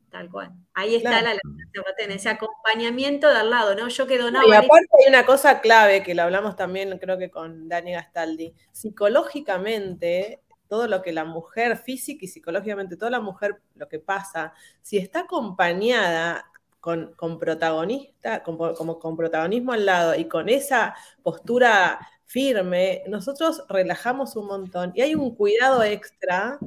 Tal 0.08 0.30
cual. 0.30 0.52
Ahí 0.72 0.94
está 0.94 1.20
la 1.20 1.34
lactancia 1.34 1.82
paterna, 1.84 2.14
ese 2.14 2.30
acompañamiento 2.30 3.28
de 3.28 3.36
al 3.36 3.50
lado, 3.50 3.74
¿no? 3.74 3.88
Yo 3.88 4.06
quedo 4.06 4.30
nada. 4.30 4.46
Y 4.48 4.52
aparte 4.52 4.88
hay 5.02 5.10
una 5.10 5.26
cosa 5.26 5.60
clave 5.60 6.02
que 6.02 6.14
lo 6.14 6.22
hablamos 6.22 6.56
también, 6.56 6.98
creo 6.98 7.18
que 7.18 7.30
con 7.30 7.68
Dani 7.68 7.92
Gastaldi. 7.92 8.54
Psicológicamente, 8.72 10.40
todo 10.74 10.88
lo 10.88 11.02
que 11.02 11.12
la 11.12 11.24
mujer 11.24 11.76
física 11.76 12.24
y 12.24 12.28
psicológicamente, 12.28 12.96
toda 12.96 13.12
la 13.12 13.20
mujer, 13.20 13.60
lo 13.76 13.88
que 13.88 14.00
pasa, 14.00 14.52
si 14.82 14.98
está 14.98 15.20
acompañada 15.20 16.50
con, 16.80 17.14
protagonista, 17.38 18.42
como 18.42 18.98
con 18.98 19.16
protagonismo 19.16 19.72
al 19.72 19.86
lado 19.86 20.16
y 20.16 20.24
con 20.24 20.48
esa 20.48 20.96
postura 21.22 22.00
firme, 22.24 23.04
nosotros 23.06 23.62
relajamos 23.68 24.34
un 24.34 24.46
montón. 24.46 24.90
Y 24.96 25.02
hay 25.02 25.14
un 25.14 25.36
cuidado 25.36 25.84
extra 25.84 26.58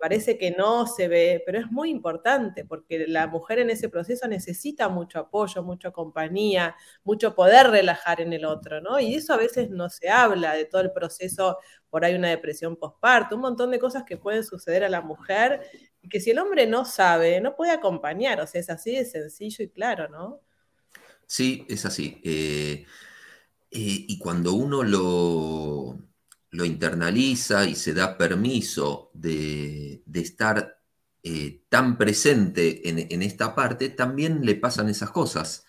parece 0.00 0.38
que 0.38 0.50
no 0.50 0.86
se 0.86 1.08
ve, 1.08 1.42
pero 1.44 1.58
es 1.58 1.70
muy 1.70 1.90
importante 1.90 2.64
porque 2.64 3.06
la 3.06 3.26
mujer 3.26 3.58
en 3.58 3.70
ese 3.70 3.88
proceso 3.88 4.28
necesita 4.28 4.88
mucho 4.88 5.18
apoyo, 5.18 5.62
mucha 5.62 5.90
compañía, 5.90 6.76
mucho 7.02 7.34
poder 7.34 7.68
relajar 7.68 8.20
en 8.20 8.32
el 8.32 8.44
otro, 8.44 8.80
¿no? 8.80 8.98
Y 9.00 9.14
eso 9.14 9.34
a 9.34 9.36
veces 9.36 9.70
no 9.70 9.88
se 9.90 10.10
habla 10.10 10.54
de 10.54 10.64
todo 10.64 10.82
el 10.82 10.92
proceso, 10.92 11.58
por 11.90 12.04
ahí 12.04 12.14
una 12.14 12.30
depresión 12.30 12.76
postparto, 12.76 13.36
un 13.36 13.42
montón 13.42 13.70
de 13.70 13.78
cosas 13.78 14.04
que 14.04 14.16
pueden 14.16 14.44
suceder 14.44 14.84
a 14.84 14.88
la 14.88 15.00
mujer 15.00 15.60
y 16.02 16.08
que 16.08 16.20
si 16.20 16.30
el 16.30 16.38
hombre 16.38 16.66
no 16.66 16.84
sabe, 16.84 17.40
no 17.40 17.54
puede 17.56 17.72
acompañar, 17.72 18.40
o 18.40 18.46
sea, 18.46 18.60
es 18.60 18.70
así 18.70 18.94
de 18.96 19.04
sencillo 19.04 19.64
y 19.64 19.68
claro, 19.68 20.08
¿no? 20.08 20.40
Sí, 21.26 21.64
es 21.68 21.86
así. 21.86 22.20
Eh, 22.24 22.84
eh, 23.70 24.04
y 24.08 24.18
cuando 24.18 24.52
uno 24.52 24.82
lo 24.82 25.98
lo 26.54 26.64
internaliza 26.64 27.64
y 27.64 27.74
se 27.74 27.94
da 27.94 28.16
permiso 28.16 29.10
de, 29.12 30.04
estar 30.12 30.80
eh, 31.24 31.62
tan 31.68 31.98
presente 31.98 32.88
en, 32.88 33.22
esta 33.22 33.56
parte, 33.56 33.88
también 33.88 34.46
le 34.46 34.54
pasan 34.54 34.88
esas 34.88 35.10
cosas. 35.10 35.66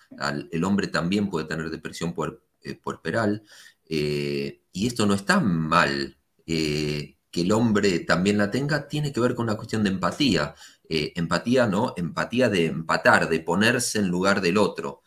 el 0.51 0.63
hombre 0.63 0.87
también 0.87 1.29
puede 1.29 1.47
tener 1.47 1.71
depresión 1.71 2.13
por 2.13 2.45
eh, 2.61 2.75
puerperal 2.75 3.43
eh, 3.89 4.61
y 4.71 4.85
esto 4.85 5.07
no 5.07 5.15
está 5.15 5.39
mal. 5.39 6.17
que 6.45 7.41
el 7.41 7.51
hombre 7.51 7.99
también 8.01 8.37
la 8.37 8.51
tenga 8.51 8.87
tiene 8.87 9.11
que 9.11 9.19
ver 9.19 9.33
con 9.33 9.45
una 9.45 9.57
cuestión 9.57 9.83
de 9.83 9.89
empatía. 9.89 10.53
empatía, 10.87 11.65
¿no? 11.65 11.95
Empatía 11.97 12.47
de 12.49 12.67
empatar, 12.67 13.27
de 13.27 13.39
ponerse 13.39 13.99
en 13.99 14.07
lugar 14.07 14.39
del 14.39 14.57
otro. 14.59 15.01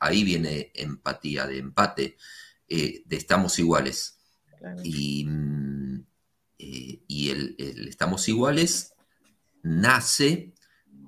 ahí 0.00 0.24
viene 0.24 0.72
empatía, 0.74 1.46
de 1.46 1.58
empate, 1.58 2.16
de 2.68 3.16
estamos 3.16 3.60
iguales. 3.60 4.15
Y, 4.82 5.24
mm, 5.24 6.04
eh, 6.58 7.02
el, 7.08 7.88
Estamos 7.88 8.28
iguales 8.28 8.94
nace 9.62 10.54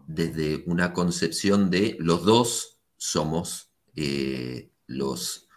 desde 0.06 0.64
una 0.66 0.92
concepción 0.92 1.70
de 1.70 1.96
los 2.00 2.24
dos 2.24 2.78
somos 2.96 3.70
eh, 3.94 4.70
los, 4.86 5.48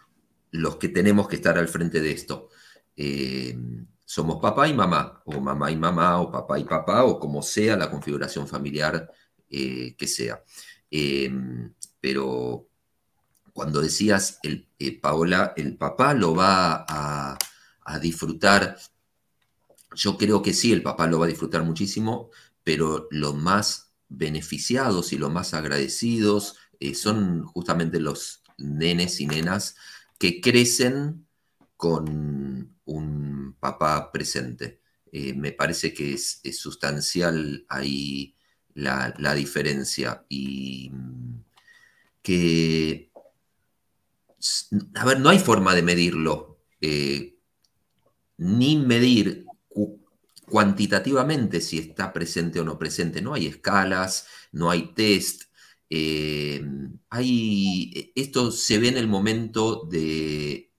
los 0.50 0.76
que 0.76 0.88
tenemos 0.88 1.28
que 1.28 1.36
estar 1.36 1.58
al 1.58 1.68
frente 1.68 2.00
de 2.00 2.12
esto. 2.12 2.48
Eh, 2.96 3.56
somos 4.04 4.40
papá 4.40 4.68
y 4.68 4.74
mamá, 4.74 5.22
o 5.24 5.40
mamá 5.40 5.70
y 5.70 5.76
mamá, 5.76 6.20
o 6.20 6.30
papá 6.30 6.58
y 6.58 6.64
papá, 6.64 7.04
o 7.04 7.18
como 7.18 7.42
sea 7.42 7.76
la 7.76 7.90
configuración 7.90 8.46
familiar 8.46 9.10
que 9.48 10.06
sea. 10.06 10.42
pero 12.00 12.68
cuando 13.52 13.80
decías, 13.80 14.38
el, 14.42 14.68
eh, 14.78 14.98
Paola, 14.98 15.52
el 15.56 15.76
papá 15.76 16.14
lo 16.14 16.34
va 16.34 16.84
a, 16.88 17.38
disfrutar, 18.00 18.78
yo 19.94 20.16
creo 20.16 20.42
que 20.42 20.52
sí, 20.52 20.72
el 20.72 20.82
papá 20.82 21.06
lo 21.06 21.18
va 21.18 21.26
a 21.26 21.28
disfrutar 21.28 21.64
muchísimo, 21.64 22.30
pero 22.64 23.08
los 23.10 23.34
más 23.34 23.92
beneficiados 24.08 25.12
y 25.12 25.18
los 25.18 25.32
más 25.32 25.54
agradecidos 25.54 26.56
eh, 26.80 26.94
son 26.94 27.44
justamente 27.44 28.00
los 28.00 28.42
nenes 28.58 29.20
y 29.20 29.26
nenas 29.26 29.76
que 30.18 30.40
crecen 30.40 31.26
con 31.76 32.76
un 32.84 33.56
papá 33.58 34.12
presente. 34.12 34.80
Eh, 35.10 35.34
me 35.34 35.52
parece 35.52 35.92
que 35.92 36.14
es, 36.14 36.40
sustancial 36.52 37.66
ahí 37.68 38.34
la, 38.74 39.14
la, 39.18 39.34
diferencia 39.34 40.24
y 40.28 40.90
mm, 40.90 41.44
que 42.22 43.12
a 44.94 45.04
ver, 45.04 45.20
no 45.20 45.28
hay 45.28 45.38
forma 45.38 45.74
de 45.74 45.82
medirlo, 45.82 46.58
eh, 46.80 47.36
ni 48.38 48.76
medir 48.76 49.46
cuantitativamente 50.46 51.60
si 51.60 51.78
está 51.78 52.12
presente 52.12 52.60
o 52.60 52.64
no 52.64 52.78
presente. 52.78 53.22
No 53.22 53.34
hay 53.34 53.46
escalas, 53.46 54.26
no 54.52 54.70
hay 54.70 54.92
test. 54.94 55.44
Eh, 55.88 56.62
hay, 57.10 58.12
esto 58.14 58.50
se 58.50 58.78
ve 58.78 58.88
en 58.88 58.98
el 58.98 59.08
momento 59.08 59.86
de 59.90 60.70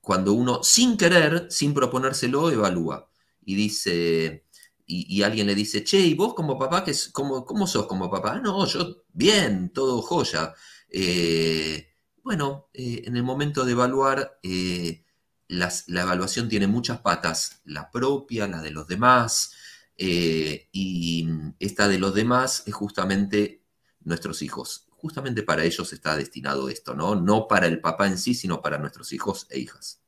cuando 0.00 0.32
uno, 0.32 0.62
sin 0.62 0.96
querer, 0.96 1.46
sin 1.50 1.74
proponérselo, 1.74 2.50
evalúa 2.50 3.10
y 3.44 3.54
dice, 3.54 4.44
y, 4.86 5.22
alguien 5.22 5.46
le 5.46 5.54
dice, 5.54 5.84
che, 5.84 5.98
¿y 6.00 6.14
vos 6.14 6.34
como 6.34 6.58
papá, 6.58 6.84
qué, 6.84 6.92
cómo, 7.12 7.44
cómo 7.44 7.66
sos 7.66 7.86
como 7.86 8.10
papá? 8.10 8.40
No, 8.40 8.66
yo 8.66 9.04
bien, 9.12 9.70
todo 9.72 10.02
joya. 10.02 10.54
Eh, 10.88 11.88
bueno, 12.22 12.68
eh, 12.74 13.02
en 13.06 13.16
el 13.16 13.22
momento 13.22 13.64
de 13.64 13.72
evaluar, 13.72 14.38
la 15.50 16.02
evaluación 16.02 16.48
tiene 16.48 16.66
muchas 16.66 17.00
patas, 17.00 17.60
la 17.64 17.90
propia, 17.90 18.46
la 18.46 18.62
de 18.62 18.70
los 18.70 18.86
demás, 18.86 19.54
eh, 20.02 20.68
y 20.72 21.28
esta 21.58 21.86
de 21.86 21.98
los 21.98 22.14
demás 22.14 22.62
es 22.66 22.72
justamente 22.72 23.62
nuestros 24.02 24.40
hijos. 24.40 24.86
Justamente 24.96 25.42
para 25.42 25.62
ellos 25.62 25.92
está 25.92 26.16
destinado 26.16 26.70
esto, 26.70 26.94
¿no? 26.94 27.14
No 27.14 27.46
para 27.46 27.66
el 27.66 27.80
papá 27.80 28.06
en 28.06 28.16
sí, 28.16 28.32
sino 28.32 28.62
para 28.62 28.78
nuestros 28.78 29.12
hijos 29.12 29.46
e 29.50 29.58
hijas. 29.58 30.02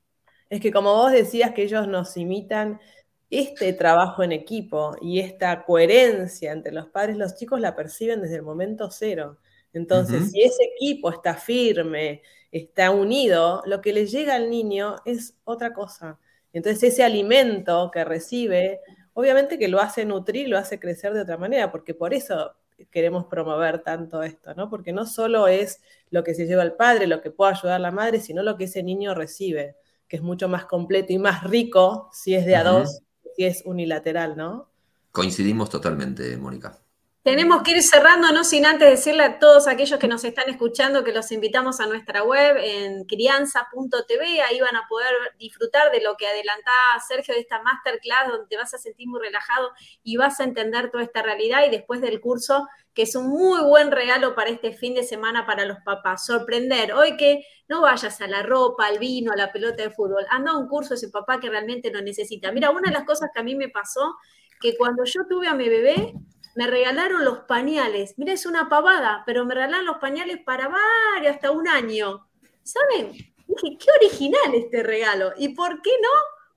Es 0.49 0.61
que 0.61 0.73
como 0.73 0.95
vos 0.95 1.13
decías 1.13 1.53
que 1.53 1.65
ellos 1.65 1.89
nos 1.89 2.17
imitan, 2.17 2.81
este 3.29 3.75
trabajo 3.75 4.23
en 4.23 4.33
equipo 4.33 4.97
y 5.01 5.21
esta 5.21 5.65
coherencia 5.65 6.53
entre 6.53 6.73
los 6.73 6.89
padres, 6.89 7.17
los 7.17 7.35
chicos 7.37 7.61
la 7.61 7.75
perciben 7.75 8.23
desde 8.23 8.37
el 8.37 8.43
momento 8.43 8.91
cero. 8.91 9.39
Entonces, 9.75 10.31
si 10.31 10.43
ese 10.43 10.65
equipo 10.77 11.11
está 11.11 11.35
firme, 11.35 12.23
está 12.53 12.91
unido, 12.91 13.63
lo 13.67 13.81
que 13.81 13.93
le 13.93 14.07
llega 14.07 14.35
al 14.35 14.51
niño 14.51 14.97
es 15.05 15.35
otra 15.45 15.73
cosa. 15.73 16.19
Entonces, 16.53 16.93
ese 16.93 17.03
alimento 17.03 17.91
que 17.91 18.05
recibe, 18.05 18.81
obviamente 19.15 19.59
que 19.59 19.69
lo 19.69 19.81
hace 19.81 20.05
nutrir, 20.05 20.49
lo 20.49 20.59
hace 20.59 20.79
crecer 20.79 21.15
de 21.15 21.23
otra 21.23 21.39
manera, 21.39 21.73
porque 21.73 21.95
por 21.95 22.13
eso 22.13 22.53
queremos 22.91 23.27
promover 23.27 23.83
tanto 23.83 24.23
esto, 24.23 24.55
¿no? 24.55 24.69
Porque 24.69 24.93
no 24.93 25.07
solo 25.07 25.49
es 25.49 25.81
lo 26.11 26.23
que 26.23 26.35
se 26.35 26.47
lleva 26.47 26.63
el 26.63 26.73
padre, 26.73 27.07
lo 27.07 27.23
que 27.23 27.31
puede 27.31 27.53
ayudar 27.53 27.81
la 27.81 27.91
madre, 27.91 28.21
sino 28.21 28.43
lo 28.43 28.57
que 28.57 28.65
ese 28.65 28.83
niño 28.83 29.15
recibe, 29.15 29.77
que 30.07 30.17
es 30.17 30.23
mucho 30.23 30.49
más 30.49 30.67
completo 30.67 31.13
y 31.13 31.19
más 31.19 31.45
rico 31.45 32.11
si 32.13 32.35
es 32.35 32.45
de 32.45 32.57
a 32.57 32.65
dos, 32.65 33.01
si 33.35 33.45
es 33.45 33.63
unilateral, 33.65 34.37
¿no? 34.37 34.69
Coincidimos 35.11 35.71
totalmente, 35.71 36.37
Mónica. 36.37 36.82
Tenemos 37.23 37.63
que 37.63 37.71
ir 37.71 37.83
cerrando, 37.85 38.33
no 38.33 38.43
sin 38.43 38.67
antes 38.67 38.91
decirle 38.91 39.23
a 39.23 39.39
todos 39.39 39.69
aquellos 39.69 40.01
que 40.01 40.09
nos 40.09 40.25
están 40.25 40.51
escuchando 40.51 41.05
que 41.05 41.13
los 41.13 41.31
invitamos 41.31 41.79
a 41.79 41.87
nuestra 41.87 42.25
web 42.25 42.57
en 42.59 43.05
crianza.tv. 43.05 44.43
Ahí 44.43 44.59
van 44.59 44.75
a 44.75 44.89
poder 44.89 45.15
disfrutar 45.39 45.93
de 45.93 46.03
lo 46.03 46.17
que 46.17 46.27
adelantaba 46.27 46.99
Sergio 47.07 47.33
de 47.33 47.41
esta 47.43 47.63
masterclass, 47.63 48.27
donde 48.29 48.49
te 48.49 48.57
vas 48.57 48.75
a 48.75 48.79
sentir 48.79 49.07
muy 49.07 49.21
relajado 49.21 49.71
y 50.03 50.17
vas 50.17 50.41
a 50.41 50.45
entender 50.45 50.91
toda 50.91 51.05
esta 51.05 51.23
realidad. 51.23 51.65
Y 51.65 51.71
después 51.71 52.01
del 52.01 52.21
curso, 52.21 52.67
que 52.93 53.03
es 53.03 53.15
un 53.15 53.29
muy 53.29 53.63
buen 53.63 53.93
regalo 53.93 54.35
para 54.35 54.51
este 54.51 54.73
fin 54.73 54.97
de 54.97 55.05
semana 55.05 55.47
para 55.47 55.65
los 55.65 55.79
papás. 55.85 56.27
Sorprender. 56.27 56.93
Hoy 56.93 57.17
que 57.17 57.47
no 57.69 57.83
vayas 57.83 58.21
a 58.21 58.27
la 58.27 58.43
ropa, 58.43 58.87
al 58.87 58.99
vino, 58.99 59.31
a 59.31 59.37
la 59.37 59.53
pelota 59.53 59.85
de 59.85 59.91
fútbol. 59.91 60.27
Anda 60.29 60.51
a 60.51 60.59
un 60.59 60.67
curso 60.67 60.95
ese 60.95 61.09
papá 61.09 61.39
que 61.39 61.49
realmente 61.49 61.93
lo 61.93 62.03
necesita. 62.03 62.51
Mira, 62.51 62.71
una 62.71 62.91
de 62.91 62.95
las 62.95 63.05
cosas 63.05 63.31
que 63.33 63.39
a 63.39 63.45
mí 63.45 63.55
me 63.55 63.69
pasó, 63.69 64.17
que 64.61 64.77
cuando 64.77 65.05
yo 65.05 65.21
tuve 65.29 65.47
a 65.47 65.55
mi 65.55 65.69
bebé, 65.69 66.15
me 66.55 66.67
regalaron 66.67 67.25
los 67.25 67.41
pañales. 67.41 68.15
Mira, 68.17 68.33
es 68.33 68.47
una 68.47 68.69
pavada, 68.69 69.23
pero 69.27 69.45
me 69.45 69.55
regalaron 69.55 69.87
los 69.87 69.99
pañales 69.99 70.39
para 70.45 70.69
varios, 70.69 71.35
hasta 71.35 71.51
un 71.51 71.69
año. 71.69 72.29
¿Saben? 72.63 73.13
Dije, 73.13 73.79
qué 73.79 73.87
original 74.01 74.55
este 74.55 74.83
regalo. 74.83 75.33
¿Y 75.37 75.51
por 75.51 75.81
qué 75.83 75.91
no 76.01 76.09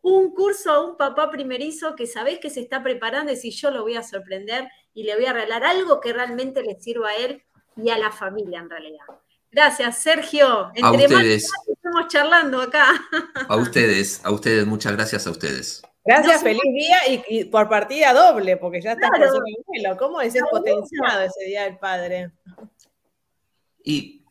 un 0.02 0.34
curso 0.36 0.72
a 0.72 0.86
un 0.86 0.98
papá 0.98 1.32
primerizo 1.32 1.96
que 1.96 2.06
sabés 2.06 2.40
que 2.40 2.52
se 2.52 2.62
está 2.62 2.84
preparando 2.84 3.32
y 3.32 3.38
si 3.38 3.50
yo 3.50 3.72
lo 3.72 3.82
voy 3.82 3.96
a 3.96 4.04
sorprender 4.04 4.68
y 4.94 5.04
le 5.04 5.16
voy 5.16 5.26
a 5.26 5.34
regalar 5.34 5.64
algo 5.64 6.00
que 6.00 6.14
realmente 6.14 6.62
le 6.62 6.80
sirva 6.80 7.10
a 7.10 7.16
él 7.16 7.42
y 7.76 7.90
a 7.90 7.98
la 7.98 8.12
familia 8.12 8.60
en 8.60 8.70
realidad? 8.70 9.06
Gracias, 9.52 10.04
Sergio. 10.04 10.70
Entre 10.76 11.06
a 11.06 11.08
ustedes. 11.08 11.50
estamos 11.68 12.08
charlando 12.10 12.62
acá. 12.62 12.88
A 13.48 13.56
ustedes, 13.56 14.22
a 14.24 14.32
ustedes, 14.32 14.66
muchas 14.68 14.94
gracias 14.94 15.26
a 15.26 15.32
ustedes. 15.32 15.82
Gracias, 16.06 16.44
feliz 16.44 16.62
día 16.74 16.98
y, 17.28 17.46
por 17.46 17.68
partida 17.68 18.14
doble, 18.14 18.58
porque 18.58 18.80
ya 18.82 18.92
estás 18.92 19.10
claro. 19.10 19.34
por 19.34 19.44
el 19.48 19.56
vuelo. 19.66 19.98
¿Cómo 19.98 20.22
es 20.22 20.36
potenciado 20.52 21.22
ese 21.24 21.46
día 21.46 21.64
del 21.64 21.78
padre? 21.78 22.32
Y 23.84 24.24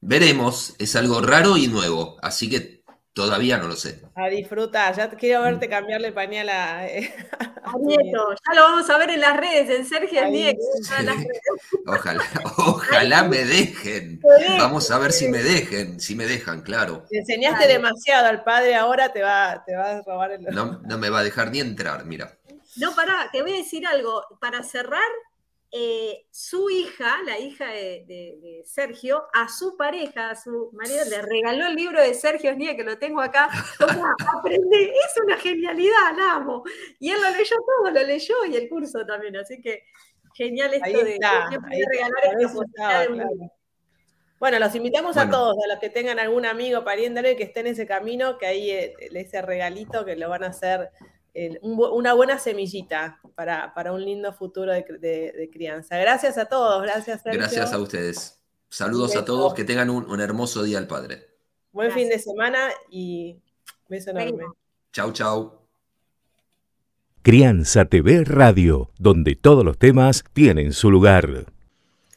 veremos, 0.00 0.74
es 0.78 0.94
algo 0.94 1.20
raro 1.20 1.56
y 1.56 1.66
nuevo, 1.66 2.16
así 2.22 2.48
que 2.48 2.78
Todavía 3.18 3.58
no 3.58 3.66
lo 3.66 3.74
sé. 3.74 4.00
A 4.20 4.28
disfrutar, 4.28 4.96
ya 4.96 5.08
quiero 5.10 5.42
verte 5.42 5.68
mm. 5.68 5.70
cambiarle 5.70 6.10
pañal 6.10 6.48
a, 6.48 6.88
eh, 6.88 7.14
Nieto. 7.80 8.34
Ya 8.34 8.54
lo 8.54 8.62
vamos 8.62 8.90
a 8.90 8.98
ver 8.98 9.10
en 9.10 9.20
las 9.20 9.36
redes, 9.36 9.70
en 9.70 9.86
Sergio 9.86 10.26
Nieto. 10.28 10.58
Ojalá, 11.86 12.22
ojalá 12.56 13.22
me 13.24 13.44
dejen. 13.44 14.20
Vamos 14.58 14.90
a 14.90 14.98
ver 14.98 15.12
si 15.12 15.28
me 15.28 15.38
dejen, 15.38 16.00
si 16.00 16.16
me 16.16 16.26
dejan, 16.26 16.62
claro. 16.62 17.04
Te 17.08 17.18
enseñaste 17.18 17.68
demasiado 17.68 18.26
al 18.26 18.42
padre, 18.42 18.74
ahora 18.74 19.12
te 19.12 19.22
va, 19.22 19.62
te 19.64 19.76
va 19.76 19.98
a 19.98 20.02
robar 20.02 20.32
el. 20.32 20.42
No, 20.42 20.80
no 20.84 20.98
me 20.98 21.10
va 21.10 21.20
a 21.20 21.24
dejar 21.24 21.50
ni 21.50 21.60
entrar, 21.60 22.04
mira. 22.04 22.36
No, 22.76 22.94
pará, 22.94 23.28
te 23.32 23.42
voy 23.42 23.52
a 23.52 23.56
decir 23.56 23.86
algo. 23.86 24.22
Para 24.40 24.62
cerrar, 24.62 25.08
eh, 25.70 26.26
su 26.30 26.70
hija, 26.70 27.22
la 27.26 27.38
hija 27.38 27.66
de, 27.66 28.62
Sergio, 28.64 29.24
a 29.34 29.48
su 29.48 29.76
pareja, 29.76 30.30
a 30.30 30.36
su 30.36 30.70
marido, 30.72 31.04
le 31.10 31.20
regaló 31.20 31.66
el 31.66 31.74
libro 31.74 32.00
de 32.00 32.14
Sergio 32.14 32.50
Esnie, 32.50 32.74
que 32.74 32.84
lo 32.84 32.98
tengo 32.98 33.20
acá. 33.20 33.48
aprende, 34.38 34.84
es 34.84 35.22
una 35.22 35.36
genialidad, 35.36 36.16
la 36.16 36.36
amo. 36.36 36.62
Y 36.98 37.10
él 37.10 37.20
lo 37.20 37.30
leyó 37.30 37.56
todo, 37.66 37.90
lo 37.90 38.02
leyó 38.02 38.34
y 38.46 38.56
el 38.56 38.68
curso 38.68 39.04
también, 39.04 39.36
así 39.36 39.60
que 39.60 39.84
genial 40.34 40.72
esto 40.72 41.04
de, 41.04 41.18
regalar 41.18 42.40
esta 42.40 43.06
Bueno, 44.38 44.58
los 44.60 44.74
invitamos 44.74 45.16
a 45.16 45.28
todos, 45.28 45.56
a 45.62 45.68
los 45.68 45.78
que 45.80 45.90
tengan 45.90 46.18
algún 46.18 46.46
amigo, 46.46 46.82
pariente, 46.82 47.36
que 47.36 47.42
esté 47.42 47.60
en 47.60 47.66
ese 47.68 47.86
camino, 47.86 48.38
que 48.38 48.46
ahí 48.46 48.70
eh, 48.70 48.94
ese 49.00 49.42
regalito 49.42 50.06
que 50.06 50.16
lo 50.16 50.30
van 50.30 50.44
a 50.44 50.48
hacer 50.48 50.90
una 51.62 52.14
buena 52.14 52.38
semillita 52.38 53.20
para, 53.34 53.92
un 53.92 54.04
lindo 54.04 54.32
futuro 54.32 54.72
de, 54.72 55.50
crianza. 55.52 55.98
Gracias 55.98 56.38
a 56.38 56.46
todos, 56.46 56.82
gracias 56.82 57.22
Gracias 57.24 57.72
a 57.72 57.78
ustedes. 57.78 58.40
Saludos 58.70 59.16
a 59.16 59.24
todos, 59.24 59.54
que 59.54 59.64
tengan 59.64 59.90
un, 59.90 60.20
hermoso 60.20 60.62
día 60.62 60.78
al 60.78 60.86
Padre. 60.86 61.26
Buen 61.72 61.92
fin 61.92 62.08
de 62.08 62.18
semana 62.18 62.70
y 62.90 63.40
beso 63.88 64.10
enorme. 64.10 64.44
Chau, 64.92 65.12
chau. 65.12 65.68
Crianza 67.22 67.84
TV 67.84 68.24
Radio, 68.24 68.90
donde 68.98 69.36
todos 69.36 69.64
los 69.64 69.78
temas 69.78 70.24
tienen 70.32 70.72
su 70.72 70.90
lugar. 70.90 71.46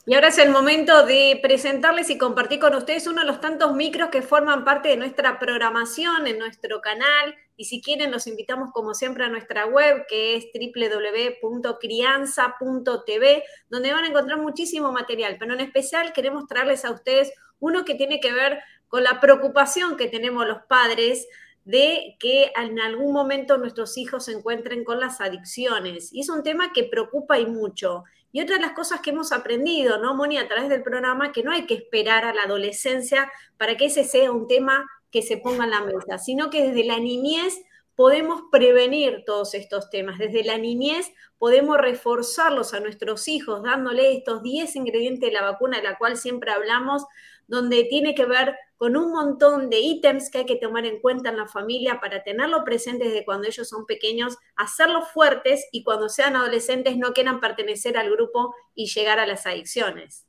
Y 0.08 0.16
ahora 0.16 0.30
es 0.30 0.39
el 0.39 0.49
momento 0.49 1.06
de 1.06 1.39
presentarles 1.43 2.10
y 2.10 2.18
compartir 2.18 2.60
con 2.60 2.74
ustedes 2.74 3.06
uno 3.06 3.22
de 3.22 3.28
los 3.28 3.39
tantos 3.39 3.76
micros 3.76 4.10
que 4.10 4.24
forman 4.24 4.66
parte 4.66 4.89
de 4.89 4.97
nuestra 4.97 5.38
programación 5.38 6.26
en 6.26 6.39
nuestro 6.39 6.82
canal. 6.82 7.36
Y 7.56 7.66
si 7.66 7.84
quieren, 7.84 8.12
los 8.12 8.26
invitamos 8.26 8.72
como 8.72 8.95
siempre 8.95 9.26
a 9.26 9.30
nuestra 9.30 9.68
web, 9.68 10.08
que 10.10 10.38
es 10.38 10.47
www.crianza.tv, 10.54 13.43
donde 13.70 13.93
van 13.93 14.06
a 14.06 14.08
encontrar 14.08 14.39
muchísimo 14.39 14.91
material. 14.91 15.38
Pero 15.39 15.54
en 15.54 15.60
especial 15.60 16.14
queremos 16.14 16.47
traerles 16.47 16.84
a 16.84 16.89
ustedes 16.89 17.32
uno 17.60 17.86
que 17.86 17.93
tiene 17.93 18.20
que 18.20 18.34
ver 18.34 18.60
con 18.88 19.04
la 19.04 19.20
preocupación 19.20 19.97
que 19.97 20.08
tenemos 20.08 20.47
los 20.47 20.64
padres 20.68 21.28
de 21.64 22.18
que 22.20 22.52
en 22.56 22.80
algún 22.80 23.14
momento 23.14 23.60
nuestros 23.60 23.95
hijos 23.97 24.26
se 24.26 24.32
encuentren 24.32 24.84
con 24.84 24.99
las 24.99 25.22
adicciones. 25.22 26.12
Y 26.12 26.22
es 26.22 26.30
un 26.30 26.41
tema 26.41 26.74
que 26.74 26.86
preocupa 26.86 27.38
y 27.38 27.45
mucho. 27.45 28.04
Y 28.32 28.42
otra 28.42 28.56
de 28.56 28.62
las 28.62 28.72
cosas 28.72 29.02
que 29.02 29.10
hemos 29.10 29.32
aprendido, 29.32 29.98
¿no, 30.00 30.16
Moni, 30.16 30.38
a 30.38 30.48
través 30.48 30.70
del 30.70 30.84
programa, 30.84 31.32
que 31.32 31.44
no 31.44 31.52
hay 31.52 31.66
que 31.66 31.74
esperar 31.76 32.26
a 32.26 32.34
la 32.34 32.44
adolescencia 32.44 33.32
para 33.58 33.76
que 33.78 33.86
ese 33.86 34.04
sea 34.04 34.32
un 34.32 34.48
tema 34.48 34.90
que 35.12 35.22
se 35.22 35.38
ponga 35.38 35.66
en 35.66 35.72
la 35.72 35.82
mesa, 35.82 36.18
sino 36.18 36.50
que 36.50 36.64
desde 36.64 36.86
la 36.86 37.00
niñez 37.00 37.62
podemos 37.96 38.44
prevenir 38.52 39.24
todos 39.26 39.54
estos 39.54 39.90
temas. 39.90 40.18
Desde 40.18 40.44
la 40.44 40.58
niñez 40.58 41.12
podemos 41.38 41.78
reforzarlos 41.78 42.74
a 42.74 42.80
nuestros 42.80 43.28
hijos, 43.28 43.62
dándole 43.64 44.14
estos 44.14 44.42
10 44.42 44.76
ingredientes 44.78 45.30
de 45.30 45.34
la 45.34 45.44
vacuna 45.44 45.78
de 45.78 45.84
la 45.84 45.98
cual 45.98 46.18
siempre 46.18 46.52
hablamos, 46.52 47.06
donde 47.48 47.84
tiene 47.84 48.16
que 48.16 48.26
ver 48.26 48.56
con 48.82 48.98
un 48.98 49.12
montón 49.12 49.70
de 49.70 49.80
ítems 49.80 50.32
que 50.32 50.40
hay 50.40 50.46
que 50.48 50.56
tomar 50.56 50.88
en 50.88 51.00
cuenta 51.02 51.30
en 51.30 51.38
la 51.38 51.48
familia 51.48 52.00
para 52.02 52.24
tenerlo 52.24 52.64
presente 52.64 53.04
desde 53.04 53.24
cuando 53.24 53.48
ellos 53.48 53.70
son 53.70 53.86
pequeños, 53.86 54.40
hacerlos 54.56 55.08
fuertes 55.10 55.68
y 55.72 55.84
cuando 55.84 56.10
sean 56.10 56.36
adolescentes 56.36 56.98
no 56.98 57.14
quieran 57.14 57.40
pertenecer 57.40 57.96
al 57.96 58.10
grupo 58.10 58.56
y 58.74 58.88
llegar 58.88 59.20
a 59.20 59.28
las 59.28 59.46
adicciones. 59.46 60.26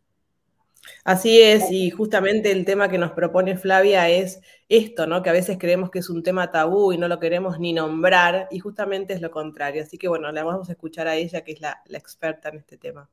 Así 1.02 1.40
es, 1.40 1.70
y 1.70 1.88
justamente 1.88 2.52
el 2.52 2.66
tema 2.66 2.90
que 2.90 2.98
nos 2.98 3.12
propone 3.12 3.56
Flavia 3.56 4.10
es 4.10 4.42
esto, 4.68 5.06
¿no? 5.06 5.22
Que 5.22 5.30
a 5.30 5.32
veces 5.32 5.56
creemos 5.58 5.90
que 5.90 6.00
es 6.00 6.10
un 6.10 6.22
tema 6.22 6.50
tabú 6.50 6.92
y 6.92 6.98
no 6.98 7.08
lo 7.08 7.18
queremos 7.18 7.58
ni 7.58 7.72
nombrar, 7.72 8.48
y 8.50 8.58
justamente 8.58 9.14
es 9.14 9.22
lo 9.22 9.30
contrario. 9.30 9.82
Así 9.82 9.96
que 9.96 10.08
bueno, 10.08 10.30
le 10.30 10.42
vamos 10.42 10.68
a 10.68 10.72
escuchar 10.72 11.08
a 11.08 11.16
ella, 11.16 11.42
que 11.42 11.52
es 11.52 11.62
la, 11.62 11.80
la 11.86 11.96
experta 11.96 12.50
en 12.50 12.58
este 12.58 12.76
tema 12.76 13.08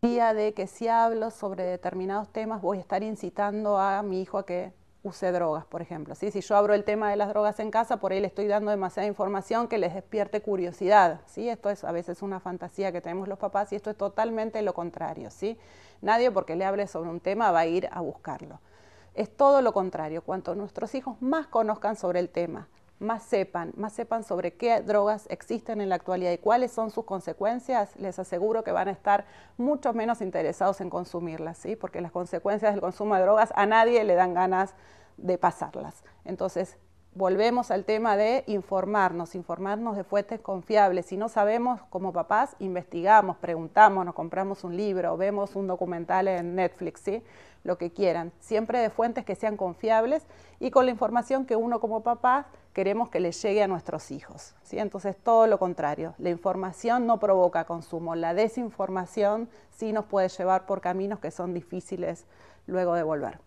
de 0.00 0.54
que 0.54 0.68
si 0.68 0.86
hablo 0.86 1.30
sobre 1.32 1.64
determinados 1.64 2.28
temas 2.28 2.62
voy 2.62 2.78
a 2.78 2.80
estar 2.80 3.02
incitando 3.02 3.78
a 3.78 4.00
mi 4.02 4.22
hijo 4.22 4.38
a 4.38 4.46
que 4.46 4.72
use 5.02 5.32
drogas, 5.32 5.64
por 5.64 5.82
ejemplo. 5.82 6.14
Si 6.14 6.30
yo 6.40 6.56
abro 6.56 6.72
el 6.74 6.84
tema 6.84 7.10
de 7.10 7.16
las 7.16 7.28
drogas 7.28 7.58
en 7.58 7.72
casa, 7.72 7.96
por 7.96 8.12
ahí 8.12 8.20
le 8.20 8.28
estoy 8.28 8.46
dando 8.46 8.70
demasiada 8.70 9.08
información 9.08 9.66
que 9.66 9.78
les 9.78 9.94
despierte 9.94 10.40
curiosidad. 10.40 11.20
¿sí? 11.26 11.48
Esto 11.48 11.70
es 11.70 11.82
a 11.82 11.90
veces 11.90 12.22
una 12.22 12.38
fantasía 12.38 12.92
que 12.92 13.00
tenemos 13.00 13.26
los 13.26 13.38
papás 13.38 13.72
y 13.72 13.76
esto 13.76 13.90
es 13.90 13.96
totalmente 13.96 14.62
lo 14.62 14.72
contrario. 14.72 15.30
¿sí? 15.30 15.58
Nadie 16.00 16.30
porque 16.30 16.54
le 16.54 16.64
hable 16.64 16.86
sobre 16.86 17.10
un 17.10 17.20
tema 17.20 17.50
va 17.50 17.60
a 17.60 17.66
ir 17.66 17.88
a 17.90 18.00
buscarlo. 18.00 18.60
Es 19.14 19.36
todo 19.36 19.62
lo 19.62 19.72
contrario. 19.72 20.22
Cuanto 20.22 20.54
nuestros 20.54 20.94
hijos 20.94 21.20
más 21.20 21.48
conozcan 21.48 21.96
sobre 21.96 22.20
el 22.20 22.28
tema, 22.28 22.68
más 22.98 23.22
sepan, 23.22 23.72
más 23.76 23.92
sepan 23.92 24.24
sobre 24.24 24.54
qué 24.54 24.80
drogas 24.80 25.26
existen 25.30 25.80
en 25.80 25.88
la 25.88 25.94
actualidad 25.94 26.32
y 26.32 26.38
cuáles 26.38 26.72
son 26.72 26.90
sus 26.90 27.04
consecuencias, 27.04 27.94
les 27.96 28.18
aseguro 28.18 28.64
que 28.64 28.72
van 28.72 28.88
a 28.88 28.90
estar 28.90 29.24
mucho 29.56 29.92
menos 29.92 30.20
interesados 30.20 30.80
en 30.80 30.90
consumirlas, 30.90 31.58
¿sí? 31.58 31.76
porque 31.76 32.00
las 32.00 32.12
consecuencias 32.12 32.72
del 32.72 32.80
consumo 32.80 33.14
de 33.14 33.22
drogas 33.22 33.52
a 33.54 33.66
nadie 33.66 34.02
le 34.04 34.14
dan 34.14 34.34
ganas 34.34 34.74
de 35.16 35.38
pasarlas. 35.38 36.02
Entonces, 36.24 36.76
volvemos 37.18 37.72
al 37.72 37.84
tema 37.84 38.16
de 38.16 38.44
informarnos, 38.46 39.34
informarnos 39.34 39.96
de 39.96 40.04
fuentes 40.04 40.40
confiables. 40.40 41.06
Si 41.06 41.16
no 41.16 41.28
sabemos, 41.28 41.80
como 41.90 42.12
papás, 42.12 42.54
investigamos, 42.60 43.36
preguntamos, 43.38 44.06
nos 44.06 44.14
compramos 44.14 44.62
un 44.62 44.76
libro, 44.76 45.16
vemos 45.16 45.56
un 45.56 45.66
documental 45.66 46.28
en 46.28 46.54
Netflix, 46.54 47.00
¿sí? 47.00 47.24
lo 47.64 47.76
que 47.76 47.90
quieran, 47.90 48.30
siempre 48.38 48.78
de 48.78 48.88
fuentes 48.88 49.24
que 49.24 49.34
sean 49.34 49.56
confiables 49.56 50.22
y 50.60 50.70
con 50.70 50.84
la 50.84 50.92
información 50.92 51.44
que 51.44 51.56
uno 51.56 51.80
como 51.80 52.04
papá 52.04 52.46
queremos 52.72 53.10
que 53.10 53.18
le 53.18 53.32
llegue 53.32 53.64
a 53.64 53.66
nuestros 53.66 54.12
hijos. 54.12 54.54
¿sí? 54.62 54.78
Entonces, 54.78 55.16
todo 55.16 55.48
lo 55.48 55.58
contrario, 55.58 56.14
la 56.18 56.30
información 56.30 57.04
no 57.04 57.18
provoca 57.18 57.64
consumo, 57.64 58.14
la 58.14 58.32
desinformación 58.32 59.48
sí 59.70 59.92
nos 59.92 60.04
puede 60.04 60.28
llevar 60.28 60.66
por 60.66 60.80
caminos 60.80 61.18
que 61.18 61.32
son 61.32 61.52
difíciles 61.52 62.26
luego 62.68 62.94
de 62.94 63.02
volver. 63.02 63.40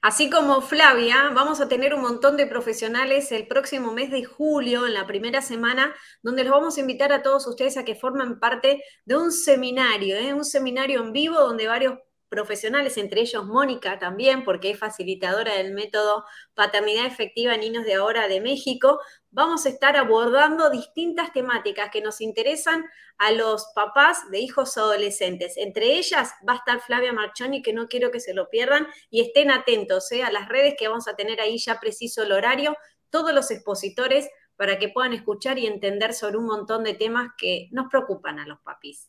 Así 0.00 0.30
como 0.30 0.60
Flavia, 0.60 1.30
vamos 1.34 1.60
a 1.60 1.68
tener 1.68 1.92
un 1.92 2.02
montón 2.02 2.36
de 2.36 2.46
profesionales 2.46 3.32
el 3.32 3.48
próximo 3.48 3.92
mes 3.92 4.12
de 4.12 4.22
julio, 4.24 4.86
en 4.86 4.94
la 4.94 5.08
primera 5.08 5.42
semana, 5.42 5.92
donde 6.22 6.44
los 6.44 6.52
vamos 6.52 6.76
a 6.76 6.80
invitar 6.80 7.12
a 7.12 7.22
todos 7.24 7.48
ustedes 7.48 7.76
a 7.76 7.84
que 7.84 7.96
formen 7.96 8.38
parte 8.38 8.84
de 9.04 9.16
un 9.16 9.32
seminario, 9.32 10.16
¿eh? 10.16 10.32
un 10.32 10.44
seminario 10.44 11.00
en 11.02 11.12
vivo 11.12 11.40
donde 11.40 11.66
varios 11.66 11.98
profesionales, 12.28 12.96
entre 12.98 13.22
ellos 13.22 13.44
Mónica 13.44 13.98
también, 13.98 14.44
porque 14.44 14.70
es 14.70 14.78
facilitadora 14.78 15.54
del 15.54 15.72
método 15.72 16.24
Paternidad 16.54 17.06
Efectiva 17.06 17.56
Niños 17.56 17.84
de 17.84 17.94
Ahora 17.94 18.28
de 18.28 18.40
México, 18.40 19.00
vamos 19.30 19.66
a 19.66 19.68
estar 19.70 19.96
abordando 19.96 20.70
distintas 20.70 21.32
temáticas 21.32 21.90
que 21.90 22.00
nos 22.00 22.20
interesan 22.20 22.84
a 23.18 23.32
los 23.32 23.66
papás 23.74 24.30
de 24.30 24.40
hijos 24.40 24.76
adolescentes. 24.76 25.56
Entre 25.56 25.96
ellas 25.98 26.32
va 26.48 26.54
a 26.54 26.56
estar 26.56 26.80
Flavia 26.80 27.12
Marchoni, 27.12 27.62
que 27.62 27.72
no 27.72 27.88
quiero 27.88 28.10
que 28.10 28.20
se 28.20 28.34
lo 28.34 28.48
pierdan, 28.48 28.86
y 29.10 29.20
estén 29.20 29.50
atentos 29.50 30.10
¿eh? 30.12 30.22
a 30.22 30.30
las 30.30 30.48
redes 30.48 30.74
que 30.78 30.88
vamos 30.88 31.08
a 31.08 31.16
tener 31.16 31.40
ahí 31.40 31.58
ya 31.58 31.80
preciso 31.80 32.22
el 32.22 32.32
horario, 32.32 32.76
todos 33.10 33.32
los 33.32 33.50
expositores 33.50 34.28
para 34.56 34.78
que 34.78 34.88
puedan 34.88 35.12
escuchar 35.12 35.58
y 35.58 35.66
entender 35.66 36.12
sobre 36.12 36.36
un 36.36 36.46
montón 36.46 36.84
de 36.84 36.94
temas 36.94 37.30
que 37.38 37.68
nos 37.70 37.88
preocupan 37.88 38.38
a 38.38 38.46
los 38.46 38.58
papis. 38.60 39.08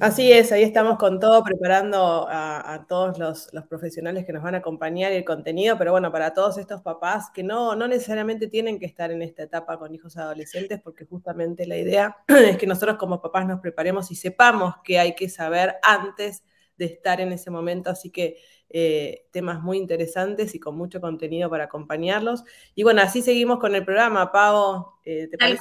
Así 0.00 0.32
es, 0.32 0.52
ahí 0.52 0.62
estamos 0.62 0.96
con 0.96 1.18
todo, 1.18 1.42
preparando 1.42 2.26
a, 2.28 2.86
todos 2.88 3.18
los, 3.18 3.50
profesionales 3.68 4.24
que 4.24 4.32
nos 4.32 4.42
van 4.42 4.54
a 4.54 4.58
acompañar 4.58 5.12
y 5.12 5.16
el 5.16 5.24
contenido, 5.24 5.76
pero 5.76 5.92
bueno, 5.92 6.10
para 6.12 6.32
todos 6.32 6.56
estos 6.58 6.82
papás 6.82 7.30
que 7.30 7.42
no, 7.42 7.74
no 7.74 7.88
necesariamente 7.88 8.46
tienen 8.46 8.78
que 8.78 8.86
estar 8.86 9.10
en 9.10 9.22
esta 9.22 9.42
etapa 9.42 9.78
con 9.78 9.94
hijos 9.94 10.16
adolescentes, 10.16 10.80
porque 10.82 11.04
justamente 11.04 11.66
la 11.66 11.76
idea 11.76 12.16
es 12.28 12.56
que 12.56 12.66
nosotros 12.66 12.96
como 12.96 13.20
papás 13.20 13.46
nos 13.46 13.60
preparemos 13.60 14.10
y 14.10 14.14
sepamos 14.14 14.74
qué 14.84 14.98
hay 14.98 15.14
que 15.14 15.28
saber 15.28 15.76
antes 15.82 16.44
de 16.78 16.86
estar 16.86 17.20
en 17.20 17.32
ese 17.32 17.50
momento, 17.50 17.90
así 17.90 18.10
que 18.10 18.38
eh, 18.70 19.26
temas 19.32 19.62
muy 19.62 19.76
interesantes 19.76 20.54
y 20.54 20.60
con 20.60 20.76
mucho 20.76 21.00
contenido 21.00 21.50
para 21.50 21.64
acompañarlos. 21.64 22.44
Y 22.74 22.84
bueno, 22.84 23.02
así 23.02 23.20
seguimos 23.20 23.58
con 23.58 23.74
el 23.74 23.84
programa, 23.84 24.32
Pau. 24.32 24.94
Eh, 25.04 25.28
¿te 25.30 25.36
parece? 25.36 25.60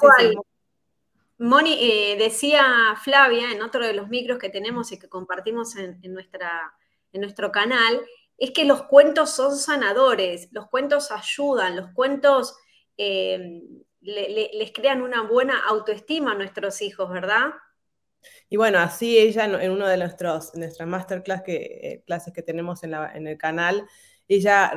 Moni, 1.42 1.76
eh, 1.82 2.18
decía 2.20 2.64
Flavia 3.02 3.52
en 3.52 3.64
otro 3.64 3.84
de 3.84 3.96
los 3.96 4.10
micros 4.10 4.38
que 4.38 4.50
tenemos 4.50 4.92
y 4.92 5.00
que 5.00 5.10
compartimos 5.10 5.76
en, 5.76 6.00
nuestra, 6.14 6.72
en 7.12 7.22
nuestro 7.22 7.52
canal, 7.52 8.00
es 8.38 8.52
que 8.52 8.64
los 8.64 8.84
cuentos 8.84 9.32
son 9.32 9.58
sanadores, 9.58 10.50
los 10.52 10.70
cuentos 10.70 11.10
ayudan, 11.10 11.76
los 11.76 11.89
cuentos 11.94 12.56
eh, 12.96 13.60
les 14.02 14.72
crean 14.72 15.02
una 15.02 15.24
buena 15.24 15.66
autoestima 15.68 16.34
a 16.34 16.36
nuestros 16.36 16.80
hijos, 16.84 17.10
¿verdad? 17.10 17.54
Y 18.48 18.58
bueno, 18.58 18.78
así 18.78 19.18
ella 19.18 19.46
en 19.46 19.72
uno 19.72 19.88
de 19.88 19.98
nuestros, 19.98 20.54
nuestras 20.54 20.88
masterclass 20.88 21.42
que, 21.42 21.56
eh, 21.56 22.04
clases 22.06 22.36
que 22.36 22.44
tenemos 22.44 22.84
en, 22.84 22.94
en, 22.94 23.26
el 23.26 23.39
canal, 23.39 23.88
ella 24.28 24.74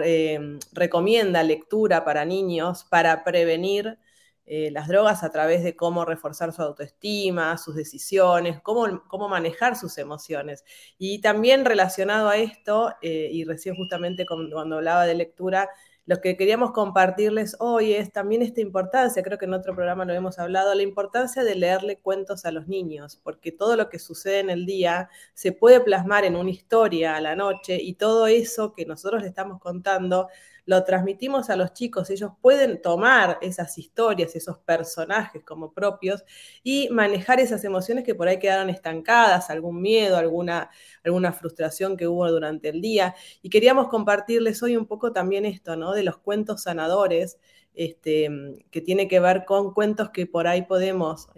recomienda 0.72 1.42
lectura 1.42 2.06
para 2.06 2.24
niños 2.24 2.86
para 2.88 3.22
prevenir 3.22 3.98
eh, 4.46 4.70
las 4.70 4.88
drogas 4.88 5.22
a 5.22 5.30
través 5.30 5.62
de 5.64 5.74
cómo 5.74 6.04
reforzar 6.04 6.52
su 6.52 6.62
autoestima, 6.62 7.56
sus 7.58 7.74
decisiones, 7.74 8.60
cómo, 8.60 9.02
cómo 9.08 9.28
manejar 9.28 9.76
sus 9.76 9.96
emociones. 9.98 10.64
Y 10.98 11.20
también 11.20 11.64
relacionado 11.64 12.28
a 12.28 12.36
esto, 12.36 12.94
eh, 13.02 13.28
y 13.32 13.44
recién 13.44 13.74
justamente 13.76 14.26
cuando 14.26 14.76
hablaba 14.76 15.06
de 15.06 15.14
lectura, 15.14 15.70
lo 16.06 16.20
que 16.20 16.36
queríamos 16.36 16.72
compartirles 16.72 17.56
hoy 17.60 17.94
es 17.94 18.12
también 18.12 18.42
esta 18.42 18.60
importancia, 18.60 19.22
creo 19.22 19.38
que 19.38 19.46
en 19.46 19.54
otro 19.54 19.74
programa 19.74 20.04
lo 20.04 20.12
hemos 20.12 20.38
hablado, 20.38 20.74
la 20.74 20.82
importancia 20.82 21.44
de 21.44 21.54
leerle 21.54 21.98
cuentos 21.98 22.44
a 22.44 22.50
los 22.50 22.68
niños, 22.68 23.18
porque 23.22 23.52
todo 23.52 23.74
lo 23.76 23.88
que 23.88 23.98
sucede 23.98 24.40
en 24.40 24.50
el 24.50 24.66
día 24.66 25.08
se 25.32 25.52
puede 25.52 25.80
plasmar 25.80 26.24
en 26.26 26.36
una 26.36 26.50
historia 26.50 27.16
a 27.16 27.22
la 27.22 27.34
noche 27.36 27.78
y 27.80 27.94
todo 27.94 28.26
eso 28.26 28.74
que 28.74 28.84
nosotros 28.84 29.22
le 29.22 29.28
estamos 29.28 29.58
contando 29.60 30.28
lo 30.66 30.82
transmitimos 30.84 31.50
a 31.50 31.56
los 31.56 31.72
chicos, 31.74 32.10
ellos 32.10 32.32
pueden 32.40 32.80
tomar 32.80 33.38
esas 33.42 33.76
historias, 33.76 34.34
esos 34.34 34.58
personajes 34.58 35.44
como 35.44 35.72
propios 35.72 36.24
y 36.62 36.88
manejar 36.90 37.40
esas 37.40 37.64
emociones 37.64 38.04
que 38.04 38.14
por 38.14 38.28
ahí 38.28 38.38
quedaron 38.38 38.70
estancadas, 38.70 39.50
algún 39.50 39.82
miedo, 39.82 40.16
alguna, 40.16 40.70
alguna 41.04 41.32
frustración 41.32 41.96
que 41.96 42.08
hubo 42.08 42.30
durante 42.30 42.70
el 42.70 42.80
día. 42.80 43.14
Y 43.42 43.50
queríamos 43.50 43.88
compartirles 43.88 44.62
hoy 44.62 44.76
un 44.76 44.86
poco 44.86 45.12
también 45.12 45.44
esto, 45.44 45.76
¿no? 45.76 45.92
De 45.92 46.02
los 46.02 46.18
cuentos 46.18 46.62
sanadores, 46.62 47.38
este, 47.74 48.30
que 48.70 48.80
tiene 48.80 49.08
que 49.08 49.20
ver 49.20 49.44
con 49.44 49.74
cuentos 49.74 50.10
que 50.10 50.26
por 50.26 50.46
ahí 50.46 50.62
podemos... 50.62 51.28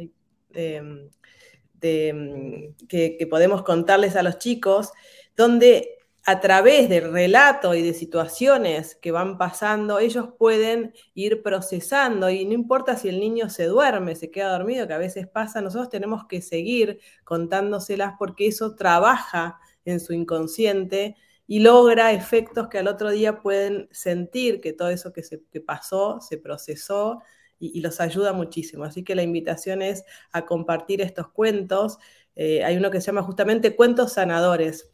Em, 0.52 1.10
que, 2.88 3.16
que 3.18 3.26
podemos 3.28 3.62
contarles 3.62 4.16
a 4.16 4.22
los 4.24 4.38
chicos, 4.38 4.90
donde 5.36 5.95
a 6.28 6.40
través 6.40 6.88
del 6.88 7.12
relato 7.12 7.76
y 7.76 7.82
de 7.82 7.94
situaciones 7.94 8.96
que 8.96 9.12
van 9.12 9.38
pasando, 9.38 10.00
ellos 10.00 10.30
pueden 10.36 10.92
ir 11.14 11.40
procesando 11.40 12.28
y 12.30 12.44
no 12.44 12.52
importa 12.52 12.96
si 12.96 13.08
el 13.08 13.20
niño 13.20 13.48
se 13.48 13.66
duerme, 13.66 14.16
se 14.16 14.32
queda 14.32 14.50
dormido, 14.50 14.88
que 14.88 14.94
a 14.94 14.98
veces 14.98 15.28
pasa, 15.28 15.60
nosotros 15.60 15.88
tenemos 15.88 16.26
que 16.26 16.42
seguir 16.42 16.98
contándoselas 17.22 18.14
porque 18.18 18.48
eso 18.48 18.74
trabaja 18.74 19.60
en 19.84 20.00
su 20.00 20.14
inconsciente 20.14 21.14
y 21.46 21.60
logra 21.60 22.10
efectos 22.10 22.66
que 22.66 22.78
al 22.78 22.88
otro 22.88 23.12
día 23.12 23.40
pueden 23.40 23.88
sentir 23.92 24.60
que 24.60 24.72
todo 24.72 24.88
eso 24.88 25.12
que, 25.12 25.22
se, 25.22 25.38
pasó 25.64 26.20
se 26.20 26.38
procesó 26.38 27.22
y, 27.60 27.80
los 27.80 28.00
ayuda 28.00 28.32
muchísimo. 28.32 28.82
Así 28.82 29.04
que 29.04 29.14
la 29.14 29.22
invitación 29.22 29.80
es 29.80 30.04
a 30.32 30.44
compartir 30.44 31.00
estos 31.00 31.28
cuentos. 31.28 31.98
Eh, 32.34 32.64
hay 32.64 32.76
uno 32.76 32.90
que 32.90 33.00
se 33.00 33.06
llama 33.06 33.22
justamente 33.22 33.76
Cuentos 33.76 34.14
Sanadores 34.14 34.90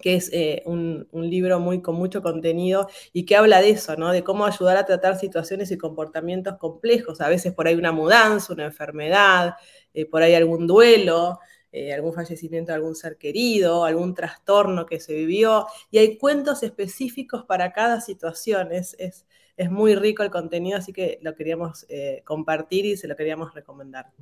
que 0.00 0.16
es 0.16 0.30
eh, 0.32 0.62
un, 0.66 1.06
libro 1.12 1.60
muy, 1.60 1.82
con 1.82 1.96
mucho 1.96 2.22
contenido 2.22 2.88
y 3.12 3.24
que 3.26 3.36
habla 3.36 3.60
de 3.60 3.70
eso, 3.70 3.96
¿no? 3.96 4.12
De 4.12 4.22
cómo 4.22 4.46
ayudar 4.46 4.76
a 4.76 4.86
tratar 4.86 5.18
situaciones 5.18 5.70
y 5.70 5.78
comportamientos 5.78 6.56
complejos. 6.58 7.20
A 7.20 7.28
veces 7.28 7.52
por 7.52 7.66
ahí 7.66 7.74
una 7.74 7.92
mudanza, 7.92 8.52
una 8.52 8.64
enfermedad, 8.66 9.54
eh, 9.94 10.06
por 10.06 10.22
ahí 10.22 10.34
algún 10.34 10.66
duelo, 10.66 11.40
eh, 11.72 11.92
algún 11.92 12.12
fallecimiento 12.12 12.72
de 12.72 12.76
algún 12.76 12.94
ser 12.94 13.16
querido, 13.18 13.84
algún 13.84 14.14
trastorno 14.14 14.86
que 14.86 15.00
se 15.00 15.14
vivió. 15.14 15.66
Y 15.90 15.98
hay 15.98 16.18
cuentos 16.18 16.62
específicos 16.62 17.44
para 17.44 17.72
cada 17.72 18.00
situación. 18.00 18.72
Es, 18.72 18.94
es, 18.98 19.26
es 19.56 19.70
muy 19.70 19.94
rico 19.94 20.22
el 20.22 20.30
contenido, 20.30 20.78
así 20.78 20.92
que 20.92 21.18
lo 21.22 21.34
queríamos 21.34 21.86
compartir 22.24 22.86
y 22.86 22.96
se 22.96 23.08
lo 23.08 23.16
queríamos 23.16 23.54
recomendar. 23.54 24.12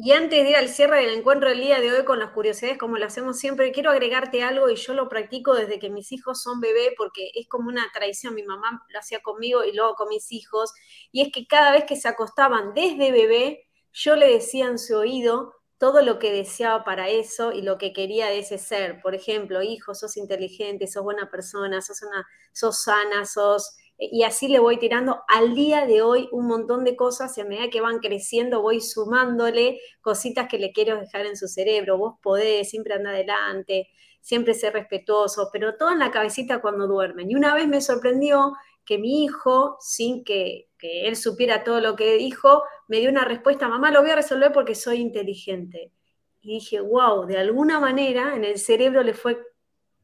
Y 0.00 0.12
antes 0.12 0.44
de 0.44 0.50
ir 0.50 0.56
al 0.56 0.68
cierre 0.68 1.00
del 1.00 1.18
encuentro 1.18 1.48
del 1.48 1.58
día 1.58 1.80
de 1.80 1.90
hoy 1.92 2.04
con 2.04 2.20
las 2.20 2.30
curiosidades, 2.30 2.78
como 2.78 2.98
lo 2.98 3.06
hacemos 3.06 3.36
siempre, 3.36 3.72
quiero 3.72 3.90
agregarte 3.90 4.44
algo 4.44 4.70
y 4.70 4.76
yo 4.76 4.94
lo 4.94 5.08
practico 5.08 5.54
desde 5.54 5.80
que 5.80 5.90
mis 5.90 6.12
hijos 6.12 6.40
son 6.40 6.60
bebé 6.60 6.94
porque 6.96 7.32
es 7.34 7.48
como 7.48 7.68
una 7.68 7.84
tradición. 7.92 8.36
Mi 8.36 8.44
mamá 8.44 8.80
lo 8.90 8.98
hacía 9.00 9.18
conmigo 9.22 9.64
y 9.64 9.72
luego 9.72 9.96
con 9.96 10.08
mis 10.08 10.30
hijos. 10.30 10.72
Y 11.10 11.22
es 11.22 11.32
que 11.32 11.48
cada 11.48 11.72
vez 11.72 11.82
que 11.82 11.96
se 11.96 12.06
acostaban 12.06 12.74
desde 12.74 13.10
bebé, 13.10 13.66
yo 13.92 14.14
le 14.14 14.28
decía 14.28 14.66
en 14.66 14.78
su 14.78 14.96
oído 14.96 15.52
todo 15.78 16.00
lo 16.02 16.20
que 16.20 16.30
deseaba 16.30 16.84
para 16.84 17.08
eso 17.08 17.50
y 17.50 17.62
lo 17.62 17.76
que 17.76 17.92
quería 17.92 18.26
de 18.26 18.38
ese 18.38 18.58
ser. 18.58 19.00
Por 19.02 19.16
ejemplo, 19.16 19.62
hijo, 19.64 19.96
sos 19.96 20.16
inteligente, 20.16 20.86
sos 20.86 21.02
buena 21.02 21.28
persona, 21.28 21.82
sos, 21.82 22.02
una, 22.02 22.24
sos 22.52 22.84
sana, 22.84 23.26
sos 23.26 23.76
y 23.98 24.22
así 24.22 24.46
le 24.46 24.60
voy 24.60 24.78
tirando 24.78 25.22
al 25.26 25.54
día 25.54 25.84
de 25.84 26.02
hoy 26.02 26.28
un 26.30 26.46
montón 26.46 26.84
de 26.84 26.94
cosas 26.94 27.36
y 27.36 27.40
a 27.40 27.44
medida 27.44 27.68
que 27.68 27.80
van 27.80 27.98
creciendo 27.98 28.62
voy 28.62 28.80
sumándole 28.80 29.80
cositas 30.00 30.48
que 30.48 30.58
le 30.58 30.72
quiero 30.72 30.98
dejar 31.00 31.26
en 31.26 31.36
su 31.36 31.48
cerebro. 31.48 31.98
Vos 31.98 32.14
podés, 32.22 32.70
siempre 32.70 32.94
anda 32.94 33.10
adelante, 33.10 33.88
siempre 34.20 34.54
ser 34.54 34.74
respetuoso, 34.74 35.50
pero 35.52 35.76
todo 35.76 35.90
en 35.90 35.98
la 35.98 36.12
cabecita 36.12 36.60
cuando 36.60 36.86
duermen. 36.86 37.28
Y 37.28 37.34
una 37.34 37.54
vez 37.54 37.66
me 37.66 37.80
sorprendió 37.80 38.52
que 38.84 38.98
mi 38.98 39.24
hijo, 39.24 39.76
sin 39.80 40.22
que, 40.22 40.68
que 40.78 41.08
él 41.08 41.16
supiera 41.16 41.64
todo 41.64 41.80
lo 41.80 41.96
que 41.96 42.14
dijo, 42.14 42.62
me 42.86 43.00
dio 43.00 43.10
una 43.10 43.24
respuesta, 43.24 43.68
mamá, 43.68 43.90
lo 43.90 44.00
voy 44.00 44.10
a 44.10 44.16
resolver 44.16 44.52
porque 44.52 44.76
soy 44.76 44.98
inteligente. 45.00 45.92
Y 46.40 46.54
dije, 46.54 46.80
wow, 46.80 47.26
de 47.26 47.36
alguna 47.36 47.80
manera 47.80 48.36
en 48.36 48.44
el 48.44 48.58
cerebro 48.58 49.02
le 49.02 49.12
fue 49.12 49.38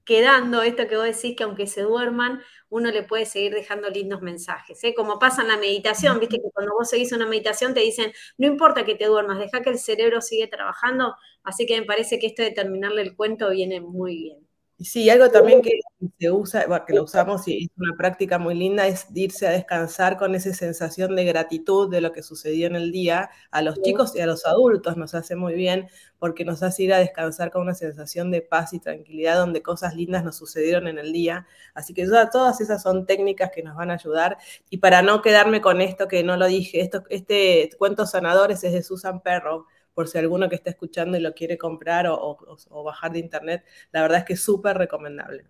quedando 0.05 0.63
esto 0.63 0.87
que 0.89 0.97
vos 0.97 1.05
decís, 1.07 1.37
que 1.37 1.45
aunque 1.45 1.67
se 1.67 1.83
duerman, 1.83 2.43
uno 2.69 2.91
le 2.91 3.03
puede 3.05 3.27
seguir 3.27 3.55
dejando 3.55 3.89
lindos 3.91 4.23
mensajes. 4.23 4.83
¿eh? 4.85 4.95
Como 4.95 5.19
pasa 5.19 5.43
en 5.43 5.49
la 5.49 5.57
meditación, 5.57 6.21
viste 6.21 6.37
que 6.39 6.51
cuando 6.53 6.73
vos 6.75 6.89
seguís 6.91 7.13
una 7.13 7.27
meditación 7.27 7.75
te 7.75 7.81
dicen, 7.81 8.13
no 8.39 8.47
importa 8.47 8.85
que 8.85 8.95
te 8.95 9.07
duermas, 9.07 9.39
deja 9.39 9.63
que 9.63 9.71
el 9.71 9.79
cerebro 9.79 10.21
sigue 10.21 10.47
trabajando. 10.49 11.15
Así 11.43 11.67
que 11.67 11.81
me 11.81 11.87
parece 11.87 12.19
que 12.19 12.27
esto 12.27 12.43
de 12.43 12.51
terminarle 12.51 13.03
el 13.03 13.17
cuento 13.17 13.51
viene 13.51 13.81
muy 13.81 14.17
bien. 14.17 14.44
Sí, 14.81 15.09
algo 15.09 15.31
también 15.31 15.63
que 15.63 15.71
se 16.19 16.31
usa, 16.33 16.85
que 16.85 16.95
lo 16.95 17.05
usamos 17.05 17.47
y 17.47 17.65
es 17.65 17.71
una 17.77 17.97
práctica 17.97 18.39
muy 18.39 18.55
linda, 18.57 18.89
es 18.89 19.07
irse 19.15 19.47
a 19.47 19.51
descansar 19.53 20.17
con 20.17 20.35
esa 20.35 20.53
sensación 20.53 21.15
de 21.15 21.25
gratitud 21.25 21.89
de 21.89 22.01
lo 22.01 22.11
que 22.11 22.25
sucedió 22.25 22.67
en 22.67 22.75
el 22.75 22.91
día. 22.91 23.31
A 23.53 23.63
los 23.63 23.81
chicos 23.83 24.17
y 24.17 24.21
a 24.21 24.27
los 24.27 24.45
adultos 24.47 24.97
nos 24.97 25.15
hace 25.15 25.37
muy 25.37 25.55
bien 25.55 25.89
porque 26.19 26.45
nos 26.45 26.63
hace 26.65 26.83
ir 26.85 26.93
a 26.93 26.99
descansar 26.99 27.53
con 27.53 27.63
una 27.63 27.75
sensación 27.75 28.33
de 28.33 28.43
paz 28.43 28.73
y 28.73 28.81
tranquilidad 28.81 29.37
donde 29.37 29.63
cosas 29.63 29.95
lindas 29.95 30.25
nos 30.25 30.37
sucedieron 30.37 30.89
en 30.89 30.99
el 30.99 31.13
día. 31.13 31.47
Así 31.75 31.95
que 31.95 32.05
todas 32.33 32.61
esas 32.61 32.83
son 32.83 33.07
técnicas 33.07 33.51
que 33.55 33.63
nos 33.63 33.77
van 33.77 33.91
a 33.93 33.95
ayudar. 33.95 34.39
Y 34.71 34.79
para 34.79 35.03
no 35.03 35.23
quedarme 35.23 35.61
con 35.61 35.81
esto 35.81 36.09
que 36.09 36.25
no 36.25 36.37
lo 36.37 36.47
dije, 36.47 36.81
esto, 36.81 37.05
este 37.11 37.71
cuento 37.79 38.07
sanadores 38.07 38.65
es 38.65 38.73
de 38.73 38.83
Susan 38.83 39.21
Perro 39.23 39.67
por 39.95 40.09
si 40.09 40.19
alguno 40.19 40.49
que 40.49 40.57
está 40.57 40.71
escuchando 40.71 41.17
y 41.17 41.21
lo 41.21 41.35
quiere 41.35 41.57
comprar 41.57 42.07
o, 42.09 42.85
bajar 42.85 43.13
de 43.13 43.21
internet, 43.21 43.65
la 43.93 44.03
verdad 44.03 44.19
es 44.19 44.25
que 44.25 44.33
es 44.35 44.43
súper 44.43 44.77
recomendable. 44.77 45.47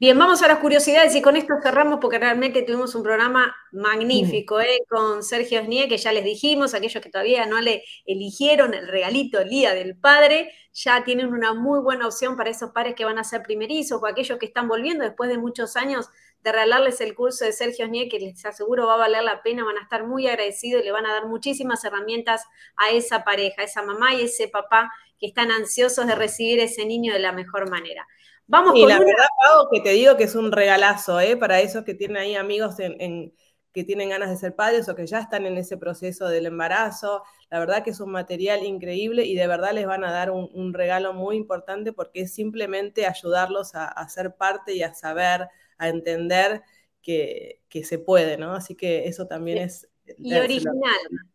Bien, 0.00 0.18
vamos 0.18 0.42
a 0.42 0.48
las 0.48 0.58
curiosidades 0.58 1.14
y 1.14 1.22
con 1.22 1.36
esto 1.36 1.54
cerramos 1.62 2.00
porque 2.00 2.18
realmente 2.18 2.62
tuvimos 2.62 2.94
un 2.96 3.04
programa 3.04 3.54
magnífico 3.70 4.60
¿eh? 4.60 4.80
con 4.88 5.22
Sergio 5.22 5.62
Snie, 5.62 5.88
que 5.88 5.98
ya 5.98 6.12
les 6.12 6.24
dijimos, 6.24 6.74
aquellos 6.74 7.00
que 7.00 7.10
todavía 7.10 7.46
no 7.46 7.60
le 7.60 7.84
eligieron 8.04 8.74
el 8.74 8.88
regalito 8.88 9.40
el 9.40 9.48
día 9.48 9.72
del 9.72 9.96
padre, 9.96 10.50
ya 10.72 11.04
tienen 11.04 11.28
una 11.28 11.54
muy 11.54 11.80
buena 11.80 12.08
opción 12.08 12.36
para 12.36 12.50
esos 12.50 12.72
padres 12.72 12.96
que 12.96 13.04
van 13.04 13.18
a 13.18 13.24
ser 13.24 13.42
primerizos 13.42 14.02
o 14.02 14.06
aquellos 14.06 14.36
que 14.38 14.46
están 14.46 14.66
volviendo 14.66 15.04
después 15.04 15.30
de 15.30 15.38
muchos 15.38 15.76
años 15.76 16.08
de 16.44 16.52
regalarles 16.52 17.00
el 17.00 17.14
curso 17.14 17.46
de 17.46 17.52
Sergio 17.52 17.86
Snie, 17.86 18.10
que 18.10 18.20
les 18.20 18.44
aseguro 18.44 18.86
va 18.86 18.94
a 18.94 18.98
valer 18.98 19.24
la 19.24 19.42
pena, 19.42 19.64
van 19.64 19.78
a 19.78 19.82
estar 19.82 20.06
muy 20.06 20.28
agradecidos 20.28 20.82
y 20.82 20.84
le 20.84 20.92
van 20.92 21.06
a 21.06 21.12
dar 21.14 21.26
muchísimas 21.26 21.82
herramientas 21.84 22.44
a 22.76 22.90
esa 22.90 23.24
pareja, 23.24 23.62
a 23.62 23.64
esa 23.64 23.82
mamá 23.82 24.14
y 24.14 24.22
ese 24.22 24.48
papá 24.48 24.92
que 25.18 25.26
están 25.26 25.50
ansiosos 25.50 26.06
de 26.06 26.14
recibir 26.14 26.60
ese 26.60 26.84
niño 26.84 27.14
de 27.14 27.18
la 27.18 27.32
mejor 27.32 27.70
manera. 27.70 28.06
Vamos 28.46 28.76
y 28.76 28.84
la 28.84 28.98
verdad, 28.98 29.24
Pau, 29.42 29.68
que 29.72 29.80
te 29.80 29.90
digo 29.90 30.18
que 30.18 30.24
es 30.24 30.34
un 30.34 30.52
regalazo, 30.52 31.18
¿eh? 31.18 31.34
Para 31.38 31.60
esos 31.60 31.82
que 31.82 31.94
tienen 31.94 32.18
ahí 32.18 32.36
amigos 32.36 32.78
en, 32.78 33.32
que 33.72 33.84
tienen 33.84 34.10
ganas 34.10 34.28
de 34.28 34.36
ser 34.36 34.54
padres 34.54 34.86
o 34.90 34.94
que 34.94 35.06
ya 35.06 35.20
están 35.20 35.46
en 35.46 35.56
ese 35.56 35.78
proceso 35.78 36.28
del 36.28 36.44
embarazo. 36.44 37.22
La 37.48 37.58
verdad 37.58 37.82
que 37.82 37.90
es 37.90 38.00
un 38.00 38.10
material 38.10 38.64
increíble 38.64 39.24
y 39.24 39.34
de 39.34 39.46
verdad 39.46 39.72
les 39.72 39.86
van 39.86 40.04
a 40.04 40.12
dar 40.12 40.30
un, 40.30 40.74
regalo 40.74 41.14
muy 41.14 41.36
importante 41.36 41.94
porque 41.94 42.20
es 42.20 42.34
simplemente 42.34 43.06
ayudarlos 43.06 43.74
a, 43.74 43.86
a 43.86 44.06
ser 44.10 44.34
parte 44.36 44.74
y 44.74 44.82
a 44.82 44.92
saber 44.92 45.48
a 45.78 45.88
entender 45.88 46.62
que, 47.02 47.60
se 47.84 47.98
puede, 47.98 48.36
¿no? 48.36 48.54
Así 48.54 48.74
que 48.74 49.06
eso 49.06 49.26
también 49.26 49.58
es... 49.58 49.88
Y 50.18 50.34
original, 50.34 50.74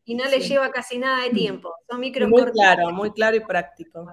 y 0.05 0.13
no 0.13 0.25
le 0.25 0.39
lleva 0.41 0.69
casi 0.71 0.99
nada 0.99 1.23
de 1.23 1.31
tiempo. 1.31 1.73
Son 1.89 1.99
micro 1.99 2.27
Muy 2.27 2.45
claro, 2.51 2.91
muy 2.91 3.11
claro 3.11 3.35
y 3.35 3.39
práctico. 3.39 4.05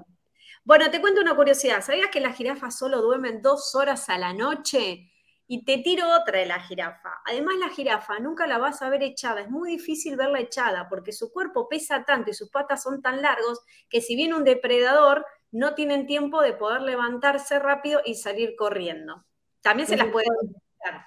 Bueno, 0.64 0.90
te 0.90 1.00
cuento 1.00 1.20
una 1.20 1.36
curiosidad. 1.36 1.82
¿Sabías 1.82 2.08
que 2.10 2.20
las 2.20 2.36
jirafas 2.36 2.78
solo 2.78 3.02
duermen 3.02 3.42
dos 3.42 3.74
horas 3.74 4.08
a 4.08 4.18
la 4.18 4.32
noche? 4.32 5.12
Y 5.46 5.64
te 5.64 5.78
tiro 5.78 6.06
otra 6.20 6.40
de 6.40 6.46
la 6.46 6.58
jirafa. 6.58 7.20
Además, 7.26 7.54
la 7.60 7.68
jirafa 7.68 8.18
nunca 8.18 8.46
la 8.46 8.58
vas 8.58 8.82
a 8.82 8.88
ver 8.88 9.02
echada. 9.02 9.42
Es 9.42 9.50
muy 9.50 9.70
difícil 9.70 10.16
verla 10.16 10.40
echada 10.40 10.88
porque 10.88 11.12
su 11.12 11.30
cuerpo 11.30 11.68
pesa 11.68 12.04
tanto 12.04 12.30
y 12.30 12.34
sus 12.34 12.50
patas 12.50 12.82
son 12.82 13.00
tan 13.00 13.22
largos 13.22 13.60
que 13.88 14.00
si 14.00 14.16
viene 14.16 14.34
un 14.34 14.42
depredador, 14.42 15.24
no 15.52 15.74
tienen 15.74 16.06
tiempo 16.06 16.42
de 16.42 16.54
poder 16.54 16.80
levantarse 16.80 17.58
rápido 17.58 18.00
y 18.04 18.14
salir 18.14 18.56
corriendo. 18.56 19.24
También 19.60 19.88
se 19.88 19.96
las 19.96 20.08
puede 20.08 20.26
levantar. 20.26 21.06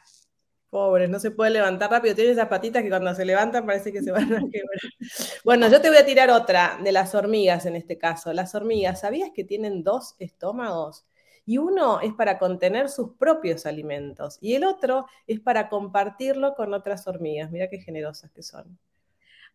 Pobres, 0.69 1.09
no 1.09 1.19
se 1.19 1.31
puede 1.31 1.51
levantar 1.51 1.89
rápido. 1.89 2.13
Tiene 2.13 2.31
esas 2.31 2.47
patitas 2.47 2.83
que 2.83 2.89
cuando 2.89 3.13
se 3.15 3.25
levantan 3.25 3.65
parece 3.65 3.91
que 3.91 4.03
se 4.03 4.11
van 4.11 4.31
a 4.31 4.39
quebrar. 4.51 4.79
Bueno, 5.43 5.67
yo 5.67 5.81
te 5.81 5.89
voy 5.89 5.97
a 5.97 6.05
tirar 6.05 6.29
otra 6.29 6.77
de 6.83 6.91
las 6.91 7.15
hormigas 7.15 7.65
en 7.65 7.75
este 7.75 7.97
caso. 7.97 8.31
Las 8.33 8.53
hormigas, 8.53 9.01
¿sabías 9.01 9.31
que 9.33 9.43
tienen 9.43 9.83
dos 9.83 10.15
estómagos? 10.19 11.05
Y 11.45 11.57
uno 11.57 11.99
es 12.01 12.13
para 12.13 12.37
contener 12.37 12.89
sus 12.89 13.15
propios 13.15 13.65
alimentos 13.65 14.37
y 14.39 14.53
el 14.53 14.63
otro 14.63 15.07
es 15.25 15.39
para 15.39 15.67
compartirlo 15.69 16.53
con 16.53 16.75
otras 16.75 17.07
hormigas. 17.07 17.49
Mira 17.49 17.69
qué 17.69 17.79
generosas 17.79 18.29
que 18.29 18.43
son. 18.43 18.77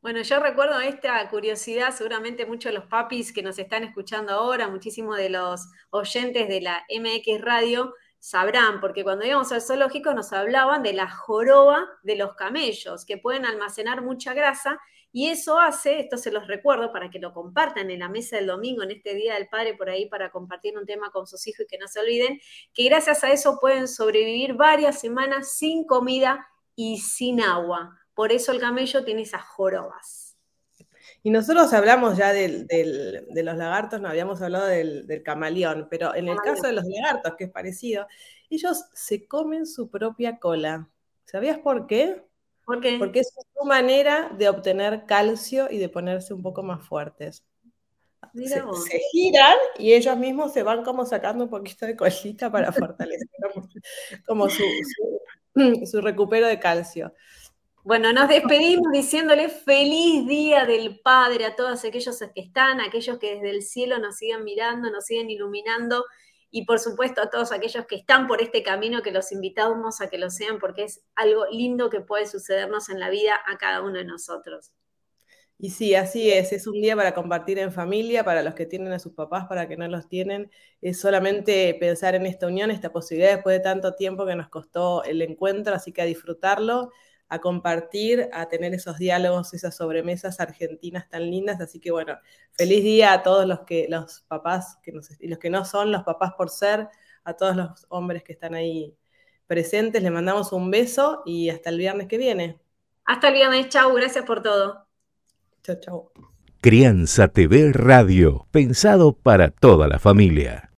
Bueno, 0.02 0.20
yo 0.20 0.38
recuerdo 0.38 0.80
esta 0.80 1.26
curiosidad, 1.30 1.94
seguramente 1.94 2.44
muchos 2.44 2.72
de 2.72 2.78
los 2.78 2.88
papis 2.88 3.32
que 3.32 3.42
nos 3.42 3.58
están 3.58 3.84
escuchando 3.84 4.32
ahora, 4.32 4.68
muchísimos 4.68 5.16
de 5.16 5.30
los 5.30 5.68
oyentes 5.90 6.48
de 6.48 6.60
la 6.60 6.84
MX 6.90 7.40
Radio, 7.40 7.94
sabrán, 8.24 8.80
porque 8.80 9.04
cuando 9.04 9.26
íbamos 9.26 9.52
al 9.52 9.60
zoológico 9.60 10.14
nos 10.14 10.32
hablaban 10.32 10.82
de 10.82 10.94
la 10.94 11.10
joroba 11.10 11.86
de 12.02 12.16
los 12.16 12.34
camellos, 12.36 13.04
que 13.04 13.18
pueden 13.18 13.44
almacenar 13.44 14.00
mucha 14.00 14.32
grasa, 14.32 14.80
y 15.12 15.28
eso 15.28 15.60
hace, 15.60 16.00
esto 16.00 16.16
se 16.16 16.32
los 16.32 16.46
recuerdo 16.46 16.90
para 16.90 17.10
que 17.10 17.18
lo 17.18 17.34
compartan 17.34 17.90
en 17.90 17.98
la 17.98 18.08
mesa 18.08 18.36
del 18.36 18.46
domingo, 18.46 18.82
en 18.82 18.92
este 18.92 19.14
Día 19.14 19.34
del 19.34 19.48
Padre, 19.48 19.74
por 19.74 19.90
ahí 19.90 20.08
para 20.08 20.30
compartir 20.30 20.78
un 20.78 20.86
tema 20.86 21.10
con 21.10 21.26
sus 21.26 21.46
hijos 21.46 21.66
y 21.66 21.66
que 21.66 21.76
no 21.76 21.86
se 21.86 22.00
olviden, 22.00 22.40
que 22.72 22.84
gracias 22.84 23.22
a 23.24 23.30
eso 23.30 23.58
pueden 23.60 23.88
sobrevivir 23.88 24.54
varias 24.54 24.98
semanas 24.98 25.52
sin 25.52 25.84
comida 25.84 26.48
y 26.74 27.00
sin 27.00 27.42
agua. 27.42 27.94
Por 28.14 28.32
eso 28.32 28.52
el 28.52 28.58
camello 28.58 29.04
tiene 29.04 29.20
esas 29.20 29.42
jorobas. 29.42 30.23
Y 31.26 31.30
nosotros 31.30 31.72
hablamos 31.72 32.18
ya 32.18 32.34
de 32.34 33.26
los 33.34 33.56
lagartos, 33.56 33.98
no 33.98 34.08
habíamos 34.08 34.42
hablado 34.42 34.66
del, 34.66 35.22
camaleón, 35.24 35.88
pero 35.90 36.14
en 36.14 36.28
el 36.28 36.36
caso 36.36 36.66
de 36.66 36.74
los 36.74 36.84
lagartos, 36.84 37.34
que 37.36 37.44
es 37.44 37.50
parecido, 37.50 38.06
ellos 38.50 38.84
se 38.92 39.26
comen 39.26 39.64
su 39.66 39.88
propia 39.88 40.38
cola. 40.38 40.90
¿Sabías 41.24 41.58
por 41.58 41.86
qué? 41.86 42.22
¿Por 42.66 42.82
qué? 42.82 42.96
Porque 42.98 43.20
es 43.20 43.32
su 43.32 43.64
manera 43.64 44.32
de 44.36 44.50
obtener 44.50 45.06
calcio 45.06 45.68
y 45.70 45.78
de 45.78 45.88
ponerse 45.88 46.34
un 46.34 46.42
poco 46.42 46.62
más 46.62 46.86
fuertes. 46.86 47.42
Se, 48.34 49.00
giran 49.12 49.56
y 49.78 49.94
ellos 49.94 50.18
mismos 50.18 50.52
se 50.52 50.62
van 50.62 50.84
como 50.84 51.06
sacando 51.06 51.44
un 51.44 51.50
poquito 51.50 51.86
de 51.86 51.96
colita 51.96 52.52
para 52.52 52.70
fortalecer 52.70 53.28
como, 54.26 54.48
su 55.86 56.00
recupero 56.02 56.46
de 56.46 56.58
calcio. 56.58 57.14
Bueno, 57.84 58.14
nos 58.14 58.30
despedimos 58.30 58.90
diciéndole 58.92 59.50
feliz 59.50 60.26
día 60.26 60.64
del 60.64 61.00
Padre 61.00 61.44
a 61.44 61.54
todos 61.54 61.84
aquellos 61.84 62.18
que 62.34 62.40
están, 62.40 62.80
aquellos 62.80 63.18
que 63.18 63.34
desde 63.34 63.50
el 63.50 63.60
cielo 63.60 63.98
nos 63.98 64.16
siguen 64.16 64.42
mirando, 64.42 64.90
nos 64.90 65.04
siguen 65.04 65.28
iluminando 65.28 66.06
y 66.50 66.64
por 66.64 66.78
supuesto 66.78 67.20
a 67.20 67.28
todos 67.28 67.52
aquellos 67.52 67.84
que 67.84 67.96
están 67.96 68.26
por 68.26 68.40
este 68.40 68.62
camino 68.62 69.02
que 69.02 69.12
los 69.12 69.32
invitamos 69.32 70.00
a 70.00 70.08
que 70.08 70.16
lo 70.16 70.30
sean 70.30 70.58
porque 70.60 70.84
es 70.84 71.04
algo 71.14 71.44
lindo 71.50 71.90
que 71.90 72.00
puede 72.00 72.26
sucedernos 72.26 72.88
en 72.88 73.00
la 73.00 73.10
vida 73.10 73.38
a 73.46 73.58
cada 73.58 73.82
uno 73.82 73.98
de 73.98 74.06
nosotros. 74.06 74.72
Y 75.58 75.68
sí, 75.68 75.94
así 75.94 76.32
es, 76.32 76.54
es 76.54 76.66
un 76.66 76.80
día 76.80 76.96
para 76.96 77.12
compartir 77.12 77.58
en 77.58 77.70
familia, 77.70 78.24
para 78.24 78.42
los 78.42 78.54
que 78.54 78.64
tienen 78.64 78.94
a 78.94 78.98
sus 78.98 79.12
papás, 79.12 79.44
para 79.46 79.68
que 79.68 79.76
no 79.76 79.86
los 79.88 80.08
tienen, 80.08 80.50
es 80.80 80.98
solamente 80.98 81.76
pensar 81.78 82.14
en 82.14 82.24
esta 82.24 82.46
unión, 82.46 82.70
esta 82.70 82.90
posibilidad 82.92 83.34
después 83.34 83.58
de 83.58 83.62
tanto 83.62 83.94
tiempo 83.94 84.24
que 84.24 84.36
nos 84.36 84.48
costó 84.48 85.04
el 85.04 85.20
encuentro, 85.20 85.74
así 85.74 85.92
que 85.92 86.00
a 86.00 86.06
disfrutarlo 86.06 86.90
a 87.28 87.40
compartir, 87.40 88.28
a 88.32 88.48
tener 88.48 88.74
esos 88.74 88.98
diálogos, 88.98 89.54
esas 89.54 89.76
sobremesas 89.76 90.40
argentinas 90.40 91.08
tan 91.08 91.30
lindas. 91.30 91.60
Así 91.60 91.80
que 91.80 91.90
bueno, 91.90 92.18
feliz 92.52 92.82
día 92.82 93.12
a 93.12 93.22
todos 93.22 93.46
los 93.46 93.60
que, 93.60 93.86
los 93.88 94.20
papás 94.28 94.78
que 94.82 94.92
y 95.20 95.28
los 95.28 95.38
que 95.38 95.50
no 95.50 95.64
son 95.64 95.90
los 95.90 96.02
papás 96.04 96.32
por 96.36 96.50
ser, 96.50 96.88
a 97.24 97.34
todos 97.34 97.56
los 97.56 97.86
hombres 97.88 98.22
que 98.22 98.32
están 98.32 98.54
ahí 98.54 98.94
presentes. 99.46 100.02
Les 100.02 100.12
mandamos 100.12 100.52
un 100.52 100.70
beso 100.70 101.22
y 101.24 101.50
hasta 101.50 101.70
el 101.70 101.78
viernes 101.78 102.08
que 102.08 102.18
viene. 102.18 102.60
Hasta 103.04 103.28
el 103.28 103.34
viernes, 103.34 103.68
chau, 103.68 103.92
gracias 103.94 104.24
por 104.24 104.42
todo. 104.42 104.86
Chau, 105.62 105.76
chau. 105.80 106.12
Crianza 106.60 107.28
TV 107.28 107.72
Radio, 107.72 108.46
pensado 108.50 109.12
para 109.12 109.50
toda 109.50 109.86
la 109.86 109.98
familia. 109.98 110.70